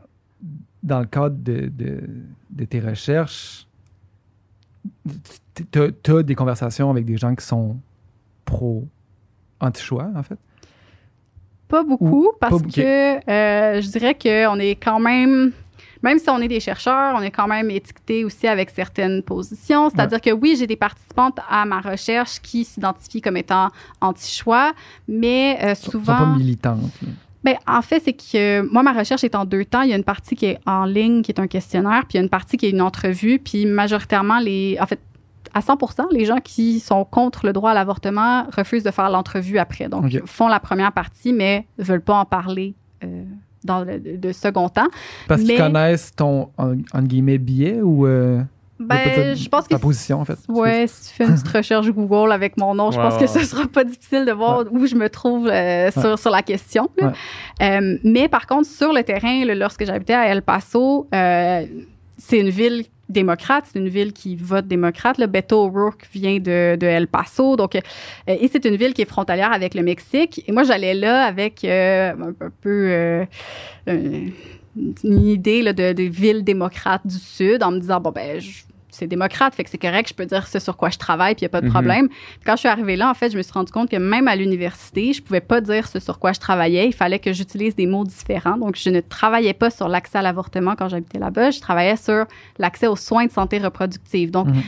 [0.84, 2.00] dans le cadre de, de,
[2.50, 3.68] de tes recherches,
[5.72, 7.78] tu as des conversations avec des gens qui sont
[8.48, 10.40] pro-anti-choix, en fait?
[11.68, 15.52] Pas beaucoup, parce pas que euh, je dirais qu'on est quand même,
[16.02, 19.90] même si on est des chercheurs, on est quand même étiqueté aussi avec certaines positions.
[19.90, 23.70] C'est-à-dire que oui, j'ai des participantes à ma recherche qui s'identifient comme étant
[24.00, 24.72] anti-choix,
[25.10, 26.18] mais euh, Ils sont souvent...
[26.18, 26.92] pas militantes.
[27.44, 29.82] Ben, en fait, c'est que moi, ma recherche est en deux temps.
[29.82, 32.18] Il y a une partie qui est en ligne, qui est un questionnaire, puis il
[32.18, 33.40] y a une partie qui est une entrevue.
[33.40, 35.00] Puis majoritairement, les, en fait,
[35.58, 35.78] à 100
[36.12, 39.90] les gens qui sont contre le droit à l'avortement refusent de faire l'entrevue après.
[39.90, 42.76] Donc, font la première partie, mais veulent pas en parler
[43.64, 44.88] dans le, de second temps.
[45.28, 48.08] Parce qu'ils connaissent ton, en, guillemets, billet ou...
[48.80, 49.70] Ben, je pense que.
[49.70, 50.38] Ta position, en fait?
[50.48, 53.40] Ouais, si tu fais une petite recherche Google avec mon nom, je pense que ce
[53.40, 55.50] sera pas difficile de voir où je me trouve
[55.92, 56.90] sur, sur la question.
[57.60, 63.66] mais par contre, sur le terrain, lorsque j'habitais à El Paso, c'est une ville démocrate,
[63.72, 65.18] c'est une ville qui vote démocrate.
[65.18, 67.82] Le Beto O'Rourke vient de, de, El Paso, donc euh,
[68.28, 70.44] et c'est une ville qui est frontalière avec le Mexique.
[70.48, 73.26] Et moi, j'allais là avec euh, un, peu euh,
[73.88, 78.64] une idée là, de, de ville démocrate du Sud, en me disant bon ben je,
[78.98, 81.42] c'est démocrate, fait que c'est correct, je peux dire ce sur quoi je travaille, puis
[81.42, 82.10] il n'y a pas de problème.
[82.46, 84.36] Quand je suis arrivée là, en fait, je me suis rendu compte que même à
[84.36, 86.88] l'université, je pouvais pas dire ce sur quoi je travaillais.
[86.88, 88.58] Il fallait que j'utilise des mots différents.
[88.58, 91.52] Donc, je ne travaillais pas sur l'accès à l'avortement quand j'habitais là-bas.
[91.52, 92.26] Je travaillais sur
[92.58, 94.32] l'accès aux soins de santé reproductive.
[94.32, 94.64] Donc, mhm.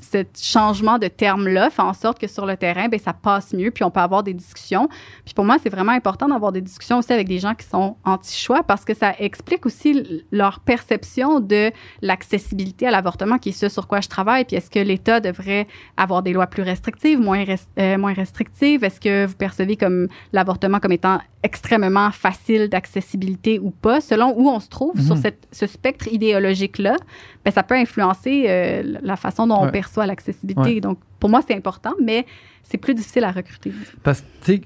[0.00, 3.70] ce changement de terme-là fait en sorte que sur le terrain, ben ça passe mieux,
[3.70, 4.88] puis on peut avoir des discussions.
[5.24, 7.96] Puis pour moi, c'est vraiment important d'avoir des discussions aussi avec des gens qui sont
[8.04, 11.70] anti-choix parce que ça explique aussi leur perception de
[12.02, 15.66] l'accessibilité à l'avortement qui est ce sur quoi je travaille, puis est-ce que l'État devrait
[15.96, 17.44] avoir des lois plus restrictives, moins,
[17.78, 18.82] euh, moins restrictives?
[18.84, 24.48] Est-ce que vous percevez comme l'avortement comme étant extrêmement facile d'accessibilité ou pas, selon où
[24.48, 25.22] on se trouve sur mhm.
[25.22, 26.96] cette, ce spectre idéologique-là,
[27.44, 30.80] ben, ça peut influencer euh, la façon dont on perçoit l'accessibilité.
[30.80, 32.24] Donc, pour moi, c'est important, mais
[32.62, 33.72] c'est plus difficile à recruter.
[34.02, 34.62] Parce que, tu sais,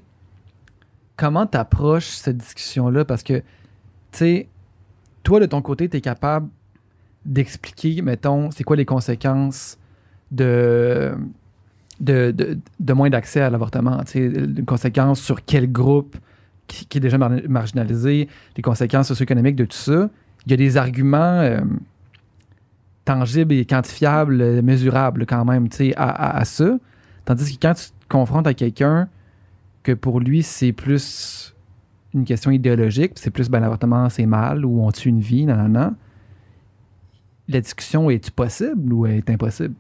[1.16, 3.04] comment tu approches cette discussion-là?
[3.04, 3.44] Parce que, tu
[4.12, 4.48] sais,
[5.24, 6.48] toi, de ton côté, tu es capable
[7.24, 9.78] d'expliquer, mettons, c'est quoi les conséquences
[10.30, 11.14] de,
[12.00, 16.16] de, de, moins d'accès à l'avortement, les conséquences sur quel groupe
[16.66, 20.10] qui, est déjà marginalisé, les conséquences socio-économiques de tout ça.
[20.46, 21.60] Il y a des arguments euh,
[23.04, 26.78] tangibles et quantifiables, mesurables quand même, à, à, ça.
[27.24, 29.08] Tandis que quand tu te confrontes à quelqu'un
[29.82, 31.54] que pour lui, c'est plus
[32.14, 35.68] une question idéologique, c'est plus ben, l'avortement, c'est mal, ou on tue une vie, non,
[35.68, 35.94] non
[37.48, 39.74] la discussion est possible ou est impossible?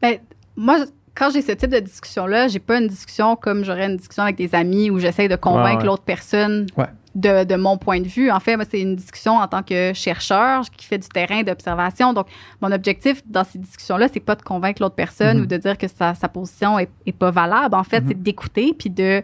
[0.00, 0.18] Ben,
[0.56, 0.84] moi,
[1.16, 4.36] quand j'ai ce type de discussion-là, j'ai pas une discussion comme j'aurais une discussion avec
[4.36, 6.66] des amis où j'essaie de convaincre l'autre personne
[7.14, 8.30] de, de, mon point de vue.
[8.30, 12.12] En fait, moi, c'est une discussion en tant que chercheur qui fait du terrain d'observation.
[12.12, 12.26] Donc,
[12.60, 15.42] mon objectif dans ces discussions-là, c'est pas de convaincre l'autre personne mm-hmm.
[15.42, 17.74] ou de dire que sa, sa position est, est, pas valable.
[17.74, 18.08] En fait, mm-hmm.
[18.08, 19.22] c'est d'écouter puis de,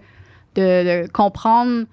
[0.54, 1.84] de, de comprendre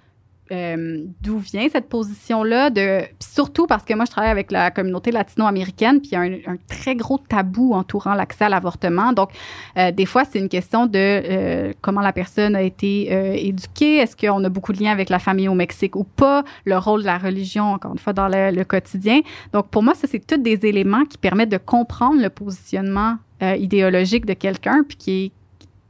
[0.51, 5.11] euh, d'où vient cette position-là, de surtout parce que moi je travaille avec la communauté
[5.11, 9.13] latino-américaine, puis il y a un, très gros tabou entourant l'accès à l'avortement.
[9.13, 9.29] Donc
[9.77, 13.09] euh, des fois c'est une question de euh, comment la personne a été
[13.47, 16.77] éduquée, est-ce qu'on a beaucoup de liens avec la famille au Mexique ou pas, le
[16.77, 19.21] rôle de la religion encore une fois dans le, quotidien.
[19.53, 24.25] Donc pour moi ça c'est tous des éléments qui permettent de comprendre le positionnement idéologique
[24.25, 25.31] de quelqu'un, puis qui est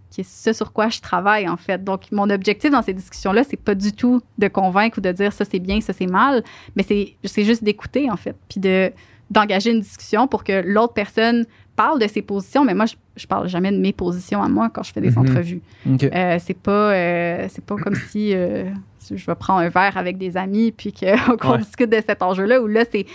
[0.09, 1.83] qui est ce sur quoi je travaille, en fait.
[1.83, 5.33] Donc, mon objectif dans ces discussions-là, c'est pas du tout de convaincre ou de dire
[5.33, 6.43] ça c'est bien, ça c'est mal,
[6.75, 8.91] mais c'est juste d'écouter, en fait, puis de
[9.29, 11.45] d'engager une discussion pour que l'autre personne
[11.75, 14.69] parle de ses positions, mais moi, je, je parle jamais de mes positions à moi
[14.69, 15.17] quand je fais des mhm.
[15.19, 15.61] entrevues.
[15.87, 18.65] Euh, c'est pas, euh, c'est pas comme si euh,
[19.09, 20.93] je vais prendre un verre avec des amis puis
[21.39, 23.05] qu'on discute de cet enjeu-là, où là, c'est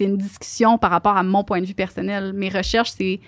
[0.00, 2.32] une discussion par rapport à mon point de vue personnel.
[2.32, 3.20] Mes recherches, c'est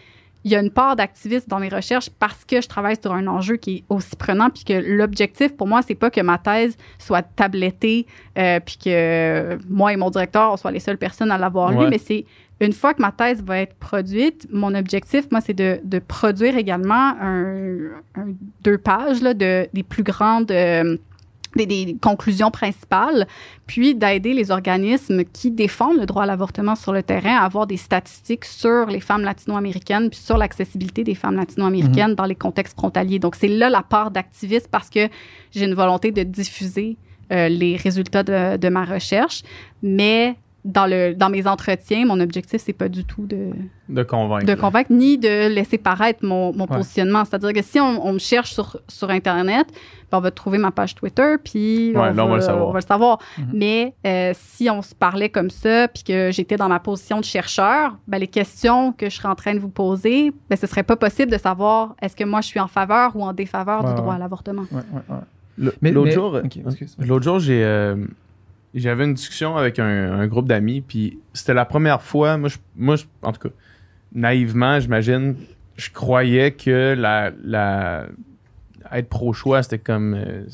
[0.45, 3.27] il y a une part d'activisme dans mes recherches parce que je travaille sur un
[3.27, 6.77] enjeu qui est aussi prenant, puis que l'objectif pour moi, c'est pas que ma thèse
[6.99, 8.07] soit tablettée,
[8.39, 11.89] euh, puis que moi et mon directeur, on soit les seules personnes à l'avoir lu,
[11.89, 12.25] mais c'est
[12.61, 16.57] une fois que ma thèse va être produite, mon objectif, moi, c'est de, de, produire
[16.57, 17.91] également un,
[18.63, 20.51] deux pages là, de, des plus grandes.
[20.53, 20.97] Euh,
[21.57, 23.27] des, conclusions principales,
[23.67, 27.67] puis d'aider les organismes qui défendent le droit à l'avortement sur le terrain à avoir
[27.67, 32.17] des statistiques sur les femmes latino-américaines, puis sur l'accessibilité des femmes latino-américaines mhm.
[32.17, 33.19] dans les contextes frontaliers.
[33.19, 35.09] Donc, c'est là la part d'activisme parce que
[35.51, 36.97] j'ai une volonté de diffuser
[37.33, 39.43] euh, les résultats de, de, ma recherche,
[39.83, 43.51] mais dans, le, dans mes entretiens, mon objectif, c'est pas du tout de,
[43.89, 44.47] de convaincre.
[44.47, 47.25] De convaincre, ni de laisser paraître mon, mon positionnement.
[47.25, 49.67] C'est-à-dire que si on, on, me cherche sur, sur Internet,
[50.11, 52.69] ben on va trouver ma page Twitter, puis on, va, le savoir.
[52.69, 53.19] On va le savoir.
[53.53, 57.25] Mais euh, si on se parlait comme ça, puis que j'étais dans ma position de
[57.25, 60.85] chercheur, ben, les questions que je serais en train de vous poser, ben, ce serait
[60.85, 63.95] pas possible de savoir est-ce que moi, je suis en faveur ou en défaveur du
[63.95, 64.65] droit à l'avortement?
[65.59, 66.39] L'autre jour,
[66.99, 67.65] l'autre jour, j'ai...
[67.65, 67.97] Euh,
[68.75, 72.97] j'avais une discussion avec un, groupe d'amis, puis c'était la première fois, moi, je, moi
[73.23, 73.55] en tout cas,
[74.15, 75.37] naïvement, j'imagine,
[75.77, 78.07] je croyais que la, la
[78.93, 80.45] être pro-choix, c'était comme euh,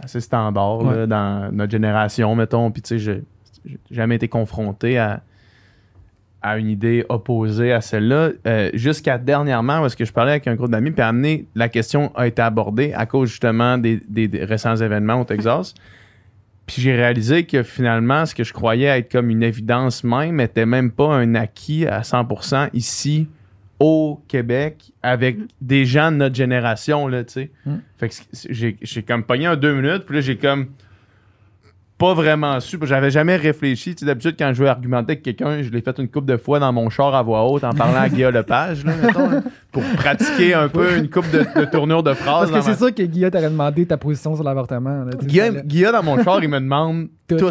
[0.00, 2.70] assez standard dans notre génération, mettons.
[2.70, 3.22] Puis, tu sais,
[3.64, 5.22] j'ai jamais été confronté à,
[6.42, 8.30] à une idée opposée à celle-là.
[8.46, 12.12] Euh, jusqu'à dernièrement, parce que je parlais avec un groupe d'amis, puis amené, la question
[12.14, 15.74] a été abordée à cause justement des, des récents événements au Texas.
[16.68, 20.66] puis j'ai réalisé que finalement, ce que je croyais être comme une évidence même n'était
[20.66, 23.26] même pas un acquis à 100% ici
[23.80, 25.46] au Québec avec Mm.
[25.62, 27.50] des gens de notre génération, là, tu sais.
[27.64, 27.76] Mm.
[27.96, 28.14] Fait que
[28.50, 30.66] j'ai, j'ai comme pogné un deux minutes, puis là, j'ai comme
[31.98, 33.94] pas vraiment su, j'avais jamais réfléchi.
[33.94, 36.36] Tu sais, d'habitude, quand je veux argumenter avec quelqu'un, je l'ai fait une couple de
[36.36, 39.42] fois dans mon char à voix haute en parlant à Guillaume Lepage, là, mettons, là,
[39.72, 42.50] pour pratiquer un peu une couple de, de tournures de phrases.
[42.50, 45.06] Parce que c'est ma- sûr que Guillaume t'aurait demandé ta position sur l'avortement.
[45.22, 47.50] Guillaume, ça, Guillaume, dans mon char, il me demande Tout.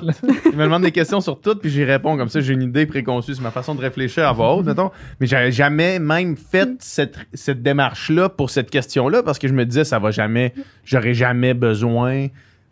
[0.51, 2.17] Il me demande des questions sur tout, puis j'y réponds.
[2.17, 3.35] Comme ça, j'ai une idée préconçue.
[3.35, 4.89] C'est ma façon de réfléchir à voix haute, mettons.
[5.19, 9.65] Mais j'avais jamais même fait cette, cette démarche-là pour cette question-là, parce que je me
[9.65, 10.51] disais, ça va jamais,
[10.83, 12.27] j'aurais jamais besoin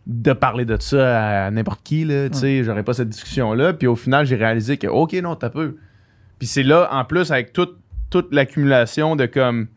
[0.07, 2.29] de parler de ça à n'importe qui, là.
[2.29, 3.73] Tu sais, j'aurais pas cette discussion-là.
[3.73, 5.77] Puis au final, j'ai réalisé que, OK, non, t'as peu.
[6.39, 7.77] Puis c'est là, en plus, avec toute,
[8.09, 9.67] toute l'accumulation de comme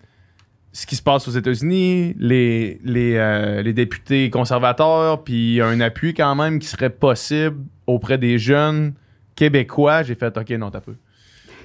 [0.73, 6.15] ce qui se passe aux États-Unis, les, les, euh, les députés conservateurs, puis un appui
[6.15, 7.57] quand même qui serait possible
[7.87, 8.93] auprès des jeunes
[9.35, 10.95] québécois, j'ai fait OK, non, t'as peu.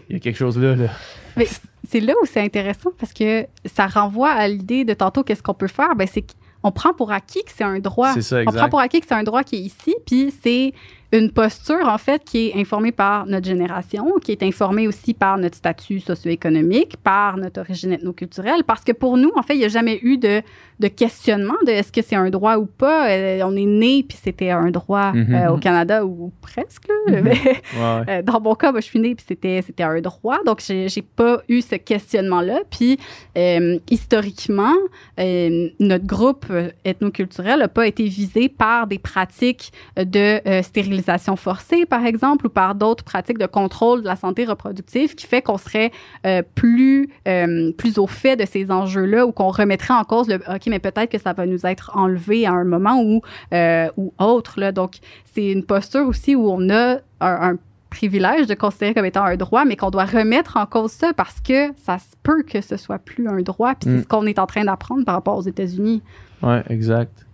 [0.09, 0.75] Il y a quelque chose là.
[0.75, 0.89] là.
[1.37, 1.47] Mais
[1.87, 5.53] c'est là où c'est intéressant parce que ça renvoie à l'idée de tantôt qu'est-ce qu'on
[5.53, 5.95] peut faire?
[5.95, 6.25] Ben, c'est
[6.63, 8.13] qu'on prend pour acquis que c'est un droit.
[8.13, 10.73] C'est ça, On prend pour acquis que c'est un droit qui est ici, puis c'est
[11.13, 15.37] une posture, en fait, qui est informée par notre génération, qui est informée aussi par
[15.37, 19.65] notre statut socio-économique, par notre origine ethnoculturelle, parce que pour nous, en fait, il n'y
[19.65, 20.41] a jamais eu de,
[20.79, 23.09] de questionnement de est-ce que c'est un droit ou pas.
[23.11, 25.35] Euh, on est né, puis c'était un droit Mhm.
[25.35, 26.95] euh, au Canada, ou presque, là.
[27.15, 27.21] Mhm.
[27.23, 28.03] Mais, Ouais, ouais.
[28.09, 31.01] euh, dans mon cas, moi, je suis née puis c'était c'était un droit, donc j'ai
[31.15, 32.61] pas eu ce questionnement-là.
[32.71, 32.97] Puis
[33.37, 34.73] euh, historiquement,
[35.19, 36.45] euh, notre groupe
[36.85, 40.61] ethnoculturel n'a pas été visé par des pratiques de euh,
[41.03, 45.27] stérilisation forcée, par exemple, ou par d'autres pratiques de contrôle de la santé reproductive, qui
[45.27, 45.91] fait qu'on serait
[46.25, 50.35] euh, plus euh, plus au fait de ces enjeux-là, ou qu'on remettrait en cause le
[50.35, 53.21] ok, mais peut-être que ça va nous être enlevé à un moment ou
[53.53, 54.59] euh, ou autre.
[54.59, 54.71] Là.
[54.71, 54.95] Donc
[55.33, 57.57] c'est une posture aussi où on a un, un
[57.89, 61.39] privilège de considérer comme étant un droit, mais qu'on doit remettre en cause ça parce
[61.41, 63.75] que ça se peut que ce soit plus un droit.
[63.75, 63.97] Puis Mm.
[63.97, 66.01] c'est ce qu'on est en train d'apprendre par rapport aux États-Unis.
[66.41, 67.25] Ouais, exact.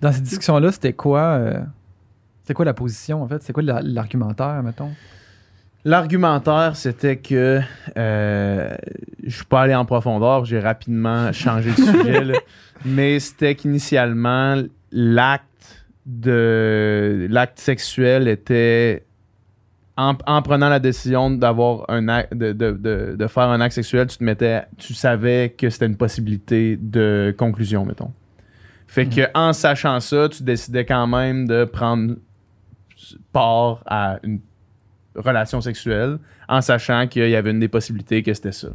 [0.00, 1.60] Dans ces discussions-là, c'était quoi, euh,
[2.50, 3.40] c'était quoi la position, en fait?
[3.44, 4.90] C'est quoi la- l'argumentaire, mettons?
[5.84, 7.60] L'argumentaire, c'était que
[7.96, 8.74] euh,
[9.24, 12.38] je suis pas allé en profondeur, j'ai rapidement changé de sujet, là.
[12.84, 14.60] mais c'était qu'initialement,
[14.90, 15.44] l'acte
[16.06, 19.04] de l'acte sexuel était
[19.96, 23.76] en, en prenant la décision d'avoir un acte, de, de, de, de faire un acte
[23.76, 28.10] sexuel, tu te mettais, tu savais que c'était une possibilité de conclusion, mettons.
[28.88, 32.16] Fait que en sachant ça, tu décidais quand même de prendre
[33.32, 34.40] part à une
[35.14, 36.18] relation sexuelle
[36.48, 38.68] en sachant qu'il y avait une des possibilités que c'était ça.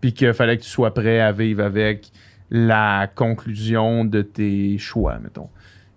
[0.00, 2.10] Puis qu'il fallait que tu sois prêt à vivre avec
[2.50, 5.48] la conclusion de tes choix, mettons.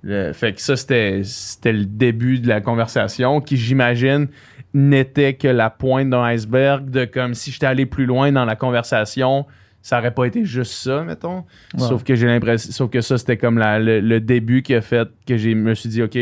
[0.03, 4.27] Le- fait que ça, c'était, c'était le début de la conversation qui, j'imagine,
[4.73, 8.55] n'était que la pointe d'un iceberg de comme si j'étais allé plus loin dans la
[8.55, 9.45] conversation,
[9.81, 11.37] ça aurait pas été juste ça, mettons.
[11.73, 11.79] Ouais.
[11.87, 14.81] Sauf que j'ai l'impression, sauf que ça, c'était comme la- le, le début qui a
[14.81, 16.17] fait que j'ai me suis dit, OK,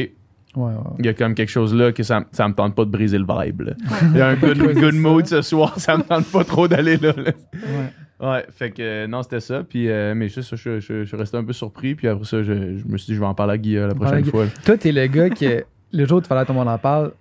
[0.56, 0.80] Ouais, ouais.
[1.00, 3.18] il y a comme quelque chose là que ça, ça me tente pas de briser
[3.18, 3.62] le vibe.
[3.62, 3.74] là.
[4.14, 6.98] Il y a un good, good mood ce soir, ça me tente pas trop d'aller
[6.98, 7.12] là.
[7.18, 7.32] là.
[7.54, 8.28] Ouais.
[8.28, 9.64] Ouais, fait que euh, non, c'était ça.
[9.68, 11.96] Puis, euh, mais juste, je, je, je suis resté un peu surpris.
[11.96, 13.88] Puis après ça, je, je me suis dit, je vais en parler à Guy la
[13.88, 14.30] à prochaine Guy.
[14.32, 14.46] fois.
[14.64, 15.50] Toi, t'es le gars qui,
[15.92, 17.12] le jour où tu fallait que tout le monde en parle,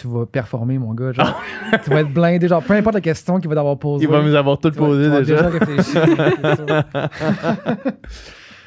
[0.00, 1.12] tu vas performer, mon gars.
[1.12, 1.38] Genre,
[1.84, 2.48] tu vas être blindé.
[2.48, 4.06] Genre, peu importe la question qu'il va t'avoir posée.
[4.06, 5.48] Il va nous avoir tout tu vas- posé tu vas déjà.
[5.50, 5.98] réfléchi.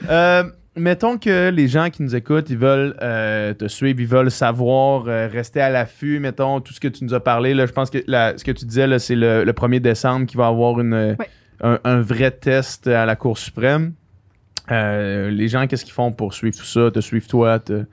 [0.09, 0.43] Euh,
[0.75, 5.05] mettons que les gens qui nous écoutent, ils veulent euh, te suivre, ils veulent savoir,
[5.07, 7.53] euh, rester à l'affût, mettons, tout ce que tu nous as parlé.
[7.53, 10.25] Là, je pense que la- ce que tu disais, là, c'est le, le 1er décembre
[10.25, 11.29] qui va avoir une, euh, Ouais.
[11.61, 13.93] un, un vrai test à la Cour suprême.
[14.71, 17.59] Euh, les gens, qu'est-ce qu'ils font pour suivre tout ça, te suivre toi?
[17.59, 17.85] te-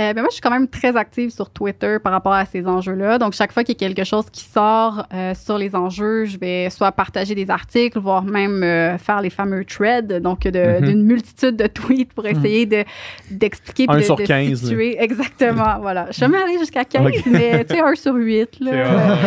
[0.00, 2.66] Euh, ben moi, je suis quand même très active sur Twitter par rapport à ces
[2.66, 3.18] enjeux-là.
[3.18, 6.38] Donc, chaque fois qu'il y a quelque chose qui sort euh, sur les enjeux, je
[6.38, 10.80] vais soit partager des articles, voire même euh, faire les fameux threads, donc Mhm.
[10.86, 12.84] d'une multitude de tweets pour essayer de
[13.30, 14.68] d'expliquer Un de, sur de 15, là.
[14.68, 15.02] situer.
[15.02, 16.06] Exactement, voilà.
[16.08, 17.22] Je suis jamais allée jusqu'à 15, Ok.
[17.26, 18.60] mais tu sais, un sur 8.
[18.60, 19.18] Là,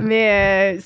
[0.00, 0.78] mais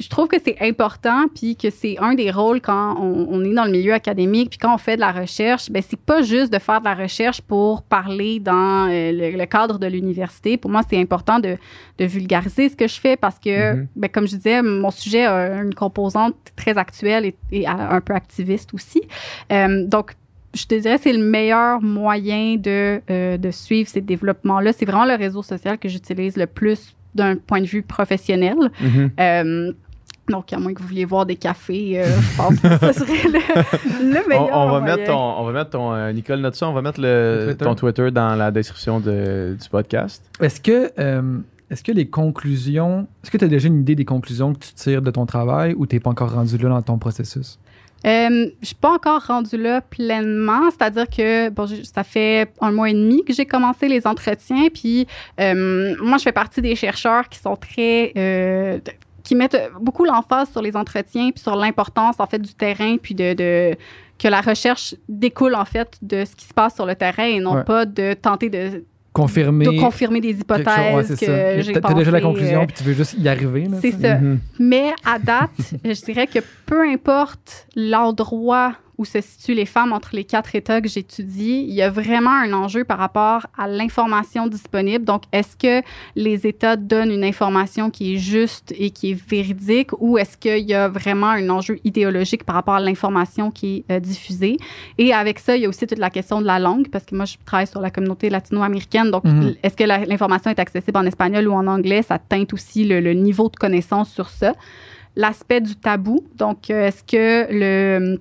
[0.00, 3.54] je, trouve que c'est important, puis que c'est un des rôles quand on, on est
[3.54, 6.52] dans le milieu académique, puis quand on fait de la recherche, ben c'est pas juste
[6.52, 10.56] de faire de la recherche pour parler dans euh, le, le cadre de l'université.
[10.56, 11.56] Pour moi, c'est important de,
[11.98, 13.86] de vulgariser ce que je fais parce que, Mhm.
[13.96, 18.14] ben, comme je disais, mon sujet a une composante très actuelle et, et un peu
[18.14, 19.02] activiste aussi.
[19.52, 20.12] Euh, donc,
[20.54, 24.72] je te dirais c'est le meilleur moyen de, euh, de suivre ces développements-là.
[24.72, 28.56] C'est vraiment le réseau social que j'utilise le plus d'un point de vue professionnel.
[28.80, 29.10] Mhm.
[29.20, 29.72] Euh,
[30.30, 33.28] Donc, à moins que vous vouliez voir des cafés, euh, je pense que ce serait
[33.28, 34.48] le, le meilleur.
[34.52, 36.82] On, on, va mettre ton, on va mettre ton euh, Nicole, note ça, on va
[36.82, 37.64] mettre le, Twitter.
[37.64, 40.22] ton Twitter dans la description de- du podcast.
[40.40, 41.38] Est-ce que, euh,
[41.70, 44.72] est-ce que les conclusions, est-ce que tu as déjà une idée des conclusions que tu
[44.74, 47.58] tires de ton travail ou tu n'es pas encore rendu là dans ton processus?
[48.06, 52.72] Euh, je suis pas encore rendue là pleinement, c'est-à-dire que bon, je- ça fait un
[52.72, 55.06] mois et demi que j'ai commencé les entretiens, puis
[55.38, 58.78] euh, moi je fais partie des chercheurs qui sont très euh,
[59.22, 63.14] qui mettent beaucoup l'emphase sur les entretiens puis sur l'importance en fait du terrain puis
[63.14, 63.76] de, de-
[64.18, 67.40] que la recherche découle en fait de ce qui se passe sur le terrain et
[67.40, 67.64] non Ouais.
[67.64, 69.64] pas de tenter de, Confirmer.
[69.64, 72.66] de confirmer des quelque chose, ouais, hypothèses que j'ai T'as- T'as déjà la conclusion euh,
[72.66, 73.66] puis tu veux juste y arriver.
[73.80, 74.18] c'est ça?
[74.18, 74.38] Mhm.
[74.60, 75.50] Mais à date,
[75.84, 80.82] je dirais que peu importe l'endroit où se situent les femmes entre les quatre États
[80.82, 85.04] que j'étudie, il y a vraiment un enjeu par rapport à l'information disponible.
[85.06, 85.82] Donc, est-ce que
[86.16, 90.68] les États donnent une information qui est juste et qui est véridique ou est-ce qu'il
[90.68, 94.58] y a vraiment un enjeu idéologique par rapport à l'information qui est euh, diffusée?
[94.98, 97.14] Et avec ça, il y a aussi toute la question de la langue parce que
[97.16, 99.10] moi, je travaille sur la communauté latino-américaine.
[99.10, 99.54] Donc, Mhm.
[99.62, 102.02] est-ce que l'information est accessible en espagnol ou en anglais?
[102.02, 104.52] Ça teinte aussi le, le niveau de connaissance sur ça.
[105.16, 106.20] L'aspect du tabou.
[106.36, 108.20] Donc, euh, est-ce que le,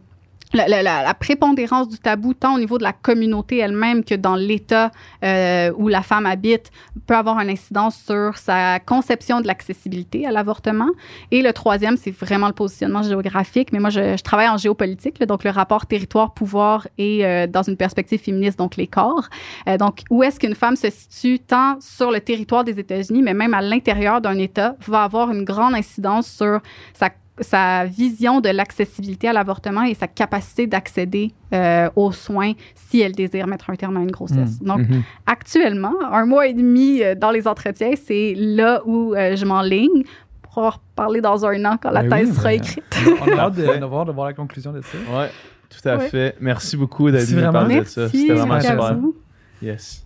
[0.53, 4.91] la, prépondérance du tabou, tant au niveau de la communauté elle-même que dans l'État
[5.23, 6.71] euh, où la femme habite,
[7.05, 10.89] peut avoir une incidence sur sa conception de l'accessibilité à l'avortement.
[11.31, 13.71] Et le troisième, c'est vraiment le positionnement géographique.
[13.71, 18.19] Mais moi, je, travaille en géopolitique, donc le rapport territoire-pouvoir et euh, dans une perspective
[18.19, 19.29] féministe, donc les corps.
[19.67, 23.33] Euh, donc, où est-ce qu'une femme se situe tant sur le territoire des États-Unis, mais
[23.33, 26.59] même à l'intérieur d'un État, va avoir une grande incidence sur
[26.93, 27.09] sa
[27.41, 33.13] sa vision de l'accessibilité à l'avortement et sa capacité d'accéder euh, aux soins si elle
[33.13, 34.59] désire mettre un terme à une grossesse.
[34.61, 35.03] Donc, Mhm.
[35.25, 40.03] actuellement, un mois et demi euh, dans les entretiens, c'est là où euh, je m'enligne
[40.41, 42.83] pour en reparler dans un an quand la Ben thèse oui, sera ben- écrite.
[43.21, 44.97] On a hâte de, de voir, de voir la conclusion de ça.
[45.17, 45.29] Ouais,
[45.69, 46.09] tout à Ouais.
[46.09, 46.35] fait.
[46.39, 48.01] Merci beaucoup d'être venu parler de ça.
[48.01, 48.97] Merci, C'était vraiment super.
[49.61, 50.05] Yes.